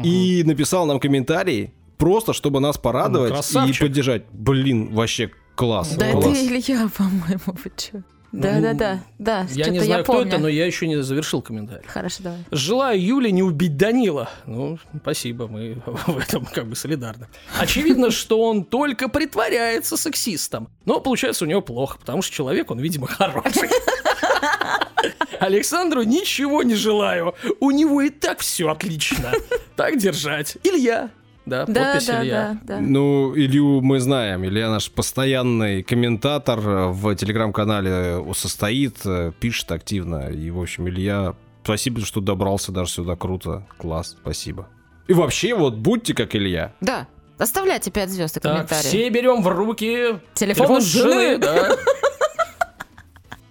и 0.02 0.42
написал 0.46 0.86
нам 0.86 0.98
комментарий, 0.98 1.72
просто 1.98 2.32
чтобы 2.32 2.60
нас 2.60 2.78
порадовать 2.78 3.34
Ну, 3.54 3.66
и 3.66 3.72
поддержать. 3.78 4.22
Блин, 4.32 4.94
вообще 4.94 5.30
класс. 5.56 5.94
Да 5.96 6.10
класс. 6.12 6.24
это 6.24 6.46
Илья, 6.46 6.88
по-моему, 6.96 7.40
вы 7.46 7.70
чё? 7.76 8.02
Да, 8.30 8.60
да, 8.60 8.74
да, 8.74 9.00
да. 9.18 9.46
Я 9.50 9.68
не 9.68 9.80
знаю, 9.80 10.04
кто 10.04 10.12
помню. 10.14 10.28
это, 10.28 10.38
но 10.38 10.48
я 10.48 10.66
еще 10.66 10.86
не 10.86 11.02
завершил 11.02 11.40
комментарий. 11.40 11.86
Хорошо, 11.88 12.22
давай. 12.22 12.38
Желаю 12.50 13.02
Юле 13.02 13.32
не 13.32 13.42
убить 13.42 13.76
Данила. 13.78 14.28
Ну, 14.44 14.78
спасибо, 15.00 15.48
мы 15.48 15.82
в 15.86 16.18
этом 16.18 16.44
как 16.44 16.66
бы 16.66 16.76
солидарны. 16.76 17.28
Очевидно, 17.58 18.10
что 18.12 18.42
он 18.42 18.64
только 18.64 19.08
притворяется 19.08 19.96
сексистом. 19.96 20.68
Но 20.84 21.00
получается 21.00 21.44
у 21.44 21.48
него 21.48 21.62
плохо, 21.62 21.98
потому 21.98 22.20
что 22.20 22.34
человек, 22.34 22.70
он, 22.70 22.78
видимо, 22.80 23.06
хороший. 23.06 23.70
Александру 25.40 26.02
ничего 26.02 26.62
не 26.62 26.74
желаю. 26.74 27.34
У 27.60 27.70
него 27.70 28.02
и 28.02 28.10
так 28.10 28.40
все 28.40 28.68
отлично. 28.68 29.32
Так 29.76 29.96
держать. 29.96 30.58
Илья. 30.64 31.10
Да, 31.48 31.66
Да, 31.66 31.84
подпись 31.92 32.06
да, 32.06 32.22
Илья. 32.22 32.58
да, 32.62 32.74
да. 32.76 32.80
Ну, 32.80 33.34
Илью 33.36 33.80
мы 33.80 34.00
знаем. 34.00 34.44
Илья 34.44 34.70
наш 34.70 34.90
постоянный 34.90 35.82
комментатор 35.82 36.58
э, 36.60 36.86
в 36.88 37.14
телеграм-канале 37.14 38.24
состоит, 38.34 38.98
э, 39.04 39.32
пишет 39.40 39.72
активно. 39.72 40.28
И, 40.30 40.50
в 40.50 40.60
общем, 40.60 40.88
Илья, 40.88 41.34
спасибо, 41.64 42.00
что 42.02 42.20
добрался 42.20 42.72
даже 42.72 42.90
сюда. 42.90 43.16
Круто. 43.16 43.66
Класс. 43.78 44.16
Спасибо. 44.20 44.68
И 45.06 45.12
вообще, 45.14 45.54
вот 45.54 45.74
будьте 45.76 46.14
как 46.14 46.34
Илья. 46.36 46.72
Да. 46.80 47.06
Оставляйте 47.38 47.90
5 47.90 48.10
звезд 48.10 48.36
и 48.36 48.40
Так, 48.40 48.52
комментарии. 48.52 48.82
все 48.82 49.08
берем 49.10 49.42
в 49.42 49.48
руки 49.48 50.18
Телефон 50.34 50.80
жены. 50.82 51.38
да. 51.38 51.76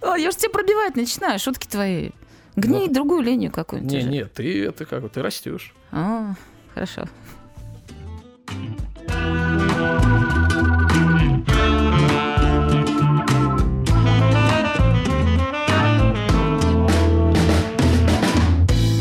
О, 0.00 0.14
я 0.16 0.30
же 0.30 0.36
тебя 0.36 0.50
пробивать 0.50 0.94
начинаю, 0.96 1.38
шутки 1.38 1.66
твои. 1.66 2.10
Гни 2.56 2.86
Ну. 2.86 2.92
другую 2.94 3.22
линию 3.22 3.50
какую-нибудь. 3.50 3.92
Не, 3.92 3.98
уже. 4.00 4.08
не, 4.08 4.24
ты 4.24 4.64
это 4.64 4.84
как, 4.84 5.08
ты 5.10 5.22
растешь. 5.22 5.74
А, 5.92 6.34
хорошо. 6.74 7.04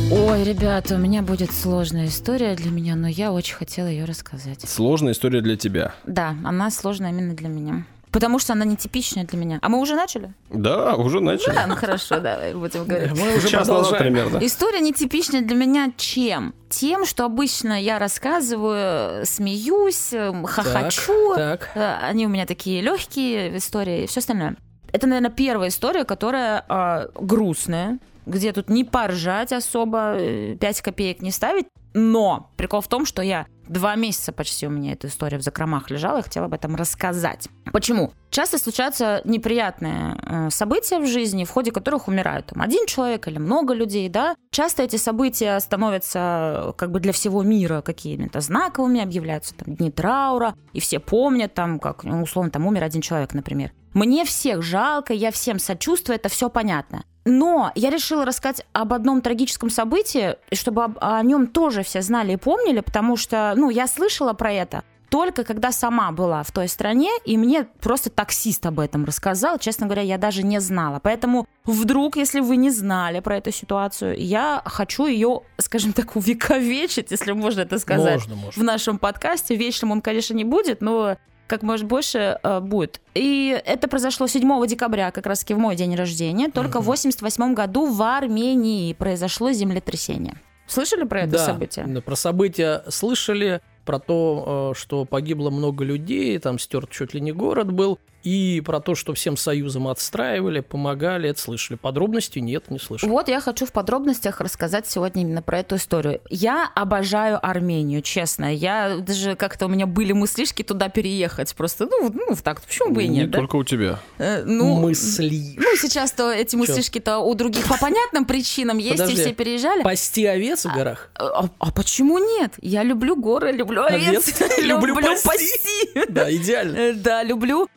Ой, 0.09 0.43
ребята, 0.43 0.95
у 0.95 0.97
меня 0.97 1.21
будет 1.21 1.51
сложная 1.51 2.07
история 2.07 2.55
для 2.55 2.71
меня, 2.71 2.95
но 2.95 3.07
я 3.07 3.31
очень 3.31 3.55
хотела 3.55 3.87
ее 3.87 4.05
рассказать. 4.05 4.61
Сложная 4.61 5.13
история 5.13 5.41
для 5.41 5.55
тебя. 5.57 5.93
Да, 6.05 6.35
она 6.43 6.69
сложная 6.69 7.11
именно 7.11 7.33
для 7.33 7.49
меня. 7.49 7.85
Потому 8.11 8.39
что 8.39 8.53
она 8.53 8.63
нетипичная 8.65 9.25
для 9.25 9.37
меня. 9.37 9.59
А 9.61 9.69
мы 9.69 9.79
уже 9.79 9.95
начали? 9.95 10.33
Да, 10.49 10.95
уже 10.95 11.19
начали. 11.19 11.53
Да, 11.53 11.67
ну 11.67 11.75
хорошо, 11.75 12.19
давай 12.19 12.53
будем 12.53 12.85
говорить. 12.85 13.11
Мы 13.11 13.37
уже 13.37 13.49
Час 13.49 13.67
назад 13.67 13.97
примерно. 13.99 14.39
История 14.43 14.79
нетипичная 14.79 15.41
для 15.41 15.55
меня 15.55 15.91
чем? 15.97 16.53
Тем, 16.69 17.05
что 17.05 17.25
обычно 17.25 17.79
я 17.81 17.99
рассказываю, 17.99 19.25
смеюсь, 19.25 20.13
хохочу. 20.45 21.35
Так. 21.35 21.69
Э, 21.75 21.95
Они 22.03 22.25
у 22.25 22.29
меня 22.29 22.45
такие 22.45 22.81
легкие 22.81 23.57
истории 23.57 24.03
и 24.03 24.07
все 24.07 24.19
остальное. 24.21 24.55
Это, 24.91 25.05
наверное, 25.05 25.31
первая 25.31 25.69
история, 25.69 26.05
которая 26.05 26.63
а, 26.69 27.07
грустная, 27.13 27.99
где 28.27 28.51
тут 28.53 28.69
не 28.69 28.83
поржать 28.83 29.51
особо, 29.51 30.17
5 30.59 30.81
копеек 30.81 31.21
не 31.21 31.31
ставить. 31.31 31.67
Но 31.93 32.51
прикол 32.57 32.81
в 32.81 32.87
том, 32.87 33.05
что 33.05 33.23
я 33.23 33.47
два 33.67 33.95
месяца 33.95 34.31
почти 34.31 34.67
у 34.67 34.69
меня 34.69 34.93
эта 34.93 35.07
история 35.07 35.37
в 35.37 35.41
закромах 35.41 35.89
лежала 35.89 36.19
и 36.19 36.21
хотела 36.21 36.45
об 36.45 36.53
этом 36.53 36.75
рассказать. 36.75 37.47
Почему? 37.73 38.11
Часто 38.29 38.57
случаются 38.59 39.21
неприятные 39.23 40.15
э, 40.21 40.49
события 40.49 40.99
в 40.99 41.07
жизни, 41.07 41.43
в 41.43 41.49
ходе 41.49 41.71
которых 41.71 42.07
умирают 42.07 42.47
там 42.47 42.61
один 42.61 42.85
человек 42.85 43.27
или 43.27 43.39
много 43.39 43.73
людей, 43.73 44.09
да. 44.09 44.35
Часто 44.51 44.83
эти 44.83 44.97
события 44.97 45.59
становятся 45.59 46.69
э, 46.69 46.73
как 46.77 46.91
бы 46.91 46.99
для 46.99 47.13
всего 47.13 47.41
мира 47.43 47.81
какими-то 47.81 48.41
знаковыми, 48.41 49.01
объявляются 49.01 49.55
там 49.55 49.75
дни 49.75 49.91
траура, 49.91 50.55
и 50.73 50.79
все 50.79 50.99
помнят 50.99 51.53
там, 51.53 51.79
как, 51.79 52.03
ну, 52.03 52.21
условно, 52.21 52.51
там 52.51 52.67
умер 52.67 52.83
один 52.83 53.01
человек, 53.01 53.33
например. 53.33 53.71
Мне 53.97 54.25
всех 54.25 54.61
жалко, 54.61 55.11
я 55.11 55.31
всем 55.31 55.57
сочувствую, 55.57 56.17
это 56.17 56.29
все 56.29 56.51
понятно. 56.51 57.03
Но 57.25 57.71
я 57.73 57.89
решила 57.89 58.25
рассказать 58.25 58.63
об 58.71 58.93
одном 58.93 59.21
трагическом 59.21 59.71
событии, 59.71 60.35
чтобы 60.53 60.83
об- 60.83 60.97
о 61.01 61.19
нем 61.23 61.47
тоже 61.47 61.81
все 61.81 62.03
знали 62.03 62.33
и 62.33 62.37
помнили, 62.37 62.81
потому 62.81 63.17
что, 63.17 63.53
ну, 63.55 63.71
я 63.71 63.87
слышала 63.87 64.33
про 64.33 64.51
это 64.51 64.83
только 65.09 65.43
когда 65.45 65.71
сама 65.71 66.11
была 66.11 66.43
в 66.43 66.51
той 66.51 66.67
стране, 66.67 67.09
и 67.25 67.37
мне 67.37 67.63
просто 67.81 68.09
таксист 68.09 68.65
об 68.65 68.79
этом 68.79 69.05
рассказал. 69.05 69.57
Честно 69.57 69.85
говоря, 69.87 70.01
я 70.01 70.17
даже 70.17 70.43
не 70.43 70.59
знала. 70.59 70.99
Поэтому 71.01 71.47
вдруг, 71.63 72.17
если 72.17 72.41
вы 72.41 72.57
не 72.57 72.69
знали 72.69 73.21
про 73.21 73.37
эту 73.37 73.51
ситуацию, 73.51 74.15
я 74.19 74.61
хочу 74.65 75.05
ее, 75.05 75.41
скажем 75.57 75.93
так, 75.93 76.15
увековечить, 76.17 77.09
если 77.11 77.31
можно 77.31 77.61
это 77.61 77.79
сказать 77.79 78.15
Можно, 78.27 78.35
в 78.35 78.37
можно. 78.37 78.63
нашем 78.63 78.99
подкасте. 78.99 79.55
Вечным 79.55 79.91
он, 79.91 80.01
конечно, 80.01 80.33
не 80.33 80.43
будет, 80.43 80.81
но 80.81 81.15
как 81.47 81.63
может 81.63 81.85
больше 81.85 82.39
э, 82.43 82.59
будет. 82.59 83.01
И 83.13 83.59
это 83.65 83.87
произошло 83.87 84.27
7 84.27 84.67
декабря, 84.67 85.11
как 85.11 85.25
раз 85.25 85.39
таки 85.39 85.53
в 85.53 85.57
мой 85.57 85.75
день 85.75 85.95
рождения. 85.95 86.49
Только 86.49 86.81
в 86.81 86.85
88 86.85 87.53
году 87.53 87.87
в 87.91 88.01
Армении 88.01 88.93
произошло 88.93 89.51
землетрясение. 89.51 90.35
Слышали 90.67 91.03
про 91.03 91.21
это 91.21 91.31
да, 91.31 91.45
событие? 91.45 91.85
да, 91.87 92.01
про 92.01 92.15
события 92.15 92.83
слышали, 92.89 93.61
про 93.85 93.99
то, 93.99 94.73
э, 94.75 94.77
что 94.77 95.05
погибло 95.05 95.49
много 95.49 95.85
людей, 95.85 96.37
там 96.39 96.59
стерт 96.59 96.89
чуть 96.89 97.13
ли 97.13 97.21
не 97.21 97.31
город 97.31 97.71
был, 97.71 97.99
и 98.27 98.59
про 98.59 98.81
то, 98.81 98.93
что 98.93 99.13
всем 99.13 99.37
союзом 99.37 99.87
отстраивали, 99.87 100.59
помогали, 100.59 101.29
это 101.29 101.39
слышали. 101.39 101.77
Подробностей 101.77 102.41
нет, 102.41 102.69
не 102.69 102.77
слышали. 102.77 103.09
Вот 103.09 103.29
я 103.29 103.39
хочу 103.39 103.65
в 103.65 103.71
подробностях 103.71 104.41
рассказать 104.41 104.85
сегодня 104.85 105.21
именно 105.21 105.41
про 105.41 105.59
эту 105.59 105.77
историю. 105.77 106.19
Я 106.29 106.69
обожаю 106.75 107.39
Армению, 107.41 108.01
честно. 108.01 108.53
Я 108.53 108.97
даже 108.97 109.35
как-то 109.35 109.67
у 109.67 109.69
меня 109.69 109.85
были 109.85 110.11
мыслишки 110.11 110.63
туда 110.63 110.89
переехать. 110.89 111.55
Просто, 111.55 111.85
ну, 111.89 112.11
ну 112.13 112.35
так, 112.43 112.61
почему 112.61 112.91
бы 112.91 113.05
и 113.05 113.07
Не 113.07 113.19
нет, 113.19 113.31
да? 113.31 113.37
только 113.37 113.55
у 113.55 113.63
тебя. 113.63 113.99
Э, 114.17 114.43
ну, 114.43 114.75
Мысли. 114.81 115.55
Ну, 115.57 115.77
сейчас-то 115.77 116.29
эти 116.29 116.57
мыслишки-то 116.57 117.19
у 117.19 117.33
других 117.33 117.65
по 117.69 117.77
понятным 117.77 118.25
причинам 118.25 118.77
есть, 118.77 118.97
Подожди. 118.97 119.13
и 119.21 119.23
все 119.23 119.33
переезжали. 119.33 119.83
Пасти 119.83 120.25
овец 120.25 120.65
в 120.65 120.73
горах? 120.73 121.11
А, 121.15 121.47
а 121.59 121.71
почему 121.71 122.17
нет? 122.19 122.55
Я 122.61 122.83
люблю 122.83 123.15
горы, 123.15 123.53
люблю 123.53 123.83
овец, 123.83 124.27
Овец? 124.27 124.57
Люблю 124.61 124.95
пасти. 125.23 126.05
Да, 126.09 126.29
идеально. 126.29 126.75
Э, 126.75 126.93
Да, 126.93 127.23
люблю 127.23 127.69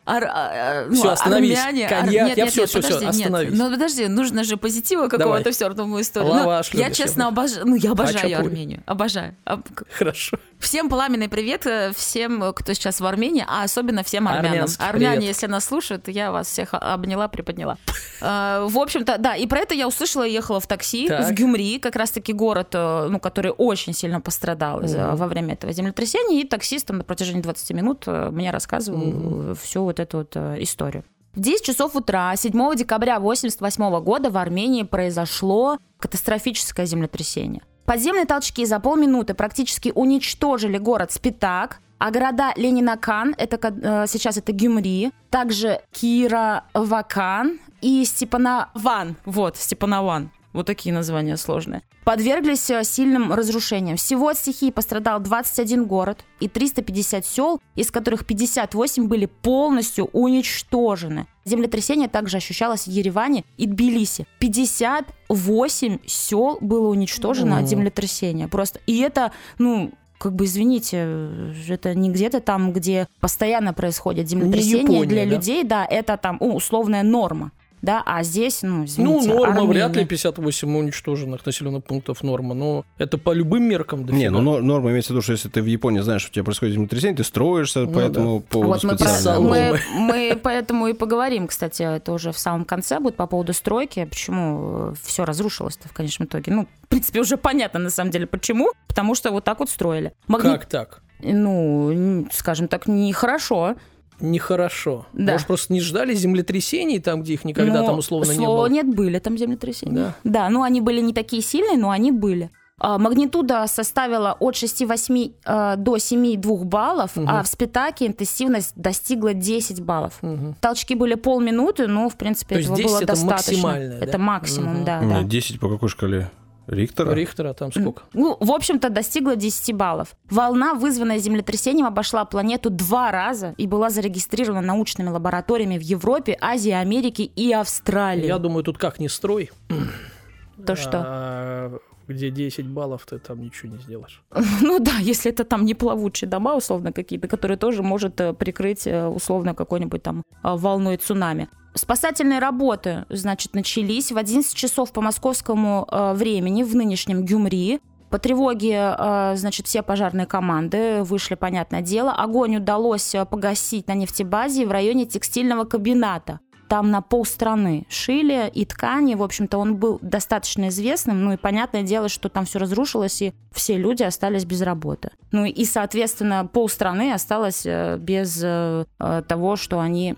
а, 0.49 0.81
а, 0.83 0.85
ну, 0.89 0.95
Всё, 0.95 1.09
остановись. 1.11 1.57
армяне. 1.59 1.87
Коньяк. 1.87 2.27
Нет, 2.29 2.37
Я 2.37 2.43
нет, 2.45 2.53
всё, 2.53 2.61
нет, 2.61 2.69
всё, 2.69 2.81
подожди, 2.81 3.05
нет. 3.05 3.15
остановись. 3.15 3.57
Ну, 3.59 3.69
подожди, 3.71 4.07
нужно 4.07 4.43
же 4.43 4.57
позитива 4.57 5.07
какого-то 5.07 5.51
все 5.51 5.67
равно 5.67 5.85
в 5.85 6.01
историю. 6.01 6.31
Лаваш 6.31 6.73
Ну, 6.73 6.79
я 6.79 6.91
честно 6.91 7.27
обожаю, 7.27 7.65
ну, 7.67 7.75
я 7.75 7.91
обожаю 7.91 8.17
Хачапури. 8.19 8.47
Армению, 8.47 8.83
обожаю. 8.85 9.35
А, 9.45 9.57
к- 9.57 9.83
Хорошо. 9.91 10.37
Всем 10.59 10.89
пламенный 10.89 11.27
привет, 11.29 11.65
э, 11.65 11.91
всем, 11.95 12.43
э, 12.43 12.53
кто 12.53 12.73
сейчас 12.73 13.01
в 13.01 13.05
Армении, 13.05 13.43
а 13.47 13.63
особенно 13.63 14.03
всем 14.03 14.27
армянам. 14.27 14.51
Армянский 14.51 14.85
Армяне, 14.85 15.15
привет. 15.17 15.27
если 15.29 15.47
нас 15.47 15.65
слушают, 15.65 16.07
я 16.07 16.31
вас 16.31 16.47
всех 16.47 16.69
обняла, 16.73 17.27
приподняла. 17.27 17.77
Э, 18.23 18.67
В 18.69 18.77
общем-то, 18.77 19.17
да, 19.17 19.35
и 19.35 19.47
про 19.47 19.59
это 19.61 19.73
я 19.73 19.87
услышала, 19.87 20.23
ехала 20.23 20.59
в 20.59 20.67
такси 20.67 21.07
Так. 21.07 21.27
в 21.29 21.33
Гюмри, 21.33 21.79
как 21.79 21.95
раз-таки 21.95 22.33
город, 22.33 22.67
э, 22.73 23.07
ну, 23.09 23.19
который 23.19 23.51
очень 23.57 23.93
сильно 23.93 24.21
пострадал 24.21 24.81
во 24.81 25.27
время 25.27 25.53
этого 25.55 25.73
землетрясения, 25.73 26.41
и 26.41 26.47
таксист 26.47 26.85
там 26.87 26.99
на 26.99 27.03
протяжении 27.03 27.41
20 27.41 27.71
минут 27.71 28.03
э, 28.05 28.29
мне 28.31 28.51
рассказывал 28.51 29.51
э, 29.51 29.55
всю 29.63 29.83
вот 29.83 29.99
эту 29.99 30.20
вот 30.21 30.35
э, 30.35 30.61
историю. 30.63 31.03
В 31.35 31.39
10 31.39 31.63
часов 31.63 31.95
утра 31.95 32.35
7 32.35 32.75
декабря 32.75 33.17
1988 33.17 34.03
года 34.03 34.29
в 34.29 34.37
Армении 34.37 34.83
произошло 34.83 35.77
катастрофическое 35.99 36.85
землетрясение. 36.85 37.61
Подземные 37.85 38.25
толчки 38.25 38.65
за 38.65 38.79
полминуты 38.79 39.33
практически 39.33 39.91
уничтожили 39.95 40.77
город 40.77 41.11
Спитак, 41.11 41.79
а 41.99 42.11
города 42.11 42.51
Ленинакан, 42.55 43.35
это 43.37 43.59
э, 43.67 44.07
сейчас 44.07 44.37
это 44.37 44.51
Гюмри, 44.51 45.11
также 45.29 45.81
Кировакан 45.91 47.59
и 47.81 48.03
Степанован. 48.05 49.15
Вот, 49.25 49.57
Степанован. 49.57 50.31
Вот 50.53 50.65
такие 50.65 50.93
названия 50.93 51.37
сложные. 51.37 51.81
Подверглись 52.03 52.69
э, 52.69 52.83
сильным 52.83 53.31
разрушениям. 53.31 53.95
Всего 53.95 54.29
от 54.29 54.37
стихии 54.37 54.69
пострадал 54.69 55.19
21 55.19 55.85
город 55.85 56.25
и 56.39 56.49
350 56.49 57.25
сел, 57.25 57.61
из 57.75 57.89
которых 57.89 58.25
58 58.25 59.07
были 59.07 59.27
полностью 59.27 60.05
уничтожены. 60.11 61.27
Землетрясение 61.45 62.09
также 62.09 62.37
ощущалось 62.37 62.85
в 62.85 62.91
Ереване 62.91 63.45
и 63.57 63.65
Тбилиси. 63.65 64.27
58 64.39 65.99
сел 66.05 66.57
было 66.59 66.89
уничтожено 66.89 67.55
от 67.55 67.61
Ого. 67.61 67.69
землетрясения. 67.69 68.47
Просто. 68.47 68.79
И 68.87 68.99
это, 68.99 69.31
ну, 69.57 69.91
как 70.17 70.35
бы, 70.35 70.45
извините, 70.45 71.53
это 71.67 71.95
не 71.95 72.11
где-то 72.11 72.41
там, 72.41 72.73
где 72.73 73.07
постоянно 73.19 73.73
происходит 73.73 74.29
землетрясение 74.29 74.81
Япония, 74.81 75.05
для 75.05 75.25
да? 75.25 75.35
людей, 75.35 75.63
да, 75.63 75.85
это 75.85 76.17
там 76.17 76.37
условная 76.39 77.01
норма. 77.03 77.51
Да, 77.81 78.03
а 78.05 78.21
здесь, 78.23 78.61
ну, 78.61 78.77
Ну, 78.79 78.85
извините, 78.85 79.29
норма 79.33 79.63
вряд 79.63 79.75
ли 79.75 79.81
Армения. 80.01 80.05
58 80.07 80.77
уничтоженных 80.77 81.45
населенных 81.45 81.83
пунктов 81.83 82.21
норма, 82.23 82.53
но 82.53 82.85
это 82.97 83.17
по 83.17 83.33
любым 83.33 83.63
меркам 83.63 84.01
дофига. 84.05 84.17
Не, 84.19 84.29
ну 84.29 84.41
нор- 84.41 84.61
норма 84.61 84.91
имеется 84.91 85.13
в 85.13 85.15
виду, 85.15 85.21
что 85.23 85.31
если 85.33 85.49
ты 85.49 85.61
в 85.61 85.65
Японии 85.65 85.99
знаешь, 86.01 86.21
что 86.21 86.29
у 86.29 86.33
тебя 86.33 86.43
происходит 86.43 86.75
землетрясение, 86.75 87.17
ты 87.17 87.23
строишься 87.23 87.85
по 87.85 87.91
Ну 87.91 87.93
да. 87.99 88.05
этому 88.05 88.39
поводу 88.41 88.69
Вот 88.71 88.83
мы, 88.83 88.97
про- 88.97 89.39
мы, 89.39 89.79
мы 89.95 90.39
поэтому 90.41 90.87
и 90.87 90.93
поговорим, 90.93 91.47
кстати, 91.47 91.81
это 91.81 92.11
уже 92.13 92.31
в 92.31 92.37
самом 92.37 92.65
конце 92.65 92.99
будет 92.99 93.15
по 93.15 93.25
поводу 93.25 93.53
стройки, 93.53 94.05
почему 94.05 94.93
все 95.01 95.25
разрушилось-то 95.25 95.87
в 95.89 95.93
конечном 95.93 96.27
итоге. 96.27 96.51
Ну, 96.51 96.67
в 96.83 96.87
принципе, 96.87 97.19
уже 97.19 97.37
понятно 97.37 97.79
на 97.79 97.89
самом 97.89 98.11
деле 98.11 98.27
почему, 98.27 98.71
потому 98.87 99.15
что 99.15 99.31
вот 99.31 99.43
так 99.43 99.59
вот 99.59 99.69
строили. 99.69 100.13
Магнит- 100.27 100.51
Как 100.51 100.65
так? 100.67 101.01
Ну, 101.23 102.27
скажем 102.31 102.67
так, 102.67 102.87
нехорошо. 102.87 103.75
Нехорошо. 104.21 105.05
Да. 105.13 105.33
Может, 105.33 105.47
просто 105.47 105.73
не 105.73 105.81
ждали 105.81 106.13
землетрясений 106.13 106.99
там, 106.99 107.21
где 107.23 107.33
их 107.33 107.45
никогда 107.45 107.81
Ну, 107.81 107.85
там 107.87 107.99
условно 107.99 108.31
не 108.31 108.45
было? 108.45 108.67
нет, 108.67 108.87
были 108.87 109.19
там 109.19 109.37
землетрясения. 109.37 109.95
Да. 109.95 110.15
Да, 110.23 110.49
ну 110.49 110.63
они 110.63 110.81
были 110.81 111.01
не 111.01 111.13
такие 111.13 111.41
сильные, 111.41 111.77
но 111.77 111.89
они 111.89 112.11
были. 112.11 112.49
А, 112.83 112.97
Магнитуда 112.97 113.65
составила 113.67 114.35
от 114.39 114.55
6,8 114.55 115.33
э, 115.45 115.75
до 115.77 115.97
7,2 115.97 116.63
баллов, 116.63 117.15
Мгм. 117.15 117.29
а 117.29 117.43
в 117.43 117.47
Спитаке 117.47 118.07
интенсивность 118.07 118.73
достигла 118.75 119.35
10 119.35 119.81
баллов. 119.81 120.17
Мгм. 120.23 120.55
Толчки 120.59 120.95
были 120.95 121.13
полминуты, 121.13 121.85
но, 121.85 122.09
в 122.09 122.15
принципе, 122.15 122.55
То 122.55 122.61
этого 122.61 122.77
10 122.77 122.89
было 122.89 122.97
это 122.97 123.05
достаточно. 123.07 123.33
максимальное, 123.33 123.99
да? 123.99 124.05
Это 124.05 124.17
максимум, 124.17 124.73
Мгм. 124.77 124.85
да, 124.85 125.01
да. 125.01 125.21
10 125.21 125.59
по 125.59 125.69
какой 125.69 125.89
шкале? 125.89 126.31
Рихтера? 126.67 127.13
Рихтера 127.13 127.53
там 127.53 127.71
сколько? 127.71 128.03
Ну, 128.13 128.37
в 128.39 128.51
общем-то, 128.51 128.89
достигла 128.89 129.35
10 129.35 129.75
баллов. 129.75 130.15
Волна, 130.29 130.73
вызванная 130.73 131.17
землетрясением, 131.17 131.85
обошла 131.85 132.25
планету 132.25 132.69
два 132.69 133.11
раза 133.11 133.53
и 133.57 133.67
была 133.67 133.89
зарегистрирована 133.89 134.61
научными 134.61 135.09
лабораториями 135.09 135.77
в 135.77 135.81
Европе, 135.81 136.37
Азии, 136.39 136.71
Америке 136.71 137.23
и 137.23 137.51
Австралии. 137.51 138.25
Я 138.25 138.37
думаю, 138.37 138.63
тут 138.63 138.77
как 138.77 138.99
не 138.99 139.09
строй. 139.09 139.51
То 140.65 140.75
что? 140.75 141.81
Где 142.07 142.29
10 142.29 142.67
баллов, 142.67 143.05
ты 143.05 143.19
там 143.19 143.41
ничего 143.41 143.73
не 143.73 143.77
сделаешь. 143.77 144.21
Ну 144.61 144.79
да, 144.79 144.97
если 144.99 145.31
это 145.31 145.43
там 145.43 145.65
не 145.65 145.73
плавучие 145.73 146.29
дома, 146.29 146.55
условно, 146.55 146.91
какие-то, 146.91 147.27
которые 147.27 147.57
тоже 147.57 147.83
может 147.83 148.19
э, 148.19 148.33
прикрыть, 148.33 148.85
э, 148.85 149.07
условно, 149.07 149.55
какой-нибудь 149.55 150.03
там 150.03 150.23
э, 150.43 150.55
волной 150.55 150.97
цунами. 150.97 151.47
Спасательные 151.73 152.39
работы, 152.39 153.05
значит, 153.09 153.53
начались 153.53 154.11
в 154.11 154.17
11 154.17 154.53
часов 154.53 154.91
по 154.91 155.01
московскому 155.01 155.87
э, 155.89 156.13
времени 156.13 156.63
в 156.63 156.75
нынешнем 156.75 157.23
Гюмри. 157.23 157.79
По 158.09 158.19
тревоге, 158.19 158.93
э, 158.97 159.33
значит, 159.37 159.67
все 159.67 159.81
пожарные 159.81 160.27
команды 160.27 161.01
вышли, 161.03 161.35
понятное 161.35 161.81
дело. 161.81 162.11
Огонь 162.11 162.57
удалось 162.57 163.15
э, 163.15 163.25
погасить 163.25 163.87
на 163.87 163.93
нефтебазе 163.93 164.65
в 164.65 164.71
районе 164.71 165.05
текстильного 165.05 165.63
комбината. 165.63 166.41
Там 166.67 166.89
на 166.89 167.01
полстраны 167.01 167.85
шили 167.89 168.49
и 168.53 168.63
ткани. 168.63 169.15
В 169.15 169.23
общем-то, 169.23 169.57
он 169.57 169.75
был 169.75 169.99
достаточно 170.01 170.69
известным. 170.69 171.23
Ну 171.23 171.33
и 171.33 171.37
понятное 171.37 171.83
дело, 171.83 172.07
что 172.07 172.29
там 172.29 172.45
все 172.45 172.59
разрушилось, 172.59 173.21
и 173.21 173.33
все 173.51 173.77
люди 173.77 174.03
остались 174.03 174.45
без 174.45 174.61
работы. 174.61 175.11
Ну 175.33 175.43
и, 175.43 175.65
соответственно, 175.65 176.49
полстраны 176.51 177.11
осталось 177.11 177.65
э, 177.65 177.97
без 177.97 178.41
э, 178.41 178.85
э, 178.99 179.23
того, 179.27 179.57
что 179.57 179.81
они 179.81 180.15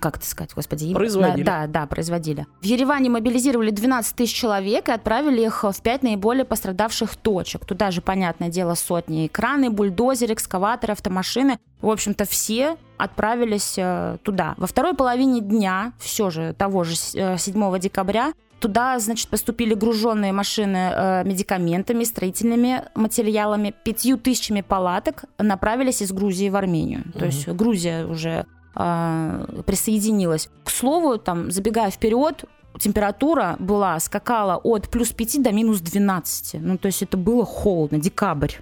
как 0.00 0.16
это 0.16 0.26
сказать, 0.26 0.52
господи, 0.54 0.92
Производили. 0.94 1.44
Да, 1.44 1.66
да, 1.66 1.86
производили. 1.86 2.46
В 2.60 2.64
Ереване 2.64 3.10
мобилизировали 3.10 3.70
12 3.70 4.16
тысяч 4.16 4.34
человек 4.34 4.88
и 4.88 4.92
отправили 4.92 5.42
их 5.44 5.64
в 5.64 5.82
пять 5.82 6.02
наиболее 6.02 6.44
пострадавших 6.44 7.16
точек. 7.16 7.64
Туда 7.64 7.90
же, 7.90 8.00
понятное 8.00 8.48
дело, 8.48 8.74
сотни 8.74 9.28
краны, 9.28 9.70
бульдозеры, 9.70 10.34
экскаваторы, 10.34 10.92
автомашины. 10.92 11.58
В 11.80 11.90
общем-то, 11.90 12.24
все 12.24 12.76
отправились 12.98 13.74
э, 13.76 14.18
туда. 14.22 14.54
Во 14.56 14.66
второй 14.66 14.94
половине 14.94 15.40
дня, 15.40 15.92
все 15.98 16.30
же 16.30 16.54
того 16.56 16.84
же 16.84 16.96
с- 16.96 17.14
э, 17.14 17.36
7 17.38 17.78
декабря, 17.78 18.32
Туда, 18.60 18.96
значит, 19.00 19.26
поступили 19.28 19.74
груженные 19.74 20.30
машины 20.32 20.92
э, 20.94 21.24
медикаментами, 21.24 22.04
строительными 22.04 22.84
материалами, 22.94 23.74
пятью 23.84 24.16
тысячами 24.16 24.60
палаток 24.60 25.24
направились 25.36 26.00
из 26.00 26.12
Грузии 26.12 26.48
в 26.48 26.54
Армению. 26.54 27.02
То 27.14 27.18
Мгм. 27.18 27.26
есть 27.26 27.48
Грузия 27.48 28.06
уже 28.06 28.46
э, 28.74 29.62
присоединилась. 29.66 30.48
К 30.64 30.70
слову, 30.70 31.18
там, 31.18 31.50
забегая 31.50 31.90
вперед, 31.90 32.44
температура 32.78 33.56
была, 33.58 33.98
скакала 34.00 34.56
от 34.56 34.88
плюс 34.88 35.12
5 35.12 35.42
до 35.42 35.52
минус 35.52 35.80
12. 35.80 36.60
Ну, 36.60 36.78
то 36.78 36.86
есть 36.86 37.02
это 37.02 37.16
было 37.16 37.44
холодно, 37.44 37.98
декабрь. 37.98 38.52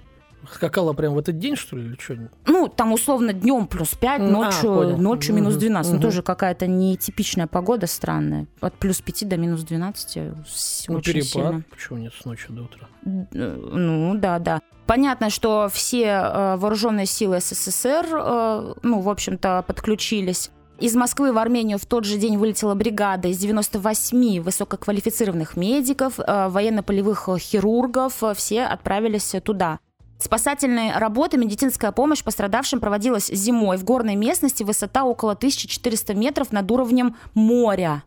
Скакала 0.51 0.93
прям 0.93 1.13
в 1.13 1.19
этот 1.19 1.37
день, 1.39 1.55
что 1.55 1.75
ли, 1.77 1.85
или 1.85 1.97
что? 1.99 2.15
Ну, 2.45 2.67
там 2.67 2.93
условно 2.93 3.33
днем 3.33 3.67
плюс 3.67 3.89
5, 3.95 4.21
М, 4.21 4.27
а, 4.27 4.31
ночью, 4.31 4.73
понял. 4.73 4.97
ночью 4.97 5.35
минус 5.35 5.53
Мгм, 5.53 5.59
12. 5.59 5.91
Ну, 5.91 5.97
мгм. 5.97 6.01
тоже 6.07 6.21
какая-то 6.23 6.67
нетипичная 6.67 7.47
погода 7.47 7.87
странная. 7.87 8.47
От 8.59 8.73
плюс 8.75 9.01
5 9.01 9.25
до 9.25 9.37
минус 9.37 9.61
12 9.63 10.31
с- 10.47 10.85
Ну, 10.87 10.97
очень 10.97 11.13
перепад. 11.13 11.29
сильно. 11.31 11.63
Почему 11.69 11.99
нет 11.99 12.13
с 12.19 12.25
ночи 12.25 12.45
до 12.49 12.63
утра? 12.63 12.87
Ну, 13.33 14.15
да, 14.15 14.39
да. 14.39 14.61
Понятно, 14.87 15.29
что 15.29 15.69
все 15.71 16.03
э, 16.05 16.55
вооруженные 16.57 17.05
силы 17.05 17.39
СССР, 17.39 18.05
э, 18.11 18.73
ну, 18.83 18.99
в 18.99 19.09
общем-то, 19.09 19.63
подключились. 19.65 20.49
Из 20.79 20.95
Москвы 20.95 21.31
в 21.31 21.37
Армению 21.37 21.77
в 21.77 21.85
тот 21.85 22.05
же 22.05 22.17
день 22.17 22.37
вылетела 22.37 22.73
бригада 22.73 23.27
из 23.27 23.37
98 23.37 24.41
высококвалифицированных 24.41 25.55
медиков, 25.55 26.19
э, 26.19 26.47
военно-полевых 26.49 27.29
хирургов. 27.39 28.23
Все 28.35 28.63
отправились 28.63 29.33
туда. 29.43 29.79
Спасательные 30.21 30.95
работы, 30.97 31.37
медицинская 31.37 31.91
помощь 31.91 32.23
пострадавшим 32.23 32.79
проводилась 32.79 33.25
зимой 33.27 33.77
в 33.77 33.83
горной 33.83 34.15
местности, 34.15 34.61
высота 34.61 35.03
около 35.03 35.31
1400 35.31 36.13
метров 36.13 36.51
над 36.51 36.69
уровнем 36.69 37.15
моря. 37.33 38.03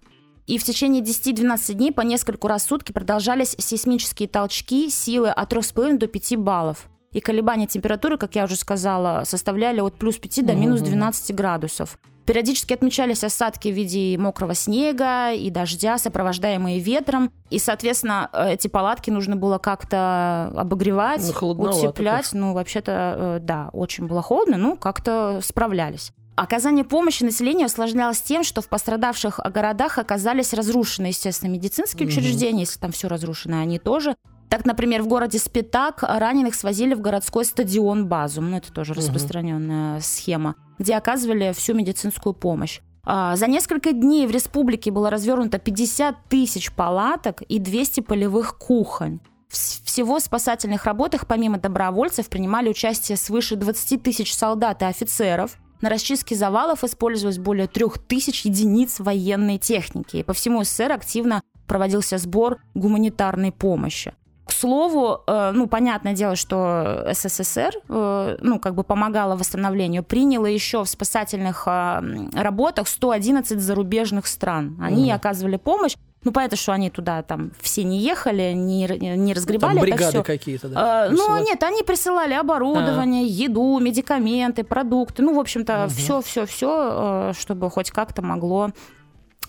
И 0.47 0.59
в 0.59 0.63
течение 0.63 1.03
10-12 1.03 1.73
дней 1.75 1.91
по 1.91 2.03
нескольку 2.03 2.47
раз 2.47 2.65
в 2.65 2.69
сутки 2.69 2.93
продолжались 2.93 3.57
сейсмические 3.59 4.29
толчки 4.29 4.91
силы 4.91 5.31
от 5.31 5.53
3,5 5.53 5.99
до 5.99 6.07
5 6.07 6.37
баллов. 6.37 6.87
И 7.11 7.19
колебания 7.19 7.67
температуры, 7.67 8.17
как 8.17 8.37
я 8.37 8.45
уже 8.45 8.55
сказала, 8.55 9.25
составляли 9.25 9.81
от 9.81 9.95
плюс 9.95 10.17
5 10.17 10.47
до 10.47 10.55
минус 10.55 10.83
Мгм. 10.83 10.91
12 10.91 11.35
градусов. 11.35 11.99
Периодически 12.27 12.73
отмечались 12.73 13.23
осадки 13.23 13.69
в 13.69 13.75
виде 13.75 14.17
мокрого 14.19 14.55
снега 14.55 15.33
и 15.33 15.51
дождя, 15.51 15.99
сопровождаемые 15.99 16.81
ветром. 16.81 17.31
И, 17.51 17.59
соответственно, 17.59 18.31
э, 18.33 18.55
эти 18.55 18.67
палатки 18.69 19.11
нужно 19.11 19.37
было 19.37 19.59
как-то 19.59 20.51
обогревать, 20.57 21.21
Ну, 21.21 21.89
утеплять. 21.89 22.33
Ну, 22.33 22.55
вообще-то, 22.55 23.15
э, 23.17 23.39
да, 23.43 23.69
очень 23.73 24.07
было 24.07 24.23
холодно, 24.23 24.57
ну, 24.57 24.77
как-то 24.77 25.41
справлялись. 25.43 26.13
Оказание 26.37 26.85
помощи 26.85 27.23
населению 27.23 27.67
осложнялось 27.67 28.21
тем, 28.21 28.43
что 28.43 28.61
в 28.61 28.69
пострадавших 28.69 29.39
городах 29.53 29.99
оказались 29.99 30.53
разрушены, 30.53 31.07
естественно, 31.09 31.51
медицинские 31.51 32.09
Мгм. 32.09 32.17
учреждения, 32.17 32.61
если 32.61 32.81
там 32.81 32.91
все 32.91 33.07
разрушено, 33.07 33.61
они 33.61 33.79
тоже. 33.79 34.17
Так, 34.49 34.65
например, 34.65 35.03
в 35.03 35.09
городе 35.09 35.39
Спитак 35.39 36.03
раненых 36.03 36.55
свозили 36.55 36.95
в 36.95 37.01
городской 37.01 37.45
стадион 37.45 38.07
Базум, 38.07 38.51
ну 38.51 38.57
это 38.59 38.73
тоже 38.73 38.93
Мгм. 38.93 39.01
распространенная 39.01 40.01
схема, 40.01 40.55
где 40.79 40.95
оказывали 40.95 41.53
всю 41.53 41.75
медицинскую 41.75 42.35
помощь. 42.35 42.81
А, 43.07 43.37
За 43.37 43.47
несколько 43.49 43.93
дней 43.93 44.27
в 44.27 44.31
республике 44.31 44.91
было 44.91 45.11
развернуто 45.11 45.59
50 45.59 46.29
тысяч 46.29 46.73
палаток 46.73 47.43
и 47.43 47.59
200 47.59 48.01
полевых 48.01 48.57
кухонь. 48.59 49.19
Вс- 49.51 49.81
Всего 49.85 50.19
в 50.19 50.23
спасательных 50.23 50.85
работах, 50.85 51.27
помимо 51.27 51.59
добровольцев, 51.59 52.29
принимали 52.29 52.69
участие 52.69 53.17
свыше 53.19 53.57
20 53.57 54.03
тысяч 54.03 54.35
солдат 54.35 54.83
и 54.83 54.87
офицеров. 54.87 55.59
На 55.83 55.91
расчистке 55.91 56.35
завалов 56.35 56.83
использовалось 56.83 57.39
более 57.39 57.67
3000 57.67 58.47
единиц 58.47 59.01
военной 59.01 59.59
техники. 59.59 60.19
И 60.19 60.23
по 60.23 60.33
всему 60.33 60.65
СССР 60.65 60.93
активно 60.93 61.43
проводился 61.67 62.17
сбор 62.19 62.59
гуманитарной 62.75 63.53
помощи. 63.53 64.15
К 64.47 64.53
слову, 64.53 65.23
э, 65.27 65.53
ну, 65.55 65.67
понятное 65.67 66.13
дело, 66.13 66.37
что 66.37 67.07
СССР, 67.13 67.73
э, 67.89 68.37
ну, 68.43 68.59
как 68.59 68.75
бы 68.75 68.85
помогала 68.85 69.37
восстановлению, 69.37 70.03
приняла 70.05 70.49
еще 70.49 70.85
в 70.85 70.89
спасательных 70.89 71.67
м, 71.67 72.29
работах 72.35 72.87
111 72.89 73.59
зарубежных 73.59 74.27
стран. 74.27 74.77
Они 74.83 75.05
Мгм. 75.07 75.15
оказывали 75.17 75.57
помощь. 75.57 75.97
Ну, 76.25 76.33
понятно, 76.33 76.57
что 76.57 76.73
они 76.73 76.89
туда 76.91 77.23
там 77.23 77.53
все 77.61 77.85
не 77.85 77.99
ехали, 77.99 78.53
не, 78.55 78.87
не 79.17 79.35
разгребали 79.35 79.75
Там 79.75 79.83
бригады 79.83 80.23
какие-то, 80.23 80.69
да? 80.69 81.07
Э, 81.07 81.11
ну, 81.11 81.43
нет, 81.43 81.63
они 81.63 81.83
присылали 81.83 82.35
оборудование, 82.35 83.27
еду, 83.27 83.79
медикаменты, 83.79 84.63
продукты. 84.65 85.23
Ну, 85.23 85.35
в 85.35 85.39
общем-то, 85.41 85.89
все-все-все, 85.89 87.33
чтобы 87.39 87.71
хоть 87.71 87.91
как-то 87.91 88.21
могло 88.23 88.71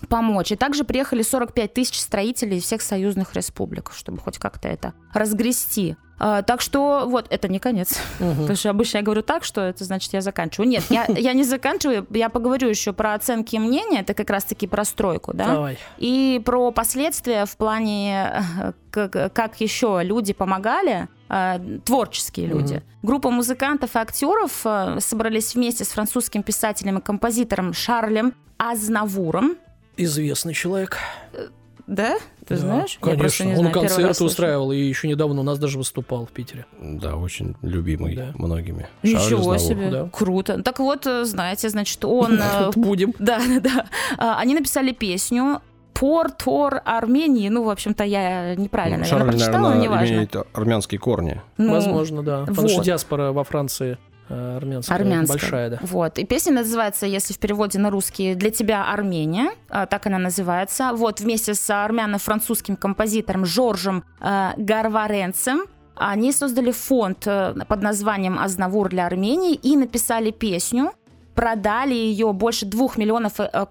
помочь. 0.08 0.52
И 0.52 0.56
также 0.56 0.84
приехали 0.84 1.22
45 1.22 1.72
тысяч 1.72 1.98
строителей 1.98 2.58
из 2.58 2.64
всех 2.64 2.82
союзных 2.82 3.34
республик, 3.34 3.92
чтобы 3.94 4.18
хоть 4.18 4.38
как-то 4.38 4.68
это 4.68 4.94
разгрести. 5.12 5.96
А, 6.18 6.42
так 6.42 6.60
что 6.60 7.04
вот, 7.06 7.26
это 7.30 7.48
не 7.48 7.58
конец. 7.58 7.98
Мгм. 8.20 8.34
Потому 8.40 8.56
что 8.56 8.70
обычно 8.70 8.98
я 8.98 9.02
говорю 9.02 9.22
так, 9.22 9.44
что 9.44 9.60
это 9.60 9.84
значит 9.84 10.12
я 10.12 10.20
заканчиваю. 10.20 10.68
Нет, 10.68 10.84
я, 10.88 11.06
я 11.08 11.32
не 11.32 11.44
заканчиваю, 11.44 12.06
я 12.10 12.28
поговорю 12.28 12.68
еще 12.68 12.92
про 12.92 13.14
оценки 13.14 13.56
мнения, 13.56 14.00
это 14.00 14.14
как 14.14 14.30
раз-таки 14.30 14.66
про 14.66 14.84
стройку, 14.84 15.32
да? 15.34 15.46
Давай. 15.46 15.78
И 15.98 16.40
про 16.44 16.70
последствия 16.70 17.44
в 17.44 17.56
плане, 17.56 18.42
как, 18.90 19.32
как 19.34 19.60
еще 19.60 20.00
люди 20.02 20.32
помогали, 20.32 21.08
э, 21.28 21.58
творческие 21.84 22.46
люди. 22.46 22.82
Группа 23.02 23.30
музыкантов 23.30 23.94
и 23.94 23.98
актеров 23.98 24.62
э, 24.64 24.98
собрались 25.00 25.54
вместе 25.54 25.84
с 25.84 25.88
французским 25.88 26.42
писателем 26.42 26.98
и 26.98 27.02
композитором 27.02 27.72
Шарлем 27.74 28.34
Азнавуром. 28.58 29.56
Известный 29.96 30.54
человек. 30.54 30.98
Да? 31.86 32.16
Ты 32.46 32.54
Да, 32.54 32.56
знаешь? 32.56 32.98
Конечно. 33.00 33.10
Я 33.16 33.18
просто 33.18 33.44
не 33.44 33.52
Он 33.52 33.58
знаю, 33.58 33.72
концерты 33.72 34.24
устраивал 34.24 34.72
и 34.72 34.76
еще 34.78 35.06
недавно 35.08 35.40
у 35.40 35.44
нас 35.44 35.58
даже 35.58 35.78
выступал 35.78 36.26
в 36.26 36.30
Питере. 36.30 36.66
Да, 36.80 37.16
очень 37.16 37.54
любимый 37.62 38.16
Да. 38.16 38.32
многими. 38.34 38.88
Шарль 39.04 39.14
Ничего 39.14 39.52
Азнавур. 39.52 39.58
себе, 39.60 39.90
да. 39.90 40.08
круто. 40.12 40.62
Так 40.62 40.80
вот, 40.80 41.06
э, 41.06 41.24
знаете, 41.24 41.68
значит, 41.68 42.04
он... 42.04 42.38
э, 42.42 42.70
Будем. 42.74 43.14
Да, 43.18 43.38
да, 43.38 43.60
да. 43.60 43.86
А, 44.18 44.38
Они 44.40 44.54
написали 44.54 44.92
песню 44.92 45.60
Пор 45.94 46.30
Тор 46.32 46.82
Армении. 46.84 47.48
Ну, 47.48 47.62
в 47.64 47.70
общем-то, 47.70 48.02
я 48.04 48.54
неправильно, 48.56 48.98
наверное, 48.98 49.18
Шарль, 49.20 49.30
прочитала, 49.30 49.56
но 49.58 49.68
наверное, 49.68 49.84
неважно. 49.84 50.14
имеет 50.14 50.36
армянские 50.54 50.98
корни. 50.98 51.40
Ну, 51.56 51.70
Возможно, 51.72 52.22
да. 52.22 52.44
Потому 52.46 52.68
что 52.68 52.78
вот. 52.78 52.84
диаспора 52.86 53.32
во 53.32 53.44
Франции 53.44 53.96
армянская, 54.28 54.96
Армянская. 54.96 55.38
большая, 55.38 55.70
да. 55.70 55.78
Вот. 55.82 56.18
И 56.18 56.24
песня 56.24 56.52
называется, 56.52 57.06
если 57.06 57.32
в 57.32 57.38
переводе 57.38 57.78
на 57.78 57.90
русский, 57.90 58.34
«Для 58.34 58.50
тебя 58.50 58.90
Армения». 58.92 59.50
а, 59.68 59.86
Так 59.86 60.06
она 60.06 60.18
называется. 60.18 60.92
Вот 60.92 61.20
вместе 61.20 61.54
с 61.54 61.70
армяно-французским 61.70 62.76
композитором 62.76 63.44
Жоржем 63.46 64.04
э, 64.20 64.50
Гарваренцем 64.56 65.66
они 65.96 66.32
создали 66.32 66.70
фонд 66.70 67.26
э, 67.26 67.54
под 67.66 67.82
названием 67.82 68.38
«Азнавур 68.38 68.90
для 68.90 69.06
Армении» 69.06 69.54
и 69.54 69.76
написали 69.76 70.30
песню, 70.30 70.92
продали 71.34 71.94
ее 71.94 72.32
больше 72.32 72.66
двух 72.66 72.98
миллионов 72.98 73.40
э, 73.40 73.66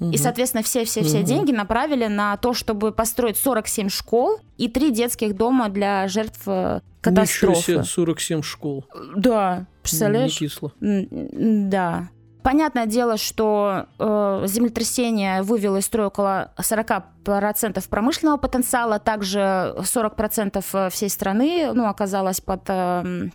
и, 0.00 0.16
соответственно, 0.18 0.62
все-все-все 0.62 1.18
Мгм. 1.18 1.26
деньги 1.26 1.52
направили 1.52 2.06
на 2.06 2.36
то, 2.36 2.52
чтобы 2.52 2.92
построить 2.92 3.36
47 3.36 3.88
школ 3.88 4.38
и 4.58 4.68
три 4.68 4.90
детских 4.90 5.36
дома 5.36 5.68
для 5.68 6.06
жертв 6.08 6.42
э, 6.46 6.80
Ничего 7.04 7.24
себе, 7.24 7.54
катастрофы. 7.54 7.84
47 7.84 8.42
школ. 8.42 8.84
Да, 9.16 9.66
представляешь? 9.82 10.40
Не 10.40 10.48
кисло. 10.48 10.72
Да. 10.80 12.08
Понятное 12.42 12.86
дело, 12.86 13.16
что 13.16 13.86
э, 13.98 14.44
землетрясение 14.46 15.42
вывело 15.42 15.78
из 15.78 15.86
строя 15.86 16.06
около 16.08 16.52
40% 16.58 17.84
промышленного 17.88 18.36
потенциала, 18.36 18.98
также 19.00 19.74
40% 19.78 20.90
всей 20.90 21.10
страны 21.10 21.72
ну, 21.74 21.86
оказалось 21.88 22.40
под, 22.40 22.60
э, 22.68 23.30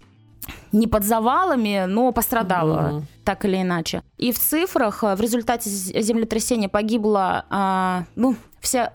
не 0.72 0.88
под 0.88 1.04
завалами, 1.04 1.86
но 1.88 2.12
пострадало 2.12 2.82
Мгм. 2.82 3.08
так 3.24 3.46
или 3.46 3.62
иначе. 3.62 4.02
И 4.18 4.32
в 4.32 4.40
цифрах 4.40 5.04
э, 5.04 5.16
в 5.16 5.22
результате 5.22 5.70
землетрясения 5.70 6.70
погибло, 6.70 7.46
а, 7.50 8.04
ну, 8.16 8.36
все, 8.60 8.92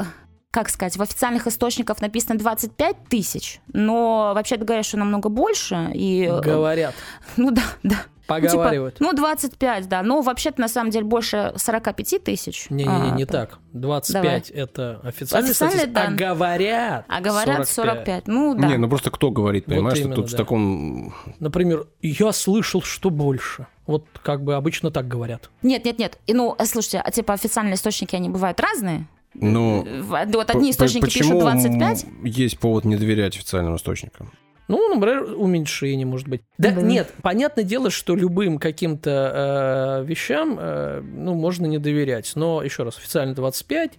как 0.51 0.69
сказать, 0.69 0.97
в 0.97 1.03
официальных 1.03 1.47
источниках 1.47 2.01
написано 2.01 2.39
25 2.39 2.97
тысяч, 3.09 3.61
но 3.73 4.33
вообще-то 4.35 4.65
говорят, 4.65 4.87
что 4.87 4.97
намного 4.99 5.29
больше. 5.29 5.91
И, 5.95 6.25
э, 6.31 6.41
Говорят, 6.41 6.95
ну 7.37 7.51
да, 7.51 7.63
да. 7.83 7.97
Ну, 8.29 8.35
типа, 8.41 8.51
поговаривают. 8.51 8.97
Ну, 9.01 9.13
25, 9.13 9.89
да. 9.89 10.03
Но 10.03 10.21
вообще-то 10.23 10.61
на 10.61 10.69
самом 10.69 10.91
деле 10.91 11.05
больше 11.05 11.53
45 11.57 12.19
тысяч. 12.25 12.67
Не-не-не, 12.71 13.11
А, 13.13 13.17
не 13.17 13.25
да. 13.25 13.33
так. 13.47 13.59
25 13.73 14.51
это 14.51 15.01
официальная 15.05 15.49
Официальные 15.51 15.55
статистика, 15.55 16.01
а 16.01 16.05
данные. 16.05 16.19
говорят 16.19 17.05
А 17.09 17.21
говорят 17.21 17.69
45. 17.69 18.27
Ну, 18.27 18.55
да. 18.55 18.67
Не, 18.69 18.77
ну 18.79 18.89
просто 18.89 19.11
кто 19.11 19.31
говорит, 19.31 19.65
Вот 19.67 19.75
понимаешь, 19.75 19.99
именно, 19.99 20.13
что 20.15 20.23
тут 20.23 20.31
в 20.31 20.33
да. 20.33 20.39
таком... 20.39 21.15
Например, 21.41 21.87
я 22.03 22.33
слышал, 22.33 22.83
что 22.83 23.11
больше. 23.11 23.67
Вот 23.87 24.07
как 24.23 24.43
бы 24.43 24.55
обычно 24.57 24.91
так 24.91 25.07
говорят. 25.07 25.49
Нет, 25.63 25.85
нет, 25.85 25.99
нет. 25.99 26.19
И, 26.27 26.35
ну, 26.35 26.57
слушайте, 26.65 26.99
а 26.99 27.11
типа 27.11 27.35
официальные 27.35 27.75
источники, 27.75 28.17
они 28.17 28.29
бывают 28.29 28.59
разные? 28.61 29.07
Ну, 29.35 29.85
В- 30.03 30.27
Вот 30.33 30.51
одни 30.51 30.71
источники 30.71 31.05
пишут 31.05 31.39
25, 31.39 32.05
м, 32.05 32.25
есть 32.25 32.59
повод 32.59 32.85
не 32.85 32.97
доверять 32.97 33.37
официальным 33.37 33.77
источникам? 33.77 34.33
Ну, 34.69 34.95
например, 34.95 35.35
уменьшение, 35.37 36.07
может 36.07 36.27
быть. 36.29 36.43
Да, 36.59 36.73
Да. 36.73 36.81
нет, 36.83 37.13
понятное 37.23 37.65
дело, 37.65 37.91
что 37.91 38.17
любым 38.17 38.59
каким-то 38.59 40.01
э, 40.03 40.05
вещам, 40.07 40.57
э, 40.59 41.01
ну, 41.03 41.35
можно 41.35 41.67
не 41.67 41.79
доверять. 41.79 42.33
Но, 42.35 42.63
еще 42.63 42.83
раз, 42.83 42.99
официально 42.99 43.35
25. 43.35 43.93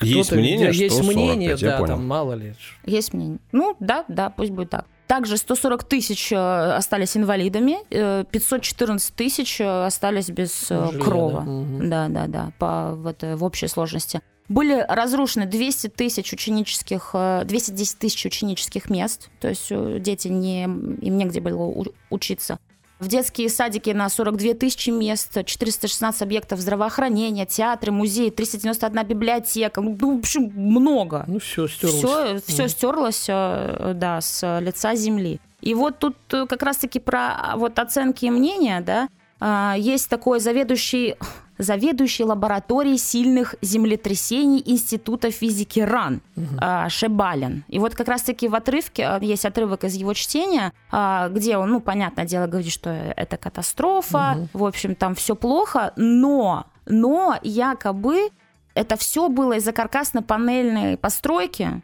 Есть 0.00 0.32
мнение, 0.32 0.68
да, 0.68 0.72
что 0.72 0.82
есть 0.82 0.96
45, 0.96 1.16
мнение, 1.16 1.50
я 1.50 1.56
да, 1.70 1.76
понял. 1.78 1.94
там 1.94 2.06
мало 2.06 2.32
ли. 2.32 2.54
есть 2.84 3.12
мнение. 3.12 3.38
Ну, 3.52 3.76
да, 3.80 4.04
да, 4.08 4.30
пусть 4.30 4.50
будет 4.50 4.70
так. 4.70 4.86
Также 5.06 5.36
140 5.36 5.84
тысяч 5.84 6.32
э, 6.32 6.36
остались 6.36 7.16
инвалидами, 7.16 7.76
э, 7.90 8.24
514 8.30 9.14
тысяч 9.14 9.60
э, 9.60 9.84
остались 9.84 10.30
без 10.30 10.70
э, 10.70 10.86
Жилья, 10.90 11.04
крова. 11.04 11.40
да. 11.40 11.50
Мгм. 11.50 11.90
Да, 11.90 12.08
да, 12.08 12.26
да, 12.26 12.52
по, 12.58 12.94
в, 12.94 13.06
это, 13.06 13.36
в 13.36 13.44
общей 13.44 13.68
сложности. 13.68 14.20
Были 14.48 14.84
разрушены 14.88 15.46
200 15.46 15.88
тысяч 15.88 16.32
ученических, 16.32 17.10
э, 17.14 17.42
210 17.44 17.98
тысяч 17.98 18.26
ученических 18.26 18.90
мест, 18.90 19.30
то 19.40 19.48
есть 19.48 19.68
э, 19.70 19.98
дети 20.00 20.28
не, 20.28 20.64
им 20.64 21.16
негде 21.16 21.40
было 21.40 21.84
учиться. 22.10 22.58
В 23.00 23.08
детские 23.08 23.48
садики 23.48 23.90
на 23.90 24.08
42 24.08 24.54
тысячи 24.54 24.90
мест, 24.90 25.44
416 25.44 26.22
объектов 26.22 26.60
здравоохранения, 26.60 27.44
театры, 27.44 27.90
музеи, 27.90 28.30
391 28.30 29.06
библиотека. 29.06 29.80
Ну, 29.80 30.16
в 30.16 30.18
общем, 30.20 30.52
много 30.54 31.24
Ну, 31.26 31.38
все, 31.38 31.66
стерлось. 31.66 31.98
все, 31.98 32.40
все 32.46 32.68
стерлось, 32.68 33.26
э, 33.28 33.92
да, 33.96 34.20
с 34.20 34.60
лица 34.60 34.94
земли. 34.94 35.40
И 35.60 35.74
вот 35.74 35.98
тут 35.98 36.16
э, 36.32 36.46
как 36.46 36.62
раз-таки 36.62 37.00
про 37.00 37.34
а, 37.36 37.56
вот 37.56 37.78
оценки 37.78 38.26
и 38.26 38.30
мнения, 38.30 38.80
да, 38.80 39.08
а, 39.40 39.74
есть 39.76 40.08
такой 40.08 40.38
заведующий, 40.38 41.16
заведующий 41.58 42.24
лабораторией 42.24 42.98
сильных 42.98 43.54
землетрясений 43.62 44.62
Института 44.64 45.30
физики 45.30 45.80
РАН 45.80 46.20
а, 46.58 46.88
Шебалин. 46.88 47.64
И 47.68 47.78
вот 47.78 47.94
как 47.94 48.08
раз-таки 48.08 48.48
в 48.48 48.54
отрывке, 48.54 49.04
а, 49.04 49.18
есть 49.20 49.44
отрывок 49.44 49.84
из 49.84 49.94
его 49.94 50.14
чтения, 50.14 50.72
а, 50.90 51.28
где 51.28 51.56
он, 51.56 51.70
ну, 51.70 51.80
понятное 51.80 52.24
дело, 52.24 52.46
говорит, 52.46 52.72
что 52.72 52.90
это 52.90 53.36
катастрофа, 53.36 54.34
Мгм. 54.36 54.48
в 54.52 54.64
общем, 54.64 54.94
там 54.94 55.14
все 55.14 55.34
плохо, 55.36 55.92
но, 55.96 56.66
но 56.86 57.36
якобы 57.42 58.30
это 58.74 58.96
все 58.96 59.28
было 59.28 59.54
из-за 59.54 59.72
каркасно-панельной 59.72 60.96
постройки 60.96 61.82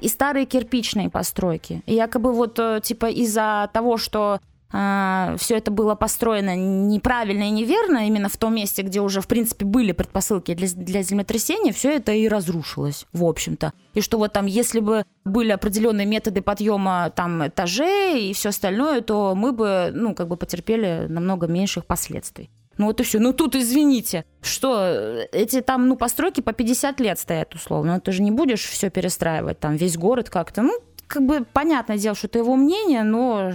и 0.00 0.08
старые 0.08 0.44
кирпичные 0.46 1.08
постройки. 1.10 1.82
И 1.86 1.94
якобы 1.94 2.32
вот 2.32 2.58
э, 2.58 2.80
типа 2.82 3.06
из-за 3.06 3.70
того, 3.72 3.96
что 3.96 4.38
все 4.72 5.56
это 5.56 5.70
было 5.70 5.94
построено 5.94 6.56
неправильно 6.56 7.44
и 7.44 7.50
неверно, 7.50 8.06
именно 8.06 8.28
в 8.28 8.36
том 8.38 8.54
месте, 8.54 8.82
где 8.82 9.00
уже, 9.00 9.20
в 9.20 9.28
принципе, 9.28 9.66
были 9.66 9.92
предпосылки 9.92 10.54
для, 10.54 10.66
для 10.68 11.02
землетрясения, 11.02 11.72
все 11.72 11.96
это 11.96 12.12
и 12.12 12.26
разрушилось, 12.26 13.06
в 13.12 13.24
общем-то. 13.24 13.72
И 13.92 14.00
что 14.00 14.16
вот 14.16 14.32
там, 14.32 14.46
если 14.46 14.80
бы 14.80 15.04
были 15.24 15.50
определенные 15.50 16.06
методы 16.06 16.40
подъема 16.40 17.12
там 17.14 17.46
этажей 17.46 18.30
и 18.30 18.32
все 18.32 18.48
остальное, 18.48 19.02
то 19.02 19.34
мы 19.34 19.52
бы, 19.52 19.90
ну, 19.92 20.14
как 20.14 20.28
бы 20.28 20.36
потерпели 20.36 21.06
намного 21.08 21.46
меньших 21.46 21.84
последствий. 21.84 22.50
Ну 22.78 22.86
вот 22.86 23.00
и 23.00 23.04
все. 23.04 23.18
Ну 23.18 23.32
тут, 23.32 23.54
извините, 23.54 24.24
что 24.40 24.78
э, 24.80 25.26
эти 25.32 25.60
там, 25.60 25.88
ну, 25.88 25.96
постройки 25.96 26.40
по 26.40 26.52
50 26.52 27.00
лет 27.00 27.18
стоят 27.18 27.54
условно. 27.54 27.94
Ну, 27.94 28.00
ты 28.00 28.12
же 28.12 28.22
не 28.22 28.30
будешь 28.30 28.64
все 28.64 28.90
перестраивать, 28.90 29.60
там, 29.60 29.76
весь 29.76 29.96
город 29.96 30.30
как-то. 30.30 30.62
Ну, 30.62 30.78
как 31.12 31.26
бы 31.26 31.44
понятное 31.44 31.98
дело, 31.98 32.16
что 32.16 32.26
это 32.26 32.38
его 32.38 32.56
мнение, 32.56 33.02
но 33.02 33.52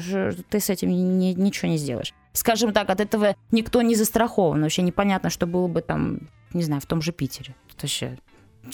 ты 0.50 0.60
с 0.60 0.70
этим 0.70 0.90
ни- 0.90 1.34
ничего 1.34 1.70
не 1.72 1.78
сделаешь. 1.78 2.14
Скажем 2.34 2.72
так, 2.72 2.90
от 2.92 3.00
этого 3.02 3.36
никто 3.52 3.82
не 3.82 3.96
застрахован. 3.96 4.62
Вообще 4.62 4.84
непонятно, 4.84 5.32
что 5.32 5.48
было 5.48 5.68
бы 5.68 5.82
там, 5.82 6.30
не 6.54 6.62
знаю, 6.62 6.82
в 6.82 6.86
том 6.86 7.02
же 7.02 7.12
Питере. 7.12 7.56
Это 7.70 7.82
вообще, 7.84 8.18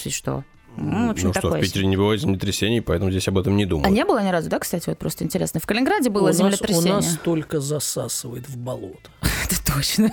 ты 0.03 0.09
что? 0.09 0.43
Ну, 0.75 1.07
в 1.07 1.11
общем, 1.11 1.27
ну 1.27 1.34
что, 1.34 1.41
такое 1.43 1.59
в 1.61 1.63
Питере 1.63 1.86
не 1.86 1.95
бывает 1.95 2.19
землетрясений, 2.19 2.81
поэтому 2.81 3.09
здесь 3.11 3.27
об 3.27 3.38
этом 3.38 3.55
не 3.55 3.63
А 3.63 3.67
думают. 3.67 3.93
не 3.93 4.03
было 4.03 4.21
ни 4.23 4.29
разу, 4.29 4.49
да, 4.49 4.59
кстати, 4.59 4.89
вот 4.89 4.97
просто 4.97 5.23
интересно. 5.23 5.59
В 5.61 5.67
Калининграде 5.67 6.09
было 6.09 6.23
у, 6.23 6.27
нас, 6.27 6.36
землетрясение. 6.38 6.91
у 6.93 6.95
нас 6.95 7.17
только 7.23 7.59
засасывает 7.61 8.49
в 8.49 8.57
болото. 8.57 9.09
Это 9.45 9.73
точно. 9.73 10.11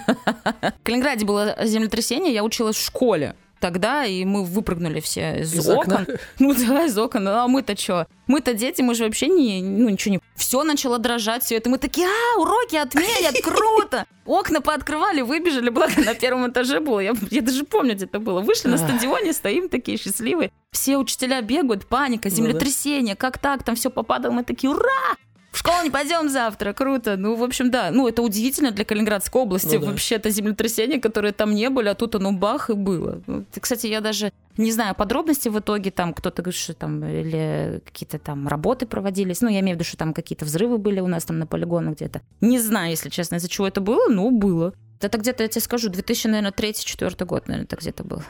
В 0.61 0.83
Калининграде 0.85 1.25
было 1.25 1.57
землетрясение, 1.64 2.33
я 2.33 2.45
училась 2.45 2.77
в 2.77 2.85
школе 2.85 3.35
тогда, 3.61 4.05
и 4.05 4.25
мы 4.25 4.45
выпрыгнули 4.45 5.01
все 5.01 5.41
из, 5.43 5.55
Из 5.55 5.69
окон. 5.69 6.03
окна? 6.03 6.07
Ну 6.39 6.55
да, 6.55 6.85
из 6.87 6.99
окон. 6.99 7.29
А 7.29 7.47
мы-то 7.47 7.77
что? 7.79 8.07
Мы-то 8.27 8.55
дети, 8.55 8.83
мы 8.83 8.95
же 8.95 9.05
вообще 9.05 9.29
не, 9.29 9.63
ну 9.63 9.89
ничего 9.89 10.15
не... 10.15 10.21
Все 10.35 10.63
начало 10.65 10.99
дрожать, 10.99 11.45
все 11.45 11.57
это. 11.57 11.69
Мы 11.71 11.79
такие, 11.79 12.07
а, 12.07 12.41
уроки 12.41 12.77
отменят, 12.77 13.35
круто! 13.43 14.07
Окна 14.25 14.61
пооткрывали, 14.61 15.21
выбежали, 15.23 15.71
благо 15.71 16.01
на 16.05 16.15
первом 16.15 16.51
этаже 16.51 16.81
было. 16.81 17.01
Я, 17.01 17.13
я 17.31 17.43
даже 17.43 17.65
помню, 17.65 17.95
где 17.95 18.05
это 18.07 18.21
было. 18.21 18.41
Вышли 18.41 18.69
на 18.69 18.79
стадионе, 18.79 19.33
стоим 19.33 19.69
такие 19.69 19.99
счастливые. 19.99 20.53
Все 20.73 20.97
учителя 20.97 21.41
бегают, 21.43 21.87
паника, 21.87 22.29
Ну 22.29 22.35
землетрясение, 22.37 23.17
как 23.17 23.39
так, 23.39 23.63
там 23.65 23.75
все 23.75 23.91
попадало. 23.91 24.33
Мы 24.33 24.45
такие, 24.45 24.71
ура! 24.71 25.17
В 25.51 25.59
школу 25.59 25.83
не 25.83 25.91
пойдем 25.91 26.29
завтра, 26.29 26.73
круто. 26.73 27.17
Ну, 27.17 27.35
в 27.35 27.43
общем, 27.43 27.71
да, 27.71 27.91
ну, 27.91 28.07
это 28.07 28.23
удивительно 28.23 28.71
для 28.71 28.85
Калининградской 28.85 29.43
области. 29.43 29.75
Ну 29.75 29.81
да. 29.81 29.87
Вообще, 29.91 30.15
это 30.15 30.31
землетрясение, 30.31 31.01
которые 31.01 31.33
там 31.33 31.55
не 31.55 31.69
были, 31.71 31.89
а 31.89 31.95
тут 31.95 32.15
оно 32.15 32.33
бах 32.33 32.71
и 32.71 32.75
было. 32.75 33.21
Кстати, 33.61 33.89
я 33.89 34.01
даже 34.01 34.33
не 34.57 34.71
знаю 34.71 34.95
подробности 34.95 35.49
в 35.49 35.59
итоге, 35.59 35.91
там 35.91 36.15
кто-то 36.15 36.43
говорит, 36.43 36.61
что 36.61 36.75
там 36.75 37.05
или 37.05 37.83
какие-то 37.85 38.19
там 38.19 38.47
работы 38.47 38.87
проводились. 38.87 39.41
Ну, 39.41 39.49
я 39.49 39.61
имею 39.61 39.77
в 39.77 39.81
виду, 39.81 39.85
что 39.85 39.97
там 39.97 40.15
какие-то 40.15 40.45
взрывы 40.45 40.79
были 40.79 41.01
у 41.01 41.09
нас 41.09 41.25
там 41.25 41.39
на 41.39 41.47
полигонах 41.47 41.97
где-то. 41.97 42.21
Не 42.41 42.61
знаю, 42.61 42.91
если 42.91 43.09
честно, 43.09 43.37
из-за 43.37 43.49
чего 43.49 43.67
это 43.67 43.81
было, 43.81 44.09
но 44.09 44.31
было. 44.31 44.73
Это 45.01 45.19
где-то, 45.19 45.43
я 45.43 45.49
тебе 45.49 45.63
скажу, 45.63 45.89
2003-2004 45.89 47.25
год, 47.25 47.49
наверное, 47.49 47.65
это 47.65 47.77
где-то 47.77 48.05
было. 48.05 48.23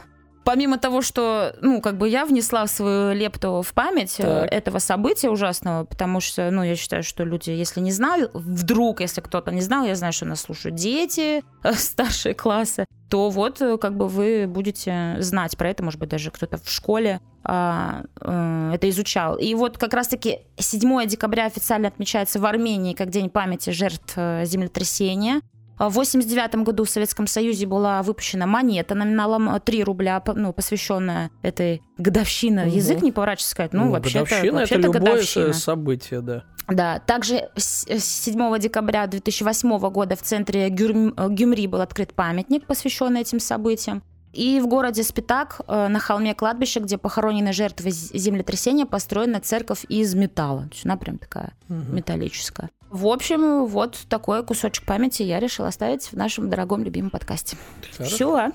Помимо 0.45 0.79
того, 0.79 1.03
что, 1.03 1.55
ну, 1.61 1.81
как 1.81 1.99
бы 1.99 2.09
я 2.09 2.25
внесла 2.25 2.67
свою 2.67 3.13
лепту 3.13 3.63
в 3.63 3.75
память 3.75 4.17
э, 4.19 4.23
Так. 4.23 4.53
этого 4.53 4.79
события 4.79 5.29
ужасного, 5.29 5.85
потому 5.85 6.21
что, 6.21 6.51
ну, 6.51 6.63
я 6.63 6.77
считаю, 6.77 7.03
что 7.03 7.25
люди, 7.25 7.51
если 7.51 7.81
не 7.81 7.93
знают, 7.93 8.31
вдруг, 8.33 9.01
если 9.01 9.21
кто-то 9.21 9.51
не 9.51 9.61
знал, 9.61 9.85
я 9.85 9.95
знаю, 9.95 10.13
что 10.13 10.25
нас 10.25 10.41
слушают 10.41 10.77
дети, 10.77 11.45
э, 11.63 11.73
старшие 11.75 12.35
классы, 12.35 12.87
то 13.11 13.29
вот, 13.29 13.61
э, 13.61 13.77
как 13.77 13.97
бы 13.97 14.09
вы 14.09 14.47
будете 14.47 15.17
знать 15.19 15.57
про 15.59 15.69
это, 15.69 15.83
может 15.83 16.01
быть, 16.01 16.09
даже 16.09 16.31
кто-то 16.31 16.57
в 16.59 16.71
школе 16.71 17.21
а, 17.43 18.03
э, 18.21 18.73
это 18.75 18.89
изучал. 18.91 19.37
И 19.37 19.55
вот 19.55 19.79
как 19.79 19.95
раз-таки 19.95 20.41
7 20.57 21.07
декабря 21.07 21.47
официально 21.47 21.89
отмечается 21.89 22.39
в 22.39 22.47
Армении 22.47 22.95
как 22.95 23.11
День 23.11 23.31
памяти 23.31 23.71
жертв 23.71 24.15
землетрясения. 24.45 25.41
А 25.81 25.89
В 25.89 25.95
89 25.95 26.57
году 26.57 26.85
в 26.85 26.91
Советском 26.91 27.27
Союзе 27.27 27.65
была 27.65 28.03
выпущена 28.03 28.47
монета 28.47 28.95
номиналом 28.95 29.59
3 29.59 29.83
рубля, 29.83 30.21
по- 30.21 30.35
ну, 30.35 30.53
посвященная 30.53 31.31
этой 31.43 31.81
годовщине. 31.97 32.65
Мгм. 32.67 32.71
Язык 32.75 33.01
не 33.01 33.13
поворачивается 33.13 33.51
сказать, 33.51 33.73
ну, 33.73 33.91
вообще-то, 33.91 34.25
годовщина 34.27 34.47
это 34.49 34.57
вообще-то 34.59 34.81
любое 34.83 35.01
годовщина. 35.01 35.53
событие, 35.55 36.21
да. 36.21 36.45
Да, 36.69 36.99
также 36.99 37.49
с 37.57 37.87
с 37.89 38.05
7 38.05 38.59
декабря 38.59 39.07
2008 39.07 39.91
года 39.91 40.17
в 40.17 40.23
центре 40.23 40.69
Гюрм- 40.69 41.15
э, 41.17 41.29
Гюмри 41.31 41.67
был 41.67 41.81
открыт 41.81 42.13
памятник, 42.13 42.67
посвященный 42.67 43.23
этим 43.23 43.41
событиям. 43.41 44.03
И 44.33 44.61
в 44.61 44.67
городе 44.69 45.03
Спитак, 45.03 45.61
э, 45.67 45.89
на 45.89 45.99
холме 45.99 46.35
кладбища, 46.35 46.81
где 46.81 46.99
похоронены 46.99 47.53
жертвы 47.53 47.91
землетрясения, 47.91 48.87
построена 48.87 49.41
церковь 49.41 49.85
из 49.89 50.15
металла. 50.15 50.63
То 50.63 50.75
есть 50.75 50.87
она 50.87 50.97
прям 50.97 51.19
такая 51.19 51.53
металлическая. 51.69 52.71
В 52.91 53.07
общем, 53.07 53.67
вот 53.67 53.99
такой 54.09 54.45
кусочек 54.45 54.85
памяти 54.85 55.23
я 55.23 55.39
решила 55.39 55.69
оставить 55.69 56.11
в 56.11 56.15
нашем 56.15 56.51
дорогом 56.51 56.83
любимом 56.83 57.11
подкасте. 57.11 57.57
Хорошо. 57.97 58.15
Все. 58.15 58.53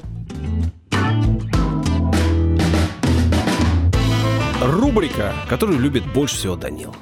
Рубрика, 4.61 5.33
которую 5.49 5.79
любит 5.79 6.03
больше 6.13 6.35
всего 6.35 6.55
Данил. 6.55 6.95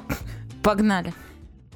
Погнали. 0.62 1.12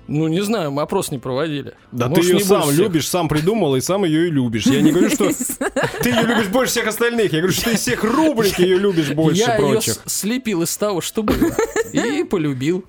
Ну, 0.09 0.27
не 0.27 0.41
знаю, 0.41 0.71
мы 0.71 0.83
опрос 0.83 1.11
не 1.11 1.19
проводили. 1.19 1.75
Да 1.93 2.09
Может, 2.09 2.25
ты 2.27 2.33
ее 2.33 2.41
сам 2.41 2.63
всех. 2.63 2.79
любишь, 2.79 3.07
сам 3.09 3.29
придумал 3.29 3.77
и 3.77 3.81
сам 3.83 4.05
ее 4.05 4.29
и 4.29 4.31
любишь. 4.31 4.65
Я 4.67 4.81
не 4.81 4.91
говорю, 4.91 5.11
что 5.11 5.29
ты 6.03 6.09
ее 6.09 6.23
любишь 6.23 6.49
больше 6.49 6.73
всех 6.73 6.87
остальных. 6.87 7.33
Я 7.33 7.41
говорю, 7.41 7.53
что 7.55 7.65
ты 7.67 7.75
из 7.75 7.81
всех 7.81 8.03
рубрик 8.05 8.59
ее 8.59 8.79
любишь 8.79 9.11
больше 9.11 9.41
Я 9.43 9.57
ее 9.57 9.71
прочих. 9.73 9.99
слепил 10.07 10.63
из 10.63 10.75
того, 10.77 11.01
что 11.03 11.23
было. 11.23 11.51
И 11.93 12.25
полюбил. 12.31 12.85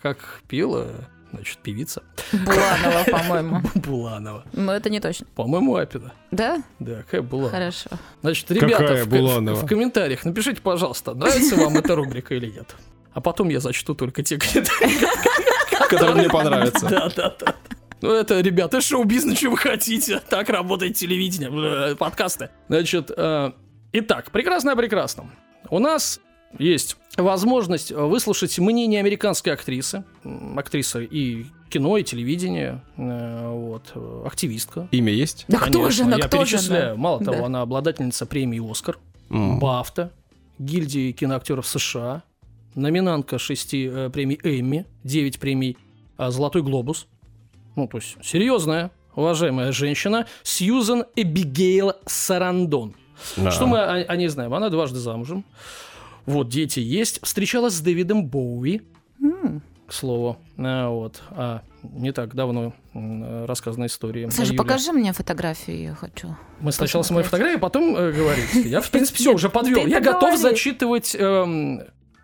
Как 0.00 0.40
пела, 0.48 0.86
значит, 1.32 1.58
певица 1.58 2.02
Буланова, 2.32 3.04
по-моему. 3.10 3.62
Буланова. 3.74 4.44
Но 4.52 4.72
это 4.72 4.88
не 4.88 5.00
точно. 5.00 5.26
По-моему, 5.34 5.74
Апина. 5.76 6.12
Да? 6.30 6.62
Да, 6.78 7.02
какая 7.02 7.22
Буланова. 7.22 7.50
Хорошо. 7.52 7.90
Значит, 8.22 8.50
ребята, 8.52 8.76
Какая 8.84 9.04
в, 9.04 9.08
Буланова? 9.08 9.56
в 9.56 9.66
комментариях 9.66 10.24
напишите, 10.24 10.60
пожалуйста, 10.62 11.14
нравится 11.14 11.56
вам 11.56 11.76
эта 11.76 11.96
рубрика 11.96 12.34
или 12.36 12.46
нет. 12.52 12.76
А 13.12 13.20
потом 13.20 13.48
я 13.48 13.60
зачту 13.60 13.94
только 13.94 14.22
те 14.22 14.36
комментарии. 14.36 15.06
Который 15.88 16.14
мне 16.14 16.28
понравится. 16.28 16.86
Да, 16.88 17.08
да, 17.14 17.34
да. 17.38 17.54
Ну, 18.02 18.10
это, 18.12 18.40
ребята, 18.40 18.80
шоу-бизнес, 18.80 19.38
что 19.38 19.50
вы 19.50 19.56
хотите. 19.56 20.20
Так 20.28 20.48
работает 20.50 20.96
телевидение, 20.96 21.50
э, 21.92 21.94
подкасты. 21.96 22.50
Значит, 22.68 23.10
э, 23.16 23.52
итак, 23.92 24.30
прекрасное 24.30 24.74
о 24.74 24.76
прекрасном. 24.76 25.32
У 25.70 25.78
нас 25.78 26.20
есть 26.58 26.96
возможность 27.16 27.90
выслушать 27.92 28.58
мнение 28.58 29.00
американской 29.00 29.52
актрисы, 29.52 30.04
м, 30.24 30.58
актриса 30.58 31.00
и 31.00 31.46
кино, 31.70 31.96
и 31.96 32.04
телевидение, 32.04 32.82
э, 32.96 33.48
вот, 33.50 33.90
э, 33.94 34.22
активистка. 34.26 34.88
Имя 34.92 35.12
есть? 35.12 35.44
Да 35.48 35.58
кто 35.58 35.90
же 35.90 36.02
она, 36.04 36.16
я 36.18 36.24
кто 36.28 36.44
же 36.44 36.52
перечисляю. 36.56 36.92
она? 36.92 36.96
Мало 37.02 37.24
того, 37.24 37.38
Да. 37.38 37.46
она 37.46 37.62
обладательница 37.62 38.26
премии 38.26 38.60
«Оскар». 38.70 38.98
«Бафта», 39.30 40.12
гильдии 40.58 41.12
киноактеров 41.12 41.66
США, 41.66 42.22
номинантка 42.76 43.38
шести 43.38 43.90
э, 43.90 44.10
премий 44.10 44.38
Эмми, 44.42 44.86
9 45.02 45.40
премий 45.40 45.76
а, 46.16 46.30
«Золотой 46.30 46.62
глобус». 46.62 47.08
Ну, 47.74 47.88
то 47.88 47.98
есть 47.98 48.16
серьезная, 48.22 48.92
уважаемая 49.14 49.72
женщина 49.72 50.26
Сьюзан 50.44 51.04
Эбигейл 51.16 51.94
Сарандон. 52.06 52.94
Да. 53.36 53.50
Что 53.50 53.66
мы 53.66 53.78
о, 53.80 53.94
о 53.94 54.16
ней 54.16 54.28
знаем? 54.28 54.54
Она 54.54 54.70
дважды 54.70 54.98
замужем. 54.98 55.44
Вот, 56.26 56.48
дети 56.48 56.80
есть. 56.80 57.20
Встречалась 57.24 57.74
с 57.74 57.80
Дэвидом 57.80 58.26
Боуи, 58.26 58.82
к 59.86 59.92
слову. 59.92 60.38
А, 60.58 60.88
вот. 60.90 61.22
А, 61.30 61.62
не 61.82 62.12
так 62.12 62.34
давно 62.34 62.74
рассказана 62.92 63.86
история. 63.86 64.30
Саша, 64.30 64.54
покажи 64.54 64.92
мне 64.92 65.12
фотографию, 65.12 65.80
я 65.80 65.94
хочу. 65.94 66.36
Мы 66.60 66.72
сначала 66.72 67.02
с 67.02 67.10
моей 67.10 67.22
посмотреть. 67.22 67.58
фотографией, 67.58 67.60
потом 67.60 67.96
э, 67.96 68.12
говорить. 68.12 68.66
Я, 68.66 68.80
в 68.80 68.90
принципе, 68.90 69.18
все 69.18 69.32
уже 69.32 69.48
подвел. 69.48 69.86
Я 69.86 70.00
готов 70.00 70.38
зачитывать 70.38 71.14
эм, 71.14 71.82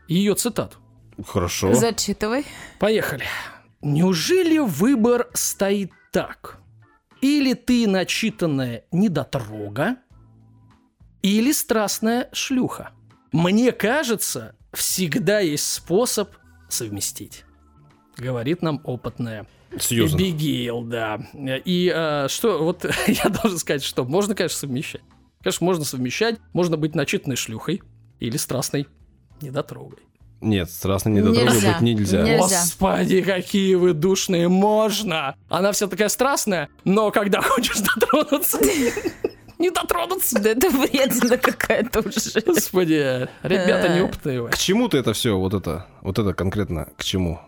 ее 0.08 0.34
цитату. 0.34 0.78
Хорошо. 1.26 1.74
Зачитывай. 1.74 2.44
Поехали. 2.78 3.24
Неужели 3.80 4.58
выбор 4.58 5.28
стоит 5.34 5.92
так? 6.12 6.58
Или 7.20 7.54
ты 7.54 7.86
начитанная 7.86 8.84
недотрога, 8.90 9.96
или 11.22 11.52
страстная 11.52 12.28
шлюха? 12.32 12.90
Мне 13.32 13.72
кажется, 13.72 14.56
всегда 14.72 15.40
есть 15.40 15.70
способ 15.70 16.30
совместить. 16.68 17.44
Говорит 18.16 18.62
нам 18.62 18.80
опытная 18.84 19.46
Сьюзан. 19.78 20.18
Эбигейл, 20.18 20.82
да. 20.82 21.20
И 21.34 21.90
а, 21.94 22.28
что, 22.28 22.62
вот 22.62 22.84
я 23.06 23.30
должен 23.30 23.58
сказать, 23.58 23.82
что 23.82 24.04
можно, 24.04 24.34
конечно, 24.34 24.58
совмещать. 24.58 25.02
Конечно, 25.42 25.64
можно 25.64 25.84
совмещать. 25.84 26.38
Можно 26.52 26.76
быть 26.76 26.94
начитанной 26.94 27.36
шлюхой 27.36 27.82
или 28.20 28.36
страстной 28.36 28.86
недотрогой. 29.42 29.98
Нет, 30.40 30.70
страстно 30.70 31.10
недотрогой 31.10 31.54
Нельзя. 31.54 31.72
быть 31.72 31.80
нельзя. 31.82 32.22
Нельзя. 32.22 32.38
Господи, 32.38 33.22
какие 33.22 33.76
вы 33.76 33.92
душные, 33.92 34.48
можно! 34.48 35.36
Она 35.48 35.70
вся 35.70 35.86
такая 35.86 36.08
страстная, 36.08 36.68
но 36.84 37.12
когда 37.12 37.40
хочешь 37.42 37.78
дотронуться, 37.78 38.58
не 39.58 39.70
дотронуться. 39.70 40.40
Да 40.40 40.50
это 40.50 40.68
вредина 40.68 41.38
какая-то 41.38 42.00
уже. 42.00 42.40
Господи, 42.44 43.28
ребята 43.44 43.94
неопытные 43.96 44.42
вы. 44.42 44.48
К 44.50 44.58
чему 44.58 44.88
ты 44.88 44.98
это 44.98 45.12
все, 45.12 45.38
вот 45.38 45.54
это, 45.54 45.86
вот 46.00 46.18
это 46.18 46.34
конкретно, 46.34 46.88
к 46.96 47.04
чему? 47.04 47.40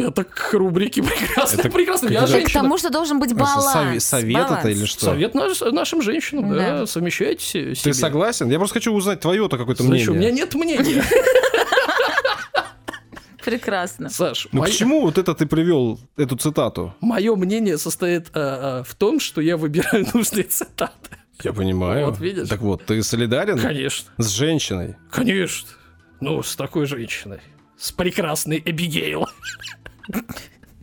Это 0.08 0.24
к 0.24 0.52
рубрике 0.54 1.02
прекрасно, 1.02 1.60
Это 1.60 1.70
прекрасно. 1.70 2.08
Я 2.08 2.20
какие-то- 2.20 2.26
К 2.26 2.40
женщина. 2.40 2.62
тому, 2.62 2.78
что 2.78 2.90
должен 2.90 3.20
быть 3.20 3.34
баланс. 3.34 3.66
Сове- 3.74 4.00
Совет 4.00 4.36
это 4.38 4.48
Баланс. 4.48 4.66
или 4.66 4.84
что? 4.86 5.04
Совет 5.06 5.34
наш- 5.34 5.60
нашим 5.60 6.02
женщинам, 6.02 6.50
да, 6.54 6.78
Да. 6.80 6.86
совмещайте 6.86 7.44
се- 7.44 7.64
Ты 7.70 7.74
себе. 7.74 7.94
согласен? 7.94 8.48
Я 8.50 8.58
просто 8.58 8.74
хочу 8.74 8.92
узнать 8.92 9.20
твое-то 9.20 9.58
какое-то 9.58 9.82
Слушай, 9.82 10.08
у 10.08 10.12
меня 10.14 10.28
мнение. 10.28 10.32
нет 10.44 10.54
мнения. 10.54 11.04
Прекрасно. 13.44 14.10
Саш, 14.10 14.48
Ну 14.52 14.60
к 14.60 14.64
моё- 14.64 14.72
чему 14.72 15.00
вот 15.00 15.16
это 15.16 15.34
ты 15.34 15.46
привел, 15.46 15.98
эту 16.18 16.36
цитату? 16.36 16.94
мое 17.00 17.34
мнение 17.36 17.78
состоит 17.78 18.26
а, 18.34 18.82
в 18.84 18.94
том, 18.94 19.18
что 19.18 19.40
я 19.40 19.56
выбираю 19.56 20.06
нужные 20.14 20.44
цитаты. 20.44 21.16
Я 21.42 21.54
понимаю. 21.54 22.06
Вот 22.06 22.20
видишь. 22.20 22.48
Так 22.50 22.60
вот, 22.60 22.84
ты 22.84 23.02
солидарен 23.02 23.58
Конечно, 23.58 24.10
с 24.18 24.28
женщиной? 24.28 24.96
конечно. 25.10 25.68
Ну, 26.20 26.42
с 26.42 26.54
такой 26.54 26.84
женщиной. 26.84 27.40
С 27.78 27.92
прекрасной 27.92 28.62
Эбигейл. 28.62 29.26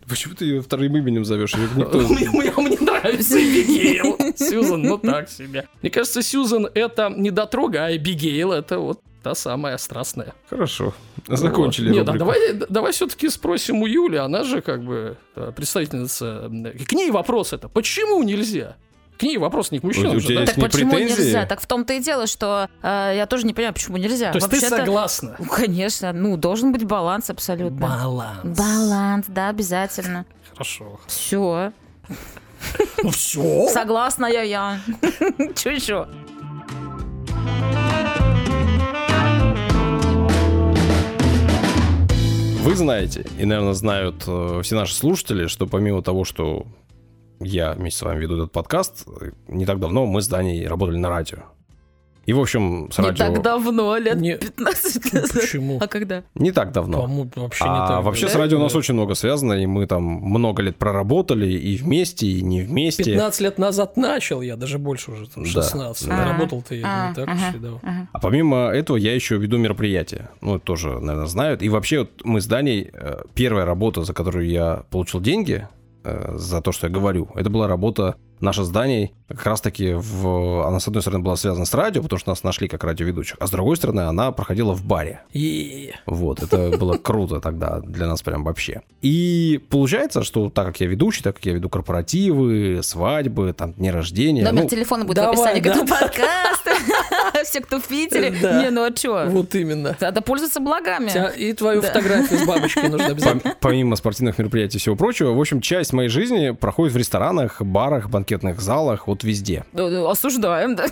Почему 0.07 0.35
ты 0.35 0.45
ее 0.45 0.61
вторым 0.61 0.95
именем 0.97 1.25
зовешь? 1.25 1.53
Никто- 1.55 1.99
Мне, 2.09 2.29
мне- 2.29 2.53
мне 2.57 2.77
нравится 2.79 3.37
Эбигейл. 3.37 4.17
Сьюзан, 4.37 4.81
ну 4.81 4.97
так 4.97 5.29
себе. 5.29 5.67
Мне 5.81 5.91
кажется, 5.91 6.21
Сьюзан 6.21 6.67
это 6.73 7.09
не 7.09 7.29
дотрога, 7.31 7.85
а 7.85 7.95
Эбигейл 7.95 8.53
это 8.53 8.79
вот 8.79 9.01
та 9.21 9.35
самая 9.35 9.77
страстная. 9.77 10.33
Хорошо. 10.49 10.93
Закончили 11.27 11.89
Вот. 11.89 12.07
Нет, 12.07 12.17
давай, 12.17 12.53
давай 12.53 12.91
все-таки 12.93 13.27
спросим 13.29 13.81
у 13.81 13.85
Юли, 13.87 14.15
она 14.15 14.43
же 14.45 14.61
как 14.61 14.81
бы 14.85 15.17
э, 15.35 15.51
представительница. 15.53 16.49
К 16.87 16.93
ней 16.93 17.11
вопрос 17.11 17.51
это. 17.51 17.67
Почему 17.67 18.23
нельзя? 18.23 18.77
К 19.17 19.23
ней 19.23 19.37
вопрос 19.37 19.71
не 19.71 19.79
к 19.79 19.83
мужчинам 19.83 20.15
У 20.17 20.19
же, 20.19 20.27
тебя 20.27 20.35
да? 20.35 20.41
есть 20.41 20.53
Так 20.53 20.63
не 20.63 20.69
почему 20.69 20.91
претензии? 20.91 21.21
нельзя? 21.23 21.45
Так 21.47 21.59
в 21.61 21.65
том-то 21.65 21.93
и 21.93 21.99
дело, 21.99 22.27
что 22.27 22.69
э, 22.83 23.13
я 23.15 23.25
тоже 23.25 23.47
не 23.47 23.53
понимаю, 23.53 23.73
почему 23.73 23.97
нельзя. 23.97 24.31
То 24.31 24.37
есть 24.37 24.49
ты 24.49 24.59
согласна? 24.59 25.35
Ну, 25.39 25.45
конечно, 25.51 26.13
ну, 26.13 26.37
должен 26.37 26.71
быть 26.71 26.83
баланс 26.83 27.29
абсолютно. 27.29 27.79
Баланс. 27.79 28.57
Баланс, 28.57 29.25
да, 29.27 29.49
обязательно. 29.49 30.25
Хорошо. 30.53 30.99
Все. 31.07 31.71
Ну 33.03 33.09
все. 33.09 33.67
Согласна 33.69 34.27
я, 34.27 34.41
я. 34.43 34.79
Че 35.55 35.71
еще? 35.71 36.07
Вы 42.63 42.75
знаете, 42.75 43.25
и, 43.39 43.45
наверное, 43.45 43.73
знают 43.73 44.25
э, 44.27 44.59
все 44.61 44.75
наши 44.75 44.93
слушатели, 44.93 45.47
что 45.47 45.67
помимо 45.67 46.01
того, 46.01 46.25
что 46.25 46.65
я 47.39 47.73
вместе 47.73 47.99
с 47.99 48.01
вами 48.03 48.19
веду 48.19 48.35
этот 48.35 48.51
подкаст, 48.51 49.07
не 49.47 49.65
так 49.65 49.79
давно 49.79 50.05
мы 50.05 50.21
с 50.21 50.27
Даней 50.27 50.67
работали 50.67 50.97
на 50.97 51.09
радио. 51.09 51.39
И, 52.27 52.33
в 52.33 52.41
общем, 52.41 52.89
с 52.91 52.97
Не 52.97 53.05
радио... 53.05 53.25
так 53.25 53.41
давно, 53.41 53.95
лет 53.95 54.17
Не- 54.19 54.37
15 54.37 55.13
назад. 55.13 55.31
Почему? 55.33 55.77
А 55.79 55.87
когда? 55.87 56.23
Не 56.35 56.51
так 56.51 56.73
давно. 56.73 57.03
По-моему, 57.03 57.31
вообще 57.33 57.63
не 57.63 57.69
а 57.69 57.87
так. 57.87 58.03
вообще 58.03 58.25
да? 58.25 58.31
с 58.33 58.35
радио 58.35 58.57
у 58.57 58.61
нас 58.61 58.73
Да. 58.73 58.79
очень 58.79 58.95
много 58.95 59.15
связано, 59.15 59.53
и 59.53 59.65
мы 59.65 59.87
там 59.87 60.03
много 60.03 60.61
лет 60.61 60.75
проработали, 60.75 61.49
и 61.49 61.77
вместе, 61.77 62.27
и 62.27 62.41
не 62.41 62.63
вместе. 62.63 63.05
15 63.05 63.39
лет 63.39 63.57
назад 63.57 63.95
начал, 63.95 64.41
я 64.41 64.57
даже 64.57 64.77
больше 64.77 65.11
уже, 65.11 65.29
там, 65.29 65.45
Да. 65.45 65.49
16. 65.49 66.09
А, 66.09 66.33
Работал-то 66.33 66.75
я 66.75 66.85
а, 66.85 67.09
не 67.09 67.15
так 67.15 67.29
ага, 67.29 67.39
уж 67.49 67.55
и 67.55 67.59
давно. 67.59 67.81
А 68.11 68.19
помимо 68.19 68.57
этого 68.73 68.97
я 68.97 69.15
еще 69.15 69.37
веду 69.37 69.57
мероприятия. 69.57 70.29
Ну, 70.41 70.57
это 70.57 70.65
тоже, 70.65 70.99
наверное, 70.99 71.27
знают. 71.27 71.61
И 71.61 71.69
вообще 71.69 71.99
вот 71.99 72.09
мы 72.25 72.41
с 72.41 72.45
Даней, 72.45 72.89
э, 72.91 73.21
первая 73.35 73.63
работа, 73.63 74.03
за 74.03 74.13
которую 74.13 74.49
я 74.49 74.83
получил 74.89 75.21
деньги, 75.21 75.65
за 76.33 76.61
то, 76.61 76.71
что 76.71 76.87
я 76.87 76.93
говорю, 76.93 77.29
это 77.35 77.49
была 77.49 77.67
работа 77.67 78.15
наша 78.39 78.63
с 78.63 78.69
Даней 78.69 79.13
как 79.27 79.45
раз-таки 79.45 79.93
в... 79.93 80.65
Она, 80.65 80.79
с 80.79 80.87
одной 80.87 81.01
стороны, 81.01 81.23
была 81.23 81.35
связана 81.35 81.65
с 81.65 81.73
радио, 81.73 82.01
потому 82.01 82.19
что 82.19 82.29
нас 82.29 82.43
нашли 82.43 82.67
как 82.67 82.83
радиоведущих, 82.83 83.35
а 83.39 83.47
с 83.47 83.51
другой 83.51 83.75
стороны, 83.77 84.01
она 84.01 84.31
проходила 84.31 84.73
в 84.73 84.85
баре. 84.85 85.21
И 85.33 85.91
Вот, 86.05 86.41
это 86.41 86.77
было 86.77 86.97
круто 87.03 87.39
тогда 87.41 87.79
для 87.81 88.07
нас 88.07 88.21
прям 88.21 88.43
вообще. 88.43 88.81
И 89.01 89.59
получается, 89.69 90.23
что 90.23 90.49
так 90.49 90.67
как 90.67 90.79
я 90.79 90.87
ведущий, 90.87 91.23
так 91.23 91.35
как 91.35 91.45
я 91.45 91.53
веду 91.53 91.69
корпоративы, 91.69 92.81
свадьбы, 92.83 93.53
там, 93.53 93.73
дни 93.73 93.91
рождения... 93.91 94.43
Номер 94.43 94.63
ну, 94.63 94.69
телефона 94.69 95.03
будет 95.03 95.17
давай, 95.17 95.35
в 95.35 95.39
описании 95.39 95.61
к 95.61 95.65
этому 95.67 95.87
подкасту. 95.87 96.56
Все, 97.47 97.61
кто 97.61 97.79
в 97.79 97.87
Питере. 97.87 98.33
Да. 98.41 98.61
Не, 98.63 98.69
ну 98.69 98.83
а 98.83 98.95
что? 98.95 99.25
Вот 99.27 99.55
именно. 99.55 99.95
Надо 99.99 100.21
пользоваться 100.21 100.59
благами. 100.59 101.09
Тебя- 101.09 101.29
И 101.29 101.53
твою 101.53 101.81
Да. 101.81 101.87
фотографию 101.87 102.39
с 102.39 102.45
бабочкой 102.45 102.89
нужно 102.89 103.07
обязательно. 103.07 103.41
Пом- 103.51 103.55
Помимо 103.59 103.95
спортивных 103.95 104.37
мероприятий 104.37 104.77
и 104.77 104.79
всего 104.79 104.95
прочего, 104.95 105.31
в 105.33 105.39
общем, 105.39 105.61
часть 105.61 105.93
моей 105.93 106.09
жизни 106.09 106.51
проходит 106.51 106.93
в 106.93 106.97
ресторанах, 106.97 107.61
барах, 107.61 108.09
банкетных 108.09 108.59
залах, 108.61 109.07
вот 109.07 109.23
везде. 109.23 109.63
Ну, 109.73 109.89
ну, 109.89 110.07
Осуждаем, 110.09 110.75
да. 110.75 110.85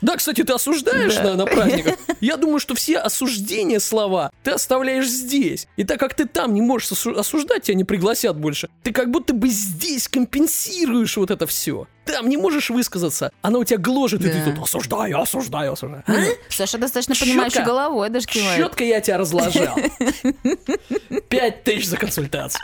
Да, 0.00 0.16
кстати, 0.16 0.42
ты 0.42 0.52
осуждаешь 0.52 1.14
Да. 1.16 1.22
на, 1.24 1.34
на 1.36 1.46
праздниках. 1.46 1.96
Я 2.20 2.36
думаю, 2.36 2.58
что 2.58 2.74
все 2.74 2.98
осуждения 2.98 3.78
слова 3.80 4.30
ты 4.42 4.50
оставляешь 4.52 5.06
здесь. 5.08 5.66
И 5.76 5.84
так 5.84 5.98
как 6.00 6.14
ты 6.14 6.24
там 6.26 6.54
не 6.54 6.62
можешь 6.62 6.90
осу- 6.92 7.18
осуждать, 7.18 7.64
тебя 7.64 7.74
не 7.76 7.84
пригласят 7.84 8.38
больше. 8.38 8.68
Ты 8.82 8.92
как 8.92 9.10
будто 9.10 9.34
бы 9.34 9.48
здесь 9.48 10.08
компенсируешь 10.08 11.16
вот 11.16 11.30
это 11.30 11.46
все. 11.46 11.86
Там 12.06 12.28
не 12.28 12.36
можешь 12.36 12.70
высказаться. 12.70 13.30
Она 13.42 13.58
у 13.58 13.64
тебя 13.64 13.78
гложет, 13.78 14.22
и 14.24 14.28
ты 14.30 14.38
Да. 14.44 14.50
тут 14.52 14.64
осуждаю, 14.64 15.20
осуждаю, 15.20 15.72
осуждаю. 15.74 16.02
А? 16.06 16.12
Саша 16.48 16.78
достаточно 16.78 17.14
Щетка. 17.14 17.30
понимающий 17.32 17.62
головой 17.64 18.08
даже 18.10 18.26
кивает. 18.26 18.58
Четко 18.58 18.84
я 18.84 19.00
тебя 19.00 19.18
разложил. 19.18 19.68
Пять 21.28 21.62
тысяч 21.64 21.86
за 21.88 21.96
консультацию. 21.96 22.62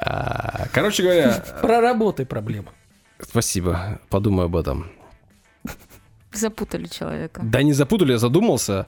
А, 0.00 0.66
Короче 0.72 1.02
говоря, 1.02 1.44
Проработай 1.60 2.24
проблему. 2.26 2.68
спасибо, 3.20 4.00
подумаю 4.08 4.46
об 4.46 4.56
этом. 4.56 4.90
Запутали 6.32 6.86
человека. 6.86 7.40
Да 7.42 7.62
не 7.62 7.72
запутали, 7.72 8.12
я 8.12 8.18
задумался. 8.18 8.86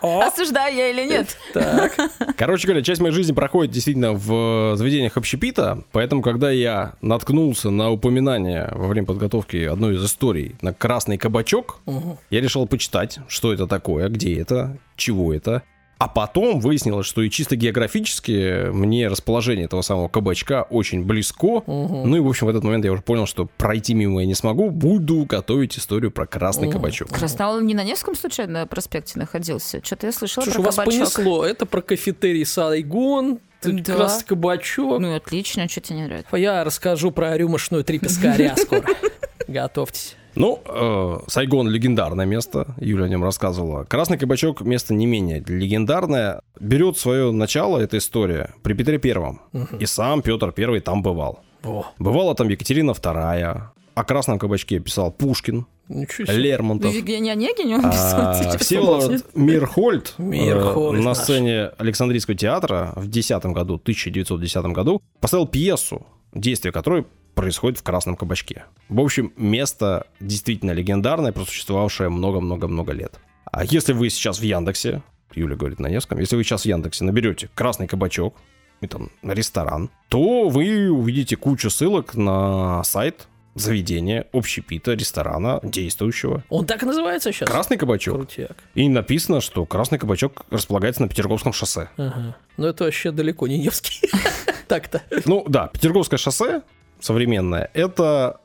Осуждаю 0.00 0.76
я 0.76 0.90
или 0.90 1.04
нет? 1.08 1.36
Так. 1.52 1.94
Короче 2.36 2.66
говоря, 2.66 2.82
часть 2.82 3.00
моей 3.00 3.14
жизни 3.14 3.32
проходит 3.32 3.72
действительно 3.72 4.12
в 4.12 4.76
заведениях 4.76 5.16
общепита, 5.16 5.84
поэтому, 5.92 6.22
когда 6.22 6.50
я 6.50 6.94
наткнулся 7.00 7.70
на 7.70 7.90
упоминание 7.90 8.68
во 8.72 8.88
время 8.88 9.06
подготовки 9.06 9.64
одной 9.64 9.94
из 9.94 10.04
историй 10.04 10.56
на 10.62 10.74
красный 10.74 11.16
кабачок, 11.18 11.80
я 12.30 12.40
решил 12.40 12.66
почитать, 12.66 13.18
что 13.28 13.52
это 13.52 13.66
такое, 13.66 14.08
где 14.08 14.38
это, 14.40 14.78
чего 14.96 15.32
это. 15.32 15.62
А 15.98 16.08
потом 16.08 16.60
выяснилось, 16.60 17.06
что 17.06 17.22
и 17.22 17.30
чисто 17.30 17.56
географически 17.56 18.68
мне 18.70 19.06
расположение 19.08 19.66
этого 19.66 19.82
самого 19.82 20.08
кабачка 20.08 20.62
очень 20.68 21.04
близко. 21.04 21.62
Ну 21.66 22.16
и, 22.16 22.20
в 22.20 22.28
общем, 22.28 22.46
в 22.46 22.50
этот 22.50 22.64
момент 22.64 22.84
я 22.84 22.92
уже 22.92 23.02
понял, 23.02 23.26
что 23.26 23.46
пройти 23.58 23.94
мимо 23.94 24.20
я 24.20 24.26
не 24.26 24.34
смогу. 24.34 24.70
Буду 24.70 25.24
готовить 25.24 25.78
историю 25.78 26.10
про 26.10 26.26
красный 26.26 26.70
кабачок. 26.70 27.08
Красноул 27.10 27.60
не 27.60 27.74
на 27.74 27.84
Невском 27.84 28.14
случайно 28.16 28.66
проспекте 28.66 29.18
находился? 29.18 29.80
Что-то 29.84 30.06
я 30.06 30.12
слышала 30.12 30.44
Слушай, 30.44 30.56
про 30.56 30.60
у 30.62 30.64
вас 30.64 30.76
кабачок. 30.76 31.12
понесло. 31.14 31.44
Это 31.46 31.64
про 31.66 31.80
кафетерий 31.80 32.44
Сайгон, 32.44 33.38
тут 33.62 33.82
Да. 33.84 33.96
раз 33.96 34.24
кабачок. 34.24 34.98
Ну, 35.00 35.14
отлично, 35.14 35.68
что 35.68 35.80
тебе 35.80 35.98
не 36.00 36.04
нравится? 36.06 36.36
Я 36.36 36.64
расскажу 36.64 37.12
про 37.12 37.36
рюмошную 37.36 37.84
три 37.84 37.98
пескаря 37.98 38.56
скоро. 38.56 38.84
Готовьтесь. 39.48 40.16
Ну, 40.36 40.60
э, 40.66 41.18
Сайгон 41.28 41.68
легендарное 41.68 42.26
место, 42.26 42.74
Юля 42.78 43.04
о 43.04 43.08
нем 43.08 43.22
рассказывала. 43.22 43.84
Красный 43.84 44.18
кабачок 44.18 44.60
место 44.62 44.94
не 44.94 45.06
менее 45.06 45.42
легендарное. 45.46 46.40
Берет 46.58 46.98
свое 46.98 47.30
начало 47.32 47.78
эта 47.78 47.98
история 47.98 48.54
при 48.62 48.74
Петре 48.74 48.98
Первом. 48.98 49.40
И 49.78 49.86
сам 49.86 50.22
Петр 50.22 50.52
Первый 50.52 50.80
там 50.80 51.02
бывал. 51.02 51.40
О, 51.62 51.86
Бывала 51.98 52.34
там 52.34 52.48
Екатерина 52.48 52.90
II. 52.90 53.62
О 53.94 54.02
красном 54.04 54.40
кабачке 54.40 54.80
писал 54.80 55.12
Пушкин, 55.12 55.66
ничего 55.88 56.26
себе. 56.26 56.36
Лермонтов. 56.36 56.92
Евгений 56.92 57.30
Онегин 57.30 57.74
он 57.74 57.86
А, 57.86 57.90
писал? 57.92 58.58
Всеволод 58.58 59.24
Мирхольд, 59.36 60.14
э, 60.18 60.22
Мирхольд 60.22 61.00
на 61.04 61.14
сцене 61.14 61.66
Александрийского 61.78 62.36
театра 62.36 62.92
в 62.96 63.08
10 63.08 63.44
году, 63.52 63.76
1910 63.76 64.64
году, 64.72 65.00
поставил 65.20 65.46
пьесу, 65.46 66.04
действие 66.34 66.72
которой 66.72 67.06
происходит 67.34 67.78
в 67.78 67.82
Красном 67.82 68.16
кабачке. 68.16 68.64
В 68.88 69.00
общем, 69.00 69.32
место 69.36 70.06
действительно 70.20 70.72
легендарное, 70.72 71.32
просуществовавшее 71.32 72.08
много-много-много 72.08 72.92
лет. 72.92 73.18
А 73.44 73.64
если 73.64 73.92
вы 73.92 74.10
сейчас 74.10 74.38
в 74.38 74.42
Яндексе, 74.42 75.02
Юля 75.34 75.56
говорит 75.56 75.78
на 75.78 75.88
Невском, 75.88 76.18
если 76.18 76.36
вы 76.36 76.44
сейчас 76.44 76.62
в 76.62 76.66
Яндексе 76.66 77.04
наберете 77.04 77.50
«Красный 77.54 77.86
кабачок», 77.86 78.36
и 78.80 78.86
там 78.86 79.10
ресторан, 79.22 79.90
то 80.08 80.48
вы 80.48 80.90
увидите 80.90 81.36
кучу 81.36 81.70
ссылок 81.70 82.14
на 82.14 82.82
сайт 82.84 83.28
заведения, 83.54 84.26
общепита, 84.32 84.94
ресторана, 84.94 85.60
действующего. 85.62 86.42
Он 86.48 86.66
так 86.66 86.82
и 86.82 86.86
называется 86.86 87.32
сейчас? 87.32 87.48
Красный 87.48 87.76
кабачок. 87.76 88.16
Крутяк. 88.16 88.56
И 88.74 88.88
написано, 88.88 89.40
что 89.40 89.64
Красный 89.64 89.98
кабачок 89.98 90.44
располагается 90.50 91.02
на 91.02 91.08
Петерговском 91.08 91.52
шоссе. 91.52 91.88
Ага. 91.96 92.36
Но 92.56 92.66
это 92.66 92.84
вообще 92.84 93.10
далеко 93.12 93.46
не 93.46 93.58
Невский. 93.58 94.08
Так-то. 94.68 95.02
Ну 95.24 95.44
да, 95.48 95.68
Петерговское 95.68 96.18
шоссе 96.18 96.62
современное— 97.04 97.70
это 97.74 98.40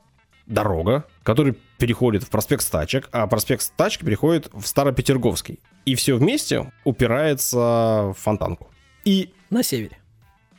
дорога, 0.46 1.06
которая 1.24 1.56
переходит 1.78 2.24
в 2.24 2.30
проспект 2.30 2.64
Стачек, 2.64 3.08
а 3.12 3.26
проспект 3.28 3.62
Стачек 3.62 4.04
переходит 4.04 4.50
в 4.52 4.66
Старопетерговский. 4.66 5.60
И 5.86 5.96
все 5.96 6.16
вместе 6.16 6.72
упирается 6.84 7.58
в 7.58 8.16
Фонтанку. 8.20 8.70
И 9.06 9.32
На 9.50 9.64
севере. 9.64 9.98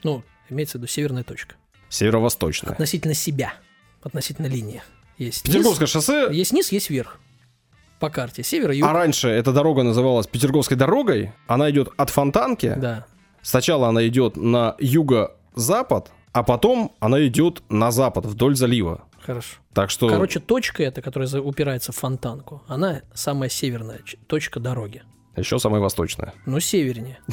Ну, 0.03 0.23
имеется 0.49 0.79
в 0.79 0.81
виду 0.81 0.89
северная 0.89 1.25
точка. 1.25 1.57
северо-восточная. 1.91 2.73
Относительно 2.73 3.15
себя. 3.15 3.53
Относительно 4.03 4.47
линии. 4.47 4.83
Есть 5.19 5.43
Петерговское 5.43 5.85
низ, 5.87 5.91
шоссе, 5.93 6.29
есть 6.33 6.53
низ, 6.53 6.73
есть 6.73 6.89
верх. 6.89 7.21
По 7.99 8.09
карте. 8.09 8.43
Север, 8.43 8.71
юг. 8.71 8.89
а 8.89 8.95
раньше 8.95 9.29
эта 9.29 9.53
дорога 9.53 9.83
называлась 9.83 10.27
Петерговской 10.27 10.77
дорогой, 10.79 11.33
она 11.47 11.71
идет 11.71 11.91
от 11.99 12.09
Фонтанки, 12.09 12.75
Да. 12.79 13.07
Сначала 13.43 13.89
она 13.89 14.07
идет 14.07 14.37
на 14.37 14.77
юго-запад, 14.79 16.11
а 16.33 16.43
потом 16.43 16.93
она 17.01 17.27
идет 17.27 17.63
на 17.69 17.91
запад, 17.91 18.27
вдоль 18.27 18.57
залива. 18.57 19.05
Хорошо. 19.21 19.59
Так 19.75 19.91
что... 19.91 20.09
Короче, 20.09 20.41
точка 20.41 20.83
эта, 20.83 21.03
которая 21.03 21.29
упирается 21.41 21.93
в 21.93 21.97
фонтанку, 21.97 22.63
она 22.67 23.03
самая 23.15 23.49
северная 23.49 24.01
точка 24.27 24.61
дороги. 24.61 25.03
Еще 25.37 25.59
самая 25.59 25.81
восточная. 25.81 26.35
Ну, 26.47 26.61
севернее. 26.61 27.19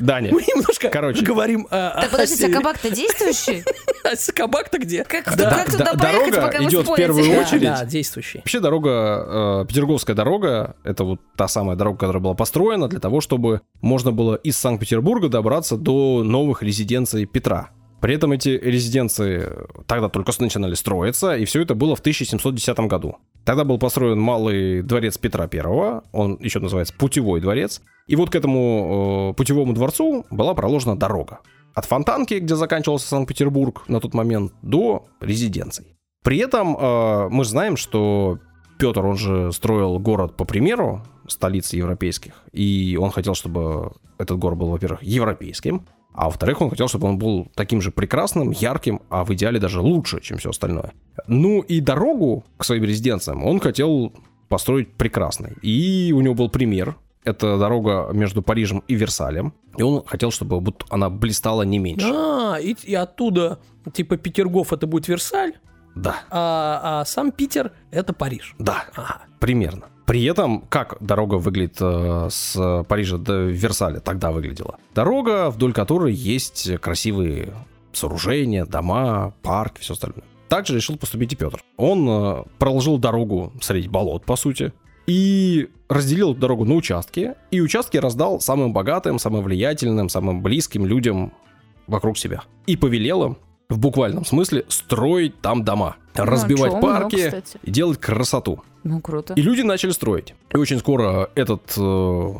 Даня. 0.00 0.32
Мы 0.32 0.42
немножко 0.42 0.88
Короче. 0.88 1.24
говорим 1.24 1.66
о, 1.70 2.00
Так, 2.00 2.10
подождите, 2.10 2.46
а 2.46 2.50
кабак-то 2.52 2.90
действующий? 2.90 3.64
А 4.04 4.32
кабак-то 4.32 4.78
где? 4.78 5.04
Как, 5.04 5.36
Да, 5.36 5.50
как 5.50 5.70
туда 5.70 5.94
дорога 5.94 6.40
пока 6.40 6.64
идет 6.64 6.88
в 6.88 6.94
первую 6.96 7.24
Да, 7.24 7.40
очередь. 7.40 7.62
да, 7.62 7.84
действующий. 7.84 8.38
Вообще 8.38 8.58
дорога, 8.58 9.62
э, 9.62 9.66
Петерговская 9.68 10.16
дорога, 10.16 10.74
это 10.82 11.04
вот 11.04 11.20
та 11.36 11.46
самая 11.46 11.76
дорога, 11.76 11.98
которая 11.98 12.20
была 12.22 12.34
построена 12.34 12.88
для 12.88 12.98
того, 12.98 13.20
чтобы 13.20 13.60
можно 13.80 14.10
было 14.10 14.34
из 14.34 14.56
Санкт-Петербурга 14.58 15.28
добраться 15.28 15.76
до 15.76 16.24
новых 16.24 16.62
резиденций 16.64 17.26
Петра. 17.26 17.70
При 18.02 18.16
этом 18.16 18.32
эти 18.32 18.48
резиденции 18.48 19.48
тогда 19.86 20.08
только 20.08 20.32
начинали 20.40 20.74
строиться, 20.74 21.36
и 21.36 21.44
все 21.44 21.62
это 21.62 21.76
было 21.76 21.94
в 21.94 22.00
1710 22.00 22.76
году. 22.80 23.18
Тогда 23.44 23.62
был 23.62 23.78
построен 23.78 24.18
малый 24.18 24.82
дворец 24.82 25.18
Петра 25.18 25.48
I, 25.50 26.00
он 26.10 26.36
еще 26.40 26.58
называется 26.58 26.92
Путевой 26.98 27.40
дворец. 27.40 27.80
И 28.08 28.16
вот 28.16 28.30
к 28.30 28.34
этому 28.34 29.30
э, 29.30 29.36
путевому 29.36 29.72
дворцу 29.72 30.26
была 30.30 30.54
проложена 30.54 30.96
дорога. 30.96 31.38
От 31.74 31.84
Фонтанки, 31.84 32.34
где 32.34 32.56
заканчивался 32.56 33.06
Санкт-Петербург 33.06 33.84
на 33.86 34.00
тот 34.00 34.14
момент, 34.14 34.52
до 34.62 35.06
резиденций. 35.20 35.96
При 36.24 36.38
этом 36.38 36.76
э, 36.76 37.28
мы 37.30 37.44
знаем, 37.44 37.76
что 37.76 38.40
Петр, 38.80 39.06
он 39.06 39.16
же 39.16 39.52
строил 39.52 40.00
город 40.00 40.36
по 40.36 40.44
примеру 40.44 41.04
столиц 41.28 41.72
европейских, 41.72 42.32
и 42.50 42.98
он 43.00 43.12
хотел, 43.12 43.36
чтобы 43.36 43.92
этот 44.18 44.38
город 44.38 44.58
был, 44.58 44.70
во-первых, 44.70 45.04
европейским, 45.04 45.86
а 46.14 46.26
во-вторых, 46.26 46.60
он 46.60 46.70
хотел, 46.70 46.88
чтобы 46.88 47.08
он 47.08 47.18
был 47.18 47.48
таким 47.54 47.80
же 47.80 47.90
прекрасным, 47.90 48.50
ярким, 48.50 49.00
а 49.08 49.24
в 49.24 49.32
идеале 49.34 49.58
даже 49.58 49.80
лучше, 49.80 50.20
чем 50.20 50.38
все 50.38 50.50
остальное. 50.50 50.92
Ну 51.26 51.60
и 51.60 51.80
дорогу 51.80 52.44
к 52.56 52.64
своим 52.64 52.84
резиденциям 52.84 53.44
он 53.44 53.60
хотел 53.60 54.12
построить 54.48 54.92
прекрасной. 54.94 55.54
И 55.62 56.12
у 56.14 56.20
него 56.20 56.34
был 56.34 56.50
пример. 56.50 56.96
Это 57.24 57.56
дорога 57.56 58.10
между 58.12 58.42
Парижем 58.42 58.82
и 58.88 58.94
Версалем. 58.94 59.54
И 59.78 59.82
он 59.82 60.02
хотел, 60.04 60.30
чтобы 60.30 60.60
вот 60.60 60.84
она 60.90 61.08
блистала 61.08 61.62
не 61.62 61.78
меньше. 61.78 62.06
А, 62.12 62.58
и, 62.60 62.74
и 62.82 62.94
оттуда, 62.94 63.60
типа, 63.92 64.16
Петергоф 64.16 64.72
это 64.72 64.86
будет 64.86 65.08
Версаль, 65.08 65.52
Да, 65.94 66.16
а, 66.30 67.00
а 67.00 67.04
сам 67.04 67.30
Питер 67.30 67.72
это 67.92 68.12
Париж. 68.12 68.54
да. 68.58 68.84
Ага. 68.94 69.22
Примерно. 69.38 69.86
При 70.12 70.24
этом, 70.24 70.60
как 70.68 70.98
дорога 71.00 71.36
выглядит 71.36 71.78
э, 71.80 72.28
с 72.30 72.84
Парижа 72.86 73.16
до 73.16 73.44
Версаля 73.44 73.98
тогда 73.98 74.30
выглядела? 74.30 74.78
Дорога, 74.94 75.48
вдоль 75.48 75.72
которой 75.72 76.12
есть 76.12 76.70
красивые 76.80 77.54
сооружения, 77.94 78.66
дома, 78.66 79.32
парк, 79.40 79.78
все 79.78 79.94
остальное. 79.94 80.24
Также 80.50 80.76
решил 80.76 80.98
поступить 80.98 81.32
и 81.32 81.36
Петр. 81.36 81.62
Он 81.78 82.06
э, 82.06 82.42
проложил 82.58 82.98
дорогу 82.98 83.54
среди 83.62 83.88
болот, 83.88 84.26
по 84.26 84.36
сути, 84.36 84.74
и 85.06 85.70
разделил 85.88 86.34
дорогу 86.34 86.66
на 86.66 86.74
участки, 86.74 87.32
и 87.50 87.62
участки 87.62 87.96
раздал 87.96 88.38
самым 88.38 88.74
богатым, 88.74 89.18
самым 89.18 89.42
влиятельным, 89.42 90.10
самым 90.10 90.42
близким 90.42 90.84
людям 90.84 91.32
вокруг 91.86 92.18
себя. 92.18 92.42
И 92.66 92.76
повелел 92.76 93.24
им, 93.24 93.38
в 93.72 93.78
буквальном 93.78 94.24
смысле, 94.24 94.64
строить 94.68 95.40
там 95.40 95.64
дома, 95.64 95.96
Ну, 96.16 96.24
разбивать 96.24 96.72
чё, 96.72 96.76
умно, 96.76 96.86
парки 97.00 97.42
и 97.62 97.70
делать 97.70 97.98
красоту. 97.98 98.62
Ну, 98.84 99.00
круто. 99.00 99.34
И 99.34 99.42
люди 99.42 99.62
начали 99.62 99.90
строить. 99.90 100.34
И 100.50 100.56
очень 100.56 100.78
скоро 100.78 101.30
этот 101.34 101.74
э, 101.76 102.34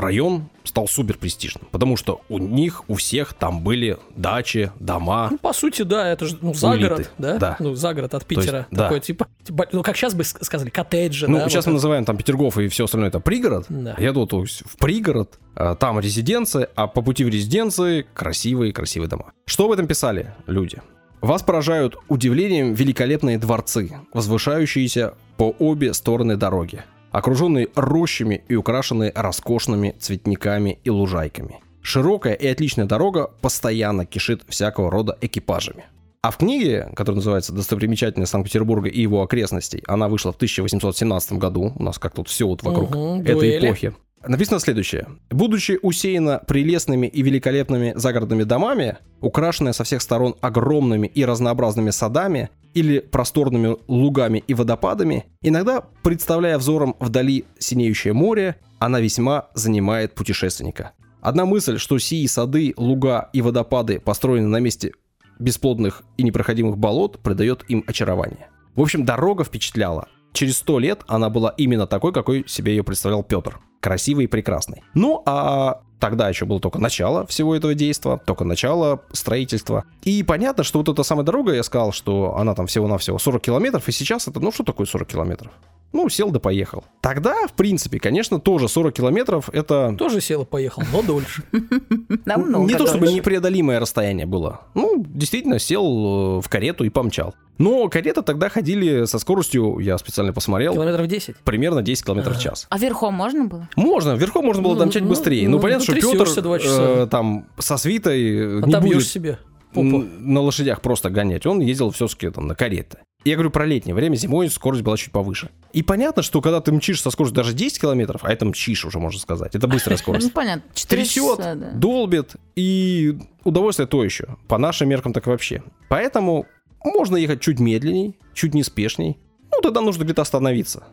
район 0.00 0.48
стал 0.64 0.86
супер 0.88 1.16
престижным, 1.16 1.66
потому 1.70 1.96
что 1.96 2.20
у 2.28 2.38
них, 2.38 2.84
у 2.88 2.94
всех 2.94 3.34
там 3.34 3.62
были 3.62 3.98
дачи, 4.16 4.70
дома. 4.80 5.28
Ну, 5.30 5.38
по 5.38 5.52
сути, 5.52 5.82
да, 5.82 6.08
это 6.08 6.26
же 6.26 6.38
ну, 6.40 6.52
загород, 6.54 7.10
да? 7.18 7.38
да. 7.38 7.56
Ну, 7.58 7.74
загород 7.74 8.14
от 8.14 8.26
То 8.26 8.34
есть, 8.34 8.46
Питера. 8.46 8.66
да. 8.70 8.84
Такой, 8.84 9.00
типа, 9.00 9.26
типа, 9.44 9.66
ну, 9.72 9.82
как 9.82 9.96
сейчас 9.96 10.14
бы 10.14 10.22
ск- 10.22 10.44
сказали, 10.44 10.70
коттеджи, 10.70 11.26
Ну, 11.28 11.38
да? 11.38 11.48
сейчас 11.48 11.64
вот 11.66 11.72
мы 11.72 11.74
называем 11.74 12.04
там 12.04 12.16
Петергоф 12.16 12.58
и 12.58 12.68
все 12.68 12.84
остальное 12.84 13.08
это 13.08 13.20
пригород. 13.20 13.66
Да. 13.68 13.94
Я 13.98 14.08
еду 14.08 14.26
то 14.26 14.42
есть, 14.42 14.62
в 14.66 14.76
пригород, 14.76 15.38
а, 15.54 15.74
там 15.74 15.98
резиденция, 16.00 16.68
а 16.74 16.86
по 16.86 17.02
пути 17.02 17.24
в 17.24 17.28
резиденции 17.28 18.06
красивые-красивые 18.14 19.08
дома. 19.08 19.32
Что 19.46 19.64
об 19.66 19.72
этом 19.72 19.86
писали 19.86 20.34
люди? 20.46 20.80
Вас 21.20 21.42
поражают 21.42 21.96
удивлением 22.08 22.74
великолепные 22.74 23.38
дворцы, 23.38 23.90
возвышающиеся 24.12 25.14
по 25.36 25.54
обе 25.58 25.92
стороны 25.92 26.36
дороги, 26.36 26.84
окруженные 27.18 27.68
рощами 27.74 28.44
и 28.48 28.54
украшенные 28.54 29.12
роскошными 29.14 29.94
цветниками 29.98 30.78
и 30.84 30.90
лужайками. 30.90 31.56
Широкая 31.82 32.34
и 32.34 32.46
отличная 32.46 32.84
дорога 32.86 33.30
постоянно 33.40 34.06
кишит 34.06 34.42
всякого 34.48 34.90
рода 34.90 35.18
экипажами. 35.20 35.84
А 36.22 36.30
в 36.30 36.36
книге, 36.36 36.90
которая 36.94 37.16
называется 37.16 37.52
«Достопримечательность 37.52 38.30
Санкт-Петербурга 38.32 38.88
и 38.88 39.00
его 39.00 39.22
окрестностей», 39.22 39.82
она 39.86 40.08
вышла 40.08 40.32
в 40.32 40.36
1817 40.36 41.32
году, 41.34 41.72
у 41.76 41.82
нас 41.82 41.98
как 41.98 42.14
тут 42.14 42.28
все 42.28 42.46
вот 42.46 42.62
вокруг 42.62 42.90
Мгм, 42.90 43.20
этой 43.22 43.34
дуэли. 43.34 43.66
эпохи. 43.66 43.94
Написано 44.26 44.58
следующее. 44.58 45.06
Будучи 45.30 45.78
усеяна 45.80 46.40
прелестными 46.46 47.06
и 47.06 47.22
великолепными 47.22 47.92
загородными 47.94 48.42
домами, 48.42 48.96
украшенная 49.20 49.72
со 49.72 49.84
всех 49.84 50.02
сторон 50.02 50.34
огромными 50.40 51.06
и 51.06 51.24
разнообразными 51.24 51.90
садами 51.90 52.50
или 52.78 53.00
просторными 53.00 53.76
лугами 53.88 54.44
и 54.46 54.54
водопадами, 54.54 55.24
иногда, 55.42 55.82
представляя 56.02 56.58
взором 56.58 56.94
вдали 57.00 57.44
синеющее 57.58 58.12
море, 58.12 58.56
она 58.78 59.00
весьма 59.00 59.48
занимает 59.54 60.14
путешественника. 60.14 60.92
Одна 61.20 61.44
мысль, 61.44 61.78
что 61.78 61.98
сии 61.98 62.26
сады, 62.26 62.74
луга 62.76 63.30
и 63.32 63.42
водопады 63.42 63.98
построены 63.98 64.46
на 64.46 64.60
месте 64.60 64.92
бесплодных 65.40 66.04
и 66.16 66.22
непроходимых 66.22 66.78
болот, 66.78 67.18
придает 67.18 67.64
им 67.68 67.82
очарование. 67.86 68.48
В 68.76 68.80
общем, 68.80 69.04
дорога 69.04 69.42
впечатляла. 69.42 70.06
Через 70.32 70.58
сто 70.58 70.78
лет 70.78 71.02
она 71.08 71.30
была 71.30 71.52
именно 71.56 71.88
такой, 71.88 72.12
какой 72.12 72.44
себе 72.46 72.76
ее 72.76 72.84
представлял 72.84 73.24
Петр. 73.24 73.58
Красивой 73.80 74.24
и 74.24 74.28
прекрасной. 74.28 74.82
Ну, 74.94 75.22
а 75.26 75.82
тогда 75.98 76.28
еще 76.28 76.44
было 76.44 76.60
только 76.60 76.78
начало 76.78 77.26
всего 77.26 77.54
этого 77.54 77.74
действа, 77.74 78.20
только 78.24 78.44
начало 78.44 79.02
строительства. 79.12 79.84
И 80.02 80.22
понятно, 80.22 80.64
что 80.64 80.78
вот 80.78 80.88
эта 80.88 81.02
самая 81.02 81.24
дорога, 81.24 81.52
я 81.52 81.62
сказал, 81.62 81.92
что 81.92 82.36
она 82.36 82.54
там 82.54 82.66
всего-навсего 82.66 83.18
40 83.18 83.42
километров, 83.42 83.88
и 83.88 83.92
сейчас 83.92 84.28
это, 84.28 84.40
ну, 84.40 84.52
что 84.52 84.64
такое 84.64 84.86
40 84.86 85.08
километров? 85.08 85.52
Ну, 85.92 86.08
сел 86.10 86.30
да 86.30 86.38
поехал. 86.38 86.84
Тогда, 87.00 87.46
в 87.46 87.52
принципе, 87.54 87.98
конечно, 87.98 88.38
тоже 88.38 88.68
40 88.68 88.94
километров 88.94 89.48
это... 89.52 89.94
Тоже 89.98 90.20
сел 90.20 90.42
и 90.42 90.44
поехал, 90.44 90.82
но 90.92 91.02
дольше. 91.02 91.42
Не 91.52 92.74
то 92.74 92.86
чтобы 92.86 93.10
непреодолимое 93.10 93.80
расстояние 93.80 94.26
было. 94.26 94.60
Ну, 94.74 95.02
действительно, 95.06 95.58
сел 95.58 96.38
э, 96.38 96.40
в 96.42 96.48
карету 96.50 96.84
и 96.84 96.90
помчал. 96.90 97.34
Но 97.58 97.88
кареты 97.88 98.22
тогда 98.22 98.48
ходили 98.48 99.04
со 99.06 99.18
скоростью, 99.18 99.78
я 99.80 99.98
специально 99.98 100.32
посмотрел, 100.32 100.74
Километров 100.74 101.08
10. 101.08 101.36
примерно 101.38 101.82
10 101.82 102.04
километров 102.04 102.36
в 102.36 102.40
час. 102.40 102.66
А 102.70 102.78
верхом 102.78 103.14
можно 103.14 103.46
было? 103.46 103.68
Можно, 103.74 104.12
верхом 104.12 104.44
можно 104.44 104.62
было 104.62 104.74
Ну, 104.74 104.78
домчать 104.78 105.02
ну, 105.02 105.08
быстрее. 105.08 105.48
Ну, 105.48 105.58
понятно, 105.58 105.84
что 105.92 106.12
Петр 106.12 106.42
два 106.42 106.58
часа. 106.58 107.06
там 107.06 107.46
со 107.58 107.76
свитой 107.76 108.36
э, 108.36 108.60
А 108.62 108.66
не 108.66 108.72
там 108.72 108.84
будет 108.84 109.06
себе 109.06 109.38
попу. 109.72 110.04
на 110.20 110.40
лошадях 110.40 110.80
просто 110.80 111.10
гонять. 111.10 111.46
Он 111.46 111.60
ездил 111.60 111.90
все-таки 111.90 112.30
там 112.30 112.46
на 112.46 112.54
карете. 112.54 112.98
Я 113.24 113.34
говорю 113.34 113.50
про 113.50 113.66
летнее 113.66 113.94
время, 113.94 114.14
зимой 114.14 114.48
скорость 114.48 114.82
была 114.82 114.96
чуть 114.96 115.10
повыше. 115.10 115.50
И 115.72 115.82
понятно, 115.82 116.22
что 116.22 116.40
когда 116.40 116.60
ты 116.60 116.70
мчишь 116.72 117.02
со 117.02 117.10
скоростью 117.10 117.34
даже 117.36 117.52
10 117.52 117.80
километров, 117.80 118.22
а 118.24 118.32
это 118.32 118.46
мчишь 118.46 118.84
уже, 118.84 118.98
можно 119.00 119.20
сказать, 119.20 119.54
это 119.54 119.66
быстрая 119.66 119.96
скорость. 119.98 120.26
Ну, 120.26 120.32
понятно. 120.32 120.62
4 120.72 121.02
трясет, 121.02 121.78
долбит, 121.78 122.36
и 122.54 123.18
удовольствие 123.44 123.86
то 123.88 124.04
еще. 124.04 124.36
По 124.46 124.56
нашим 124.56 124.88
меркам 124.88 125.12
так 125.12 125.26
вообще. 125.26 125.62
Поэтому 125.88 126.46
можно 126.84 127.16
ехать 127.16 127.40
чуть 127.40 127.58
медленней, 127.58 128.16
чуть 128.34 128.54
неспешней. 128.54 129.18
Ну, 129.52 129.60
тогда 129.62 129.80
нужно 129.80 130.04
где-то 130.04 130.22
остановиться. 130.22 130.84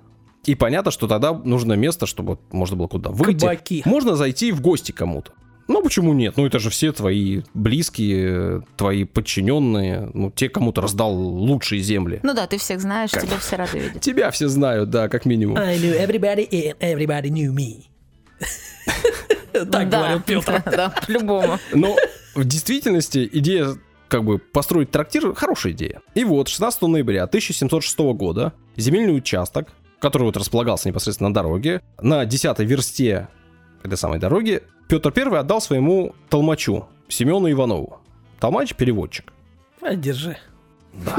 И 0.45 0.55
понятно, 0.55 0.91
что 0.91 1.07
тогда 1.07 1.33
нужно 1.33 1.73
место, 1.73 2.05
чтобы 2.05 2.37
можно 2.51 2.77
было 2.77 2.87
куда 2.87 3.09
выйти. 3.09 3.41
Кабаки. 3.41 3.81
Можно 3.85 4.15
зайти 4.15 4.51
в 4.51 4.61
гости 4.61 4.91
кому-то. 4.91 5.31
Ну, 5.67 5.81
почему 5.81 6.13
нет? 6.13 6.37
Ну, 6.37 6.45
это 6.45 6.59
же 6.59 6.69
все 6.69 6.91
твои 6.91 7.41
близкие, 7.55 8.61
твои 8.77 9.03
подчиненные, 9.03 10.11
ну, 10.13 10.29
те, 10.29 10.47
кому 10.47 10.71
ты 10.71 10.81
раздал 10.81 11.15
лучшие 11.15 11.81
земли. 11.81 12.19
Ну 12.21 12.35
да, 12.35 12.45
ты 12.45 12.59
всех 12.59 12.81
знаешь, 12.81 13.09
тебя 13.09 13.39
все 13.39 13.55
рады 13.55 13.79
видеть. 13.79 14.01
Тебя 14.01 14.29
все 14.29 14.47
знают, 14.47 14.91
да, 14.91 15.09
как 15.09 15.25
минимум. 15.25 15.57
I 15.57 15.77
knew 15.77 15.99
everybody 15.99 16.47
and 16.49 16.77
everybody 16.79 17.29
knew 17.29 17.51
me. 17.51 17.85
Так 19.53 19.89
говорил 19.89 20.21
Петр. 20.21 20.61
Да, 20.65 20.71
да, 20.71 20.95
по-любому. 21.07 21.57
Но 21.73 21.95
в 22.35 22.43
действительности 22.43 23.27
идея 23.31 23.69
как 24.07 24.23
бы 24.23 24.37
построить 24.37 24.91
трактир 24.91 25.33
хорошая 25.33 25.73
идея. 25.73 26.01
И 26.13 26.23
вот 26.23 26.47
16 26.47 26.81
ноября 26.83 27.23
1706 27.23 27.97
года 28.13 28.53
земельный 28.75 29.15
участок, 29.15 29.69
который 29.99 30.23
вот 30.23 30.37
располагался 30.37 30.87
непосредственно 30.89 31.29
на 31.29 31.35
дороге, 31.35 31.81
на 32.01 32.25
10 32.25 32.59
версте 32.59 33.27
этой 33.83 33.97
самой 33.97 34.19
дороги, 34.19 34.63
Петр 34.87 35.11
I 35.15 35.39
отдал 35.39 35.61
своему 35.61 36.13
толмачу 36.29 36.85
Семену 37.07 37.49
Иванову. 37.51 37.99
Толмач– 38.39 38.75
переводчик. 38.75 39.31
А, 39.81 39.95
держи. 39.95 40.37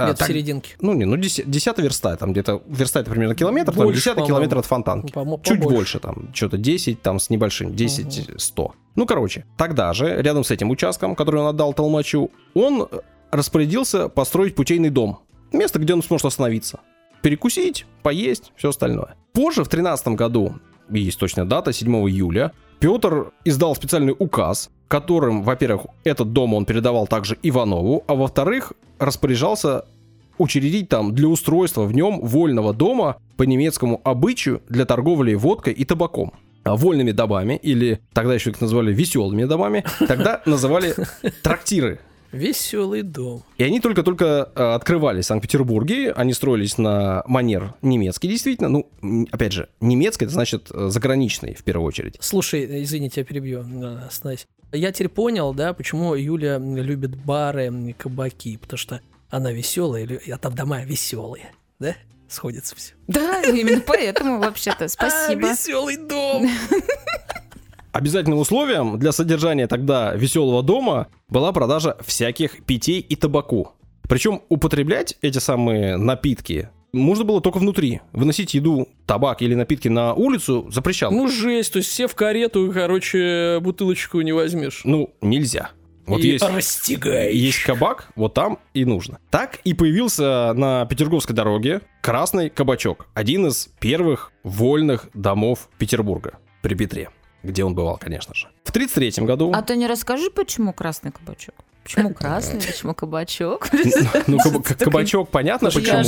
А, 0.00 0.04
Где-то 0.04 0.16
в 0.16 0.18
так- 0.20 0.28
серединке. 0.28 0.76
Ну, 0.80 0.94
не, 0.94 1.04
ну 1.04 1.16
10, 1.18 1.78
верста, 1.78 2.16
там 2.16 2.32
где-то 2.32 2.62
верста 2.66 3.00
это 3.00 3.10
примерно 3.10 3.34
километр, 3.34 3.74
там 3.74 3.84
Больше, 3.84 3.98
10 4.00 4.14
по-моему. 4.14 4.26
километр 4.28 4.56
от 4.58 4.64
фонтанки. 4.64 5.12
Чуть 5.42 5.60
больше, 5.60 5.98
там, 5.98 6.30
что-то 6.32 6.56
10, 6.56 7.02
там, 7.02 7.20
с 7.20 7.28
небольшим, 7.28 7.76
10, 7.76 8.30
100. 8.40 8.74
Ну, 8.96 9.04
короче, 9.06 9.44
тогда 9.58 9.92
же, 9.92 10.22
рядом 10.22 10.42
с 10.42 10.50
этим 10.50 10.70
участком, 10.70 11.14
который 11.14 11.42
он 11.42 11.48
отдал 11.48 11.74
Толмачу, 11.74 12.30
он 12.54 12.88
распорядился 13.30 14.08
построить 14.08 14.54
путейный 14.54 14.88
дом. 14.88 15.18
Место, 15.52 15.78
где 15.78 15.92
он 15.92 16.02
сможет 16.02 16.24
остановиться. 16.24 16.80
Перекусить, 17.22 17.86
поесть, 18.02 18.52
все 18.56 18.70
остальное. 18.70 19.16
Позже, 19.32 19.64
в 19.64 19.68
13 19.68 20.08
году, 20.08 20.54
есть 20.88 21.18
точная 21.18 21.44
дата, 21.44 21.72
7 21.72 21.92
июля, 22.08 22.52
Петр 22.80 23.32
издал 23.44 23.76
специальный 23.76 24.14
указ, 24.18 24.70
которым, 24.88 25.42
во-первых, 25.42 25.86
этот 26.02 26.32
дом 26.32 26.54
он 26.54 26.64
передавал 26.64 27.06
также 27.06 27.36
Иванову, 27.42 28.04
а 28.06 28.14
во-вторых, 28.14 28.72
распоряжался 28.98 29.84
учредить 30.38 30.88
там 30.88 31.14
для 31.14 31.28
устройства 31.28 31.82
в 31.82 31.94
нем 31.94 32.20
вольного 32.22 32.72
дома 32.72 33.18
по 33.36 33.42
немецкому 33.42 34.00
обычаю 34.02 34.62
для 34.68 34.86
торговли 34.86 35.34
водкой 35.34 35.74
и 35.74 35.84
табаком. 35.84 36.32
А 36.64 36.76
вольными 36.76 37.12
домами, 37.12 37.58
или 37.62 38.00
тогда 38.12 38.34
еще 38.34 38.50
их 38.50 38.60
называли 38.60 38.92
веселыми 38.92 39.44
домами, 39.44 39.84
тогда 40.06 40.42
называли 40.46 40.94
трактиры. 41.42 42.00
Веселый 42.32 43.02
дом. 43.02 43.42
И 43.58 43.64
они 43.64 43.80
только-только 43.80 44.50
э, 44.54 44.62
открывались 44.74 45.24
в 45.24 45.28
Санкт-Петербурге, 45.28 46.12
они 46.12 46.32
строились 46.32 46.78
на 46.78 47.22
манер 47.26 47.74
немецкий, 47.82 48.28
действительно. 48.28 48.68
Ну, 48.68 48.88
опять 49.30 49.52
же, 49.52 49.68
немецкий, 49.80 50.26
это 50.26 50.34
значит 50.34 50.70
э, 50.72 50.88
заграничный 50.90 51.54
в 51.54 51.64
первую 51.64 51.86
очередь. 51.86 52.16
Слушай, 52.20 52.82
извини, 52.84 53.10
тебя 53.10 53.24
перебью, 53.24 53.64
остановись. 54.06 54.46
Я 54.72 54.92
теперь 54.92 55.08
понял, 55.08 55.52
да, 55.52 55.72
почему 55.72 56.14
Юля 56.14 56.58
любит 56.58 57.16
бары, 57.16 57.94
кабаки, 57.98 58.56
потому 58.56 58.78
что 58.78 59.00
она 59.28 59.50
веселая, 59.52 60.20
а 60.30 60.38
там 60.38 60.54
дома 60.54 60.84
веселые, 60.84 61.52
да? 61.78 61.96
Сходится 62.28 62.76
все. 62.76 62.94
Да, 63.08 63.42
именно 63.42 63.80
поэтому 63.84 64.38
вообще-то. 64.38 64.86
Спасибо. 64.86 65.48
веселый 65.48 65.96
дом. 65.96 66.48
Обязательным 67.92 68.38
условием 68.38 68.98
для 68.98 69.12
содержания 69.12 69.66
тогда 69.66 70.14
веселого 70.14 70.62
дома 70.62 71.08
была 71.28 71.52
продажа 71.52 71.96
всяких 72.00 72.64
питей 72.64 73.00
и 73.00 73.16
табаку. 73.16 73.72
Причем 74.08 74.42
употреблять 74.48 75.16
эти 75.22 75.38
самые 75.38 75.96
напитки 75.96 76.70
можно 76.92 77.24
было 77.24 77.40
только 77.40 77.58
внутри. 77.58 78.00
Выносить 78.12 78.54
еду, 78.54 78.88
табак 79.06 79.42
или 79.42 79.54
напитки 79.54 79.88
на 79.88 80.14
улицу 80.14 80.66
запрещал. 80.70 81.12
Ну, 81.12 81.28
жесть, 81.28 81.72
то 81.72 81.78
есть 81.78 81.88
все 81.88 82.08
в 82.08 82.14
карету, 82.14 82.70
короче, 82.72 83.58
бутылочку 83.60 84.20
не 84.20 84.32
возьмешь. 84.32 84.82
Ну, 84.84 85.14
нельзя. 85.20 85.70
Вот 86.06 86.20
И 86.20 86.28
есть, 86.28 86.88
есть 86.88 87.62
кабак, 87.62 88.10
вот 88.16 88.34
там 88.34 88.58
и 88.74 88.84
нужно. 88.84 89.20
Так 89.30 89.60
и 89.62 89.74
появился 89.74 90.52
на 90.54 90.84
Петерговской 90.86 91.36
дороге 91.36 91.82
красный 92.00 92.50
кабачок. 92.50 93.06
Один 93.14 93.46
из 93.46 93.68
первых 93.78 94.32
вольных 94.42 95.08
домов 95.14 95.68
Петербурга 95.78 96.38
при 96.62 96.74
Петре. 96.74 97.10
Где 97.42 97.64
он 97.64 97.74
бывал, 97.74 97.96
конечно 97.98 98.34
же. 98.34 98.48
В 98.64 98.72
33 98.72 99.24
году... 99.24 99.52
А 99.54 99.62
ты 99.62 99.76
не 99.76 99.86
расскажи, 99.86 100.30
почему 100.30 100.72
красный 100.72 101.10
кабачок? 101.10 101.54
Почему 101.82 102.12
красный, 102.14 102.60
почему 102.60 102.94
кабачок? 102.94 103.68
Ну, 104.26 104.38
кабачок 104.78 105.30
понятно 105.30 105.70
почему. 105.70 106.04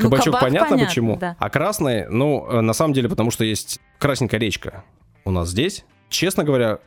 Кабачок 0.00 0.40
понятно, 0.40 0.78
почему. 0.78 1.20
А 1.20 1.50
красный, 1.50 2.08
ну, 2.08 2.46
э, 2.50 2.60
на 2.60 2.72
самом 2.72 2.92
деле, 2.92 3.08
потому 3.08 3.30
что 3.30 3.44
есть 3.44 3.80
красненькая 3.98 4.40
речка 4.40 4.84
у 5.24 5.30
нас 5.30 5.50
здесь. 5.50 5.84
Честно 6.08 6.42
говоря, 6.44 6.78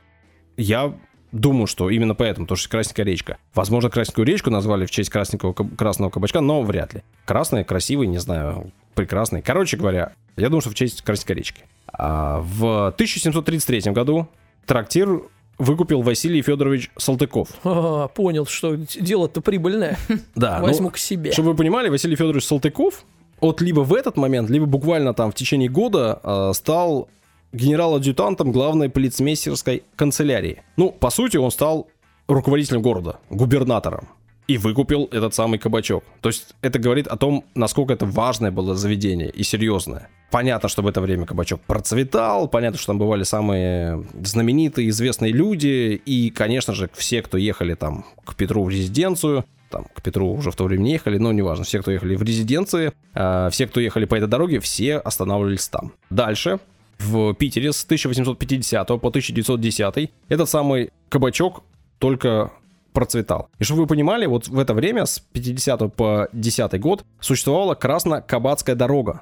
я 0.58 0.94
думаю, 1.32 1.68
что 1.68 1.90
именно 1.90 2.14
поэтому, 2.14 2.46
потому 2.46 2.58
что 2.58 2.70
красненькая 2.70 3.06
речка. 3.06 3.38
Возможно, 3.54 3.90
красненькую 3.90 4.26
речку 4.26 4.50
назвали 4.50 4.86
в 4.86 4.92
честь 4.92 5.10
красненького 5.10 5.54
красного 5.54 6.10
кабачка, 6.10 6.42
но 6.42 6.62
вряд 6.62 6.94
ли. 6.94 7.04
Красный, 7.26 7.64
красивый, 7.64 8.08
не 8.08 8.18
знаю, 8.18 8.72
прекрасный. 8.96 9.42
Короче 9.42 9.78
говоря, 9.78 10.14
я 10.36 10.48
думаю, 10.50 10.62
что 10.62 10.72
в 10.72 10.76
честь 10.76 11.02
красненькой 11.02 11.38
речки. 11.38 11.64
А 11.94 12.42
в 12.42 12.88
1733 12.88 13.92
году 13.92 14.28
трактир 14.66 15.22
выкупил 15.58 16.02
Василий 16.02 16.42
Федорович 16.42 16.92
Салтыков. 16.98 17.50
А, 17.64 18.08
понял, 18.08 18.46
что 18.46 18.76
дело-то 18.76 19.42
прибыльное. 19.42 19.98
Да, 20.36 20.60
ну, 20.60 20.68
Возьму 20.68 20.90
к 20.90 20.98
себе. 20.98 21.32
Чтобы 21.32 21.50
вы 21.50 21.56
понимали, 21.56 21.90
Василий 21.90 22.16
Федорович 22.16 22.46
Салтыков 22.46 23.06
от 23.40 23.62
либо 23.62 23.82
в 23.82 23.94
этот 23.94 24.18
момент, 24.18 24.50
либо 24.50 24.66
буквально 24.66 25.14
там 25.14 25.32
в 25.32 25.36
течение 25.36 25.70
года 25.70 26.20
э, 26.24 26.52
стал 26.54 27.10
генерал-адъютантом 27.54 28.52
главной 28.52 28.90
полицмейстерской 28.90 29.84
канцелярии. 29.96 30.64
Ну, 30.78 30.92
по 30.92 31.10
сути, 31.10 31.38
он 31.38 31.52
стал 31.52 31.88
руководителем 32.28 32.82
города, 32.82 33.20
губернатором. 33.30 34.08
И 34.48 34.58
выкупил 34.58 35.08
этот 35.12 35.34
самый 35.34 35.60
кабачок. 35.60 36.04
То 36.22 36.30
есть 36.30 36.56
это 36.62 36.80
говорит 36.80 37.08
о 37.08 37.18
том, 37.18 37.46
насколько 37.56 37.94
это 37.94 38.06
важное 38.06 38.52
было 38.52 38.76
заведение 38.76 39.30
и 39.30 39.44
серьезное. 39.44 40.10
Понятно, 40.32 40.70
что 40.70 40.82
в 40.82 40.88
это 40.88 41.02
время 41.02 41.26
кабачок 41.26 41.60
процветал, 41.62 42.48
понятно, 42.48 42.78
что 42.78 42.88
там 42.88 42.98
бывали 42.98 43.24
самые 43.24 44.06
знаменитые, 44.24 44.90
известные 44.90 45.34
люди, 45.34 46.02
и, 46.06 46.30
конечно 46.30 46.74
же, 46.74 46.90
все, 46.94 47.22
кто 47.22 47.38
ехали 47.38 47.74
там 47.74 48.06
к 48.24 48.36
Петру 48.36 48.64
в 48.64 48.70
резиденцию, 48.70 49.46
там, 49.70 49.86
к 49.94 50.02
Петру 50.02 50.34
уже 50.34 50.52
в 50.52 50.56
то 50.56 50.64
время 50.64 50.84
не 50.84 50.94
ехали, 50.94 51.18
но 51.18 51.34
неважно, 51.34 51.66
все, 51.66 51.82
кто 51.82 51.92
ехали 51.92 52.16
в 52.16 52.24
резиденции, 52.24 52.94
э, 53.14 53.50
все, 53.52 53.68
кто 53.68 53.82
ехали 53.82 54.06
по 54.06 54.16
этой 54.16 54.28
дороге, 54.28 54.62
все 54.62 54.98
останавливались 54.98 55.68
там. 55.68 55.92
Дальше, 56.10 56.60
в 57.00 57.34
Питере 57.34 57.74
с 57.74 57.84
1850 57.84 58.88
по 58.88 59.10
1910 59.10 60.12
этот 60.30 60.50
самый 60.50 60.92
кабачок 61.10 61.64
только 62.00 62.52
процветал. 62.94 63.50
И 63.60 63.64
чтобы 63.64 63.82
вы 63.82 63.88
понимали, 63.88 64.26
вот 64.26 64.48
в 64.48 64.60
это 64.60 64.74
время, 64.74 65.06
с 65.06 65.20
50 65.20 65.94
по 65.94 66.28
10 66.32 66.80
год, 66.80 67.04
существовала 67.20 67.76
Красно-Кабацкая 67.76 68.76
дорога. 68.76 69.22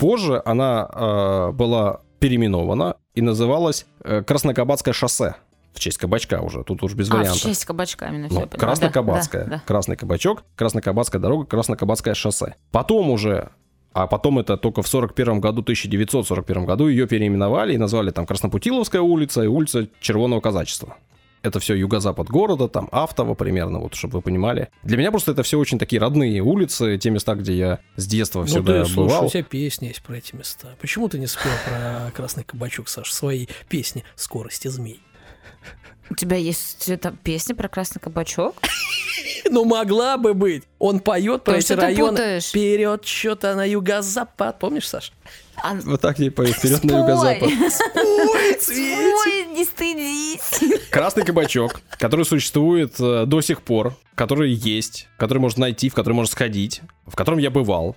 Позже 0.00 0.42
она 0.44 0.88
э, 0.90 1.52
была 1.52 2.00
переименована 2.20 2.96
и 3.14 3.20
называлась 3.20 3.86
э, 4.02 4.22
Краснокабацкое 4.22 4.94
шоссе. 4.94 5.36
В 5.74 5.78
честь 5.78 5.98
кабачка 5.98 6.40
уже, 6.40 6.64
тут 6.64 6.82
уж 6.82 6.94
без 6.94 7.10
а, 7.10 7.14
вариантов. 7.14 7.40
в 7.40 7.44
честь 7.44 7.64
кабачка 7.64 8.08
именно 8.08 8.28
Ну, 8.30 8.40
все. 8.40 8.58
Краснокабацкая. 8.58 9.44
Да, 9.44 9.50
да. 9.50 9.62
Красный 9.66 9.96
кабачок, 9.96 10.42
Краснокабацкая 10.56 11.20
дорога, 11.20 11.44
Краснокабацкое 11.46 12.14
шоссе. 12.14 12.56
Потом 12.72 13.10
уже 13.10 13.50
а 13.92 14.06
потом 14.06 14.38
это 14.38 14.56
только 14.56 14.82
в 14.82 14.88
41 14.88 15.40
году, 15.40 15.62
1941 15.62 16.64
году 16.64 16.88
ее 16.88 17.06
переименовали 17.06 17.74
и 17.74 17.78
назвали 17.78 18.10
там 18.10 18.24
Краснопутиловская 18.24 19.02
улица 19.02 19.42
и 19.42 19.46
улица 19.46 19.88
Червоного 20.00 20.40
казачества. 20.40 20.96
Это 21.42 21.58
все 21.58 21.74
юго-запад 21.74 22.28
города, 22.28 22.68
там 22.68 22.88
Автово 22.92 23.34
примерно, 23.34 23.78
вот 23.78 23.94
чтобы 23.94 24.18
вы 24.18 24.22
понимали. 24.22 24.68
Для 24.82 24.98
меня 24.98 25.10
просто 25.10 25.32
это 25.32 25.42
все 25.42 25.58
очень 25.58 25.78
такие 25.78 26.00
родные 26.00 26.42
улицы, 26.42 26.98
те 26.98 27.08
места, 27.10 27.34
где 27.34 27.56
я 27.56 27.78
с 27.96 28.06
детства 28.06 28.40
Ну 28.40 28.46
всегда 28.46 28.84
ты, 28.84 28.90
слушай, 28.90 29.08
бывал. 29.08 29.26
у 29.26 29.30
тебя 29.30 29.42
песня 29.42 29.88
есть 29.88 30.02
про 30.02 30.16
эти 30.16 30.34
места. 30.34 30.76
Почему 30.80 31.08
ты 31.08 31.18
не 31.18 31.26
спел 31.26 31.52
про 31.66 32.10
красный 32.14 32.44
кабачок, 32.44 32.88
Саш, 32.90 33.10
своей 33.12 33.48
песни 33.68 34.04
«Скорости 34.16 34.68
змей»? 34.68 35.00
У 36.10 36.14
тебя 36.14 36.36
есть 36.36 36.88
эта 36.88 37.12
песня 37.12 37.54
про 37.54 37.68
красный 37.68 38.00
кабачок? 38.00 38.56
Ну, 39.52 39.64
могла 39.64 40.16
бы 40.16 40.34
быть. 40.34 40.64
Он 40.78 41.00
поет 41.00 41.42
про 41.44 41.56
эти 41.56 41.68
ты 41.68 41.76
районы. 41.76 42.12
путаешь. 42.12 42.44
Вперед, 42.44 43.04
что-то 43.04 43.54
на 43.56 43.64
юго-запад. 43.64 44.58
Помнишь, 44.60 44.86
Саш? 44.88 45.12
А, 45.62 45.74
Вот 45.84 46.00
так 46.00 46.18
я 46.18 46.30
пою 46.30 46.52
вперед 46.52 46.82
на 46.84 46.90
спой. 46.90 47.00
юго-запад. 47.00 47.48
Ой, 47.94 48.56
Спой, 48.60 49.46
не 49.54 49.64
стыдись. 49.64 50.88
Красный 50.90 51.24
кабачок, 51.24 51.80
который 51.98 52.24
существует 52.24 52.94
э, 53.00 53.24
до 53.26 53.40
сих 53.40 53.62
пор, 53.62 53.94
который 54.14 54.52
есть, 54.52 55.08
который 55.18 55.38
можно 55.38 55.62
найти, 55.62 55.88
в 55.88 55.94
который 55.94 56.14
можно 56.14 56.30
сходить, 56.30 56.82
в 57.06 57.14
котором 57.16 57.38
я 57.38 57.50
бывал. 57.50 57.96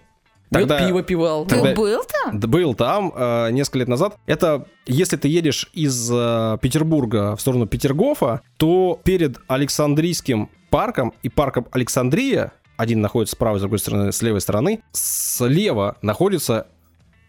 Тогда- 0.50 0.86
пиво 0.86 1.02
пивал. 1.02 1.46
Тогда- 1.48 1.70
Ты 1.72 1.76
был 1.76 2.04
там? 2.24 2.40
Был 2.40 2.74
там 2.76 3.12
э, 3.16 3.50
несколько 3.52 3.80
лет 3.80 3.88
назад. 3.88 4.18
Это 4.28 4.68
если 4.86 5.18
ты 5.18 5.28
едешь 5.28 5.70
из 5.74 6.10
э, 6.14 6.58
Петербурга 6.62 7.36
в 7.36 7.42
сторону 7.42 7.66
Петергофа, 7.66 8.42
то 8.58 9.00
перед 9.04 9.38
Александрийским 9.48 10.50
парком 10.70 11.14
и 11.24 11.30
парком 11.30 11.66
Александрия, 11.72 12.52
один 12.78 13.02
находится 13.02 13.36
с 13.36 13.38
правой, 13.38 13.58
с 13.60 13.62
другой 13.62 13.80
стороны, 13.80 14.12
с 14.12 14.22
левой 14.22 14.42
стороны, 14.42 14.82
слева 14.92 15.96
находится 16.02 16.68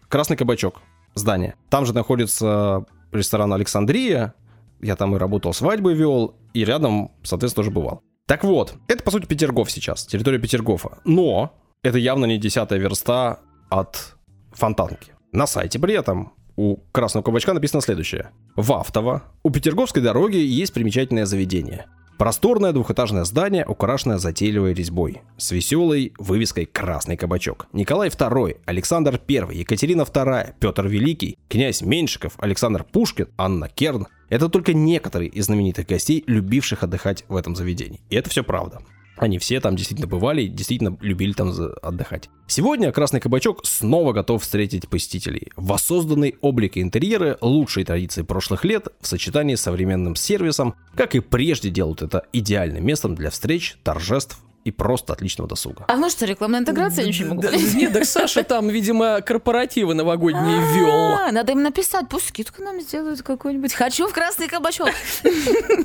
Красный 0.09 0.37
кабачок, 0.37 0.81
здание. 1.13 1.55
Там 1.69 1.85
же 1.85 1.93
находится 1.93 2.85
ресторан 3.11 3.53
Александрия. 3.53 4.33
Я 4.81 4.95
там 4.95 5.15
и 5.15 5.19
работал, 5.19 5.53
свадьбы 5.53 5.93
вел, 5.93 6.35
и 6.53 6.63
рядом, 6.65 7.11
соответственно, 7.23 7.63
тоже 7.63 7.71
бывал. 7.73 8.01
Так 8.27 8.43
вот, 8.43 8.75
это, 8.87 9.03
по 9.03 9.11
сути, 9.11 9.25
Петергоф 9.25 9.71
сейчас, 9.71 10.05
территория 10.05 10.39
Петергофа. 10.39 10.99
Но 11.05 11.53
это 11.83 11.97
явно 11.97 12.25
не 12.25 12.37
десятая 12.37 12.79
верста 12.79 13.39
от 13.69 14.15
Фонтанки. 14.51 15.13
На 15.31 15.47
сайте 15.47 15.79
при 15.79 15.93
этом 15.93 16.33
у 16.55 16.77
Красного 16.91 17.23
Кабачка 17.23 17.53
написано 17.53 17.81
следующее. 17.81 18.31
В 18.55 18.71
Автово 18.73 19.23
у 19.43 19.49
Петерговской 19.49 20.01
дороги 20.01 20.37
есть 20.37 20.73
примечательное 20.73 21.25
заведение. 21.25 21.87
Просторное 22.17 22.71
двухэтажное 22.71 23.25
здание, 23.25 23.65
украшенное 23.65 24.19
затейливой 24.19 24.73
резьбой, 24.73 25.21
с 25.35 25.51
веселой 25.51 26.13
вывеской 26.17 26.65
«Красный 26.65 27.17
кабачок». 27.17 27.67
Николай 27.73 28.07
II, 28.07 28.57
Александр 28.65 29.19
I, 29.27 29.57
Екатерина 29.57 30.03
II, 30.03 30.53
Петр 30.57 30.87
Великий, 30.87 31.37
князь 31.49 31.81
Меньшиков, 31.81 32.35
Александр 32.37 32.85
Пушкин, 32.85 33.27
Анна 33.37 33.67
Керн– 33.67 34.07
это 34.29 34.47
только 34.47 34.73
некоторые 34.73 35.29
из 35.29 35.45
знаменитых 35.45 35.87
гостей, 35.87 36.23
любивших 36.25 36.83
отдыхать 36.83 37.25
в 37.27 37.35
этом 37.35 37.53
заведении. 37.53 37.99
И 38.09 38.15
это 38.15 38.29
все 38.29 38.45
правда. 38.45 38.81
Они 39.17 39.37
все 39.39 39.59
там 39.59 39.75
действительно 39.75 40.07
бывали 40.07 40.43
и 40.43 40.47
действительно 40.47 40.97
любили 41.01 41.33
там 41.33 41.53
отдыхать. 41.81 42.29
Сегодня 42.47 42.91
Красный 42.91 43.19
Кабачок 43.19 43.65
снова 43.65 44.13
готов 44.13 44.43
встретить 44.43 44.87
посетителей. 44.89 45.51
Воссозданный 45.55 46.35
облик 46.41 46.77
и 46.77 46.81
интерьеры 46.81 47.37
лучшие 47.41 47.85
традиции 47.85 48.21
прошлых 48.21 48.65
лет 48.65 48.87
в 49.01 49.07
сочетании 49.07 49.55
с 49.55 49.61
современным 49.61 50.15
сервисом, 50.15 50.75
как 50.95 51.15
и 51.15 51.21
прежде 51.21 51.69
делают 51.69 52.01
это 52.01 52.25
идеальным 52.33 52.85
местом 52.85 53.15
для 53.15 53.29
встреч, 53.29 53.77
торжеств 53.83 54.44
и 54.65 54.71
просто 54.71 55.13
отличного 55.13 55.47
досуга. 55.47 55.85
А 55.87 55.95
ну 55.95 56.09
что, 56.09 56.25
рекламная 56.25 56.59
интеграция, 56.59 57.03
я 57.03 57.07
ничего 57.07 57.29
не 57.29 57.35
могу. 57.35 57.47
Нет, 57.75 57.93
так 57.93 58.05
Саша 58.05 58.43
там, 58.43 58.67
видимо, 58.67 59.21
корпоративы 59.21 59.93
новогодние 59.93 60.57
вел. 60.73 60.89
А, 60.89 61.31
Надо 61.31 61.51
им 61.51 61.61
написать, 61.61 62.09
пусть 62.09 62.29
скидку 62.29 62.63
нам 62.63 62.81
сделают 62.81 63.21
какую-нибудь. 63.21 63.73
Хочу 63.73 64.07
в 64.07 64.13
красный 64.13 64.47
кабачок. 64.47 64.89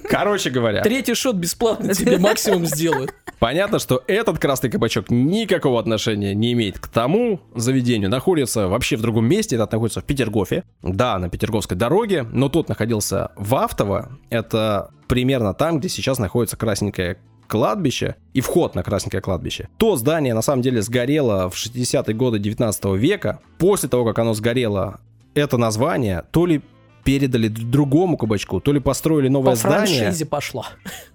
Короче 0.09 0.49
говоря, 0.49 0.83
Третий 0.83 1.15
шот 1.15 1.37
бесплатно 1.37 1.95
тебе 1.95 2.19
максимум 2.19 2.65
сделают. 2.65 3.15
Понятно, 3.39 3.79
что 3.79 4.03
этот 4.07 4.39
красный 4.39 4.71
кабачок 4.71 5.11
никакого 5.11 5.79
отношения 5.79 6.35
не 6.35 6.53
имеет 6.53 6.79
к 6.79 6.89
тому 6.89 7.41
заведению. 7.55 8.09
Находится 8.11 8.69
вообще 8.69 8.97
в 8.97 9.03
другом 9.03 9.27
месте. 9.27 9.57
Этот 9.57 9.73
находится 9.73 10.01
в 10.01 10.05
Петергофе. 10.05 10.65
Да, 10.83 11.19
на 11.19 11.29
Петерговской 11.29 11.77
дороге. 11.77 12.27
Но 12.33 12.49
тот 12.49 12.69
находился 12.69 13.33
в 13.37 13.55
Автово. 13.55 14.19
Это 14.31 14.91
примерно 15.09 15.55
там, 15.55 15.81
где 15.81 15.89
сейчас 15.89 16.19
находится 16.19 16.57
красненькое 16.57 17.19
кладбище 17.51 18.15
и 18.33 18.41
вход 18.41 18.75
на 18.75 18.83
Красненькое 18.83 19.21
кладбище. 19.21 19.69
То 19.77 19.97
здание 19.97 20.33
на 20.35 20.43
самом 20.43 20.63
деле 20.63 20.81
сгорело 20.81 21.51
в 21.51 21.55
60-е 21.55 22.15
годы 22.15 22.39
19 22.39 22.85
века. 22.97 23.41
После 23.59 23.89
того, 23.89 24.05
как 24.05 24.19
оно 24.21 24.33
сгорело, 24.35 25.01
это 25.35 25.59
название 25.59 26.23
то 26.31 26.47
ли 26.47 26.63
передали 27.05 27.49
другому 27.49 28.17
кабачку, 28.17 28.61
то 28.61 28.73
ли 28.73 28.81
построили 28.81 29.29
новое 29.29 29.53
По 29.53 29.57
здание. 29.57 29.99
франшизе 29.99 30.27
пошло. 30.27 30.65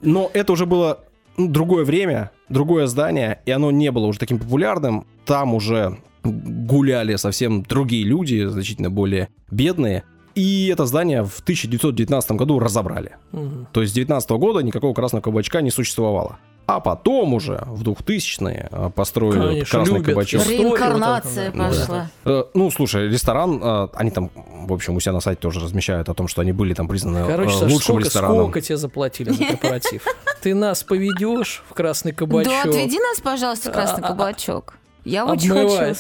Но 0.02 0.30
это 0.34 0.54
уже 0.54 0.66
было 0.66 1.00
ну, 1.38 1.48
другое 1.48 1.86
время, 1.86 2.32
другое 2.50 2.88
здание, 2.88 3.40
и 3.46 3.52
оно 3.52 3.72
не 3.72 3.92
было 3.92 4.06
уже 4.06 4.20
таким 4.20 4.40
популярным. 4.40 5.06
Там 5.26 5.54
уже 5.54 5.98
гуляли 6.24 7.16
совсем 7.16 7.64
другие 7.64 8.04
люди, 8.04 8.46
значительно 8.46 8.90
более 8.90 9.30
бедные. 9.52 10.04
И 10.36 10.68
это 10.68 10.86
здание 10.86 11.24
в 11.24 11.40
1919 11.40 12.32
году 12.32 12.60
разобрали. 12.60 13.16
Мгм. 13.32 13.68
То 13.72 13.82
есть 13.82 13.94
с 13.94 13.96
19 13.96 14.30
года 14.32 14.60
никакого 14.60 14.94
красного 14.94 15.22
кабачка 15.24 15.62
не 15.62 15.72
существовало. 15.72 16.38
А 16.68 16.80
потом 16.80 17.36
уже 17.36 17.64
в 17.68 17.84
2000-е 17.84 18.70
э, 18.72 18.90
построили 18.96 19.40
Конечно, 19.40 19.78
красный 19.80 19.94
любят. 20.00 20.10
кабачок. 20.10 20.48
Реинкарнация 20.48 21.52
да. 21.52 21.68
пошла. 21.70 22.10
Э, 22.26 22.44
Ну, 22.56 22.72
слушай, 22.72 23.08
ресторан, 23.08 23.62
э, 23.64 23.88
они 23.94 24.10
там, 24.10 24.32
в 24.68 24.74
общем, 24.74 24.96
у 24.96 25.00
себя 25.00 25.14
на 25.14 25.20
сайте 25.20 25.40
тоже 25.42 25.60
размещают 25.60 26.10
о 26.10 26.16
том, 26.16 26.28
что 26.28 26.42
они 26.42 26.54
были 26.54 26.74
там 26.74 26.88
признаны 26.88 27.20
э, 27.20 27.28
Короче, 27.28 27.56
лучшим 27.66 27.80
сколько, 27.80 28.06
рестораном. 28.06 28.38
сколько 28.38 28.62
тебе 28.62 28.78
заплатили 28.78 29.30
за 29.30 29.44
корпоратив? 29.46 30.06
Ты 30.42 30.56
нас 30.56 30.84
поведешь 30.84 31.64
в 31.70 31.74
красный 31.76 32.14
кабачок? 32.14 32.52
Да, 32.52 32.62
отведи 32.70 32.98
нас, 33.00 33.22
пожалуйста, 33.22 33.70
в 33.70 33.74
красный 33.74 34.04
А, 34.04 34.08
а, 34.08 34.10
а. 34.10 34.12
кабачок. 34.14 34.74
Я 35.06 35.26
очень 35.26 35.50
хочу. 35.52 35.96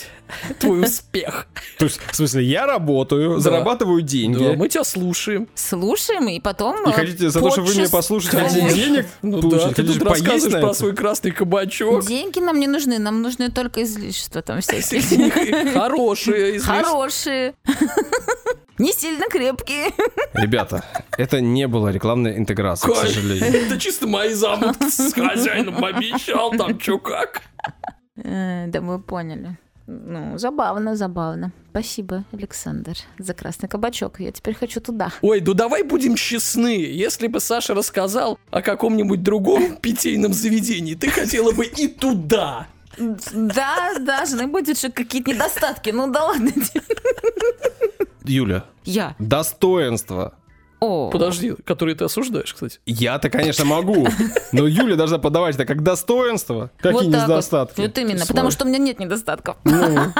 Твой 0.59 0.81
успех. 0.83 1.47
То 1.77 1.85
есть, 1.85 1.99
в 2.11 2.15
смысле, 2.15 2.43
я 2.43 2.65
работаю, 2.65 3.39
зарабатываю 3.39 4.01
деньги. 4.01 4.43
Да, 4.43 4.53
мы 4.53 4.67
тебя 4.67 4.83
слушаем. 4.83 5.47
Слушаем, 5.53 6.27
и 6.27 6.39
потом... 6.39 6.83
И 6.87 6.89
э, 6.89 6.93
хотите 6.93 7.29
за 7.29 7.39
то, 7.39 7.51
чтобы 7.51 7.67
вы 7.67 7.75
меня 7.75 7.89
послушать, 7.89 8.31
хотите 8.31 8.73
денег 8.73 9.05
Ну 9.21 9.39
получить? 9.41 9.61
да, 9.61 9.69
ты 9.69 9.75
Хотите 9.83 9.99
тут 9.99 10.09
рассказываешь 10.09 10.53
на 10.53 10.59
про 10.61 10.69
это? 10.69 10.73
свой 10.79 10.95
красный 10.95 11.31
кабачок. 11.31 12.05
Деньги 12.07 12.39
нам 12.39 12.59
не 12.59 12.65
нужны, 12.67 12.97
нам 12.97 13.21
нужны 13.21 13.51
только 13.51 13.83
излишества 13.83 14.41
там 14.41 14.61
всякие. 14.61 15.71
Хорошие, 15.73 16.49
излишки. 16.57 16.65
Хорошие. 16.67 17.53
Не 18.77 18.91
сильно 18.91 19.29
крепкие. 19.29 19.91
Ребята, 20.33 20.83
это 21.17 21.39
не 21.39 21.65
было 21.65 21.87
рекламной 21.89 22.37
интеграции, 22.37 22.91
к 22.91 22.95
сожалению. 22.95 23.67
Это 23.67 23.79
чисто 23.79 24.05
мои 24.05 24.33
замутки 24.33 24.89
с 24.89 25.13
хозяином 25.13 25.81
обещал, 25.85 26.51
там 26.51 26.77
чё 26.77 26.97
как. 26.97 27.41
Э, 28.17 28.67
Да, 28.67 28.81
мы 28.81 28.99
поняли. 28.99 29.57
Ну, 29.87 30.37
забавно, 30.39 30.95
забавно. 30.95 31.51
Спасибо, 31.69 32.23
Александр, 32.31 32.93
за 33.19 33.33
красный 33.35 33.69
кабачок. 33.69 34.19
Я 34.19 34.31
теперь 34.31 34.55
хочу 34.55 34.81
туда. 34.81 35.11
Ой, 35.21 35.41
ну 35.45 35.53
давай 35.53 35.83
будем 35.83 36.15
честны. 36.15 36.75
Если 36.83 37.27
бы 37.27 37.39
Саша 37.39 37.75
рассказал 37.75 38.39
о 38.49 38.61
каком-нибудь 38.63 39.21
другом 39.21 39.75
питейном 39.81 40.33
заведении, 40.33 40.95
ты 40.95 41.09
хотела 41.11 41.51
бы 41.51 41.65
и 41.65 41.87
туда. 41.87 42.67
Да, 42.97 43.93
должны 43.99 44.47
быть 44.47 44.67
еще 44.69 44.89
какие-то 44.89 45.31
недостатки. 45.31 45.91
Ну 45.91 46.09
да 46.11 46.23
ладно. 46.25 46.49
Юля, 48.23 48.63
Я. 48.85 49.15
достоинство. 49.19 50.33
О, 50.85 51.09
Подожди, 51.09 51.55
которые 51.65 51.95
ты 51.95 52.05
осуждаешь, 52.05 52.53
кстати. 52.53 52.79
Я-то, 52.85 53.29
конечно, 53.29 53.65
могу, 53.65 54.07
но 54.51 54.67
Юля 54.67 54.95
должна 54.95 55.17
подавать 55.17 55.55
это 55.55 55.65
как 55.65 55.81
достоинство. 55.83 56.69
Какие 56.77 56.91
вот 56.93 57.11
так 57.11 57.21
вот. 57.21 57.27
недостатки? 57.29 57.81
Вот 57.81 57.97
именно, 57.97 58.21
Ты 58.21 58.27
потому 58.27 58.51
смотри. 58.51 58.55
что 58.55 58.65
у 58.65 58.67
меня 58.67 58.77
нет 58.79 58.99
недостатков. 58.99 59.57
Ну. 59.63 60.13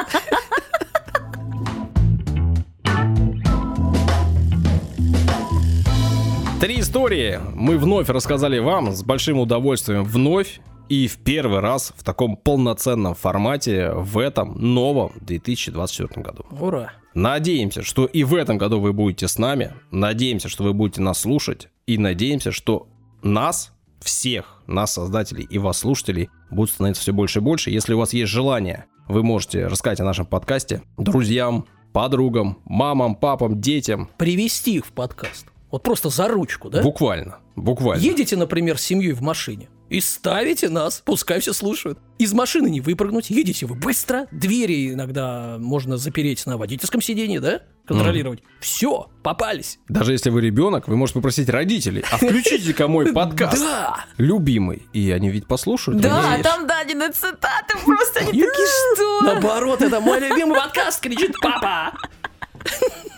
Три 6.59 6.79
истории 6.79 7.39
мы 7.53 7.77
вновь 7.77 8.09
рассказали 8.09 8.57
вам 8.59 8.93
с 8.95 9.03
большим 9.03 9.39
удовольствием 9.39 10.03
вновь 10.03 10.61
и 10.89 11.07
в 11.07 11.17
первый 11.17 11.59
раз 11.59 11.93
в 11.95 12.03
таком 12.03 12.37
полноценном 12.37 13.13
формате 13.13 13.91
в 13.91 14.17
этом 14.17 14.55
новом 14.57 15.11
2024 15.21 16.21
году. 16.23 16.45
Ура. 16.59 16.93
Надеемся, 17.15 17.81
что 17.81 18.05
и 18.05 18.25
в 18.25 18.35
этом 18.35 18.57
году 18.57 18.81
вы 18.81 18.91
будете 18.91 19.29
с 19.29 19.39
нами. 19.39 19.73
Надеемся, 19.89 20.49
что 20.49 20.65
вы 20.65 20.73
будете 20.73 21.01
нас 21.01 21.19
слушать. 21.19 21.69
И 21.87 21.97
надеемся, 21.97 22.51
что 22.51 22.89
нас, 23.23 23.71
всех, 24.01 24.61
нас, 24.67 24.93
создателей 24.93 25.47
и 25.49 25.57
вас, 25.57 25.77
слушателей, 25.77 26.29
будет 26.51 26.71
становиться 26.71 27.01
все 27.01 27.13
больше 27.13 27.39
и 27.39 27.41
больше. 27.41 27.69
Если 27.71 27.93
у 27.93 27.99
вас 27.99 28.11
есть 28.11 28.29
желание, 28.29 28.85
вы 29.07 29.23
можете 29.23 29.67
рассказать 29.67 30.01
о 30.01 30.03
нашем 30.03 30.25
подкасте 30.25 30.81
друзьям, 30.97 31.65
подругам, 31.93 32.59
мамам, 32.65 33.15
папам, 33.15 33.61
детям. 33.61 34.09
Привести 34.17 34.75
их 34.75 34.85
в 34.85 34.91
подкаст. 34.91 35.47
Вот 35.71 35.83
просто 35.83 36.09
за 36.09 36.27
ручку, 36.27 36.69
да? 36.69 36.81
Буквально. 36.81 37.37
Буквально. 37.55 38.01
Едете, 38.01 38.35
например, 38.35 38.77
с 38.77 38.81
семьей 38.81 39.13
в 39.13 39.21
машине 39.21 39.69
и 39.89 39.99
ставите 40.01 40.69
нас, 40.69 41.01
пускай 41.05 41.39
все 41.39 41.53
слушают. 41.53 41.99
Из 42.17 42.33
машины 42.33 42.69
не 42.69 42.81
выпрыгнуть, 42.81 43.29
едете 43.29 43.65
вы 43.65 43.75
быстро, 43.75 44.27
двери 44.31 44.93
иногда 44.93 45.57
можно 45.59 45.97
запереть 45.97 46.45
на 46.45 46.57
водительском 46.57 47.01
сидении, 47.01 47.39
да? 47.39 47.61
Контролировать. 47.85 48.41
Все, 48.59 49.09
попались. 49.21 49.77
Даже 49.89 50.13
если 50.13 50.31
вы 50.31 50.41
ребенок, 50.41 50.87
вы 50.87 50.97
можете 50.97 51.19
попросить 51.19 51.49
родителей, 51.49 52.03
а 52.11 52.17
включите-ка 52.17 52.87
мой 52.89 53.13
подкаст. 53.13 53.61
Да. 53.61 54.05
Любимый. 54.17 54.87
И 54.93 55.11
они 55.11 55.29
ведь 55.29 55.45
послушают. 55.45 56.01
Да, 56.01 56.39
там 56.41 56.65
Дадины 56.65 57.11
цитаты 57.11 57.77
просто 57.85 58.21
они 58.21 58.41
такие, 58.41 58.95
что? 58.95 59.21
Наоборот, 59.21 59.81
это 59.83 59.99
мой 59.99 60.19
любимый 60.19 60.59
подкаст, 60.59 61.01
кричит 61.01 61.35
папа. 61.39 61.93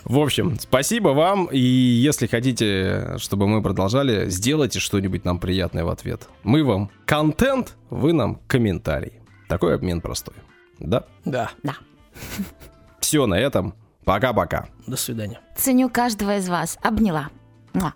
В 0.06 0.20
общем, 0.20 0.58
спасибо 0.60 1.10
вам. 1.10 1.48
И 1.52 1.60
если 1.60 2.28
хотите, 2.28 3.16
чтобы 3.18 3.48
мы 3.48 3.62
продолжали, 3.62 4.30
сделайте 4.30 4.80
что-нибудь 4.80 5.26
нам 5.26 5.38
приятное 5.38 5.84
в 5.84 5.90
ответ. 5.90 6.30
Мы 6.44 6.64
вам 6.64 6.90
контент, 7.06 7.76
вы 7.90 8.14
нам 8.14 8.40
комментарий. 8.48 9.14
Такой 9.50 9.76
обмен 9.76 10.00
простой. 10.00 10.36
Да? 10.80 11.06
Да, 11.26 11.52
Все 13.02 13.26
на 13.26 13.36
этом. 13.36 13.74
Пока-пока. 14.06 14.68
до 14.86 14.96
свидания. 14.96 15.42
Ценю 15.58 15.90
каждого 15.90 16.38
из 16.38 16.48
вас. 16.48 16.78
Обняла. 16.82 17.30
Муа. 17.74 17.94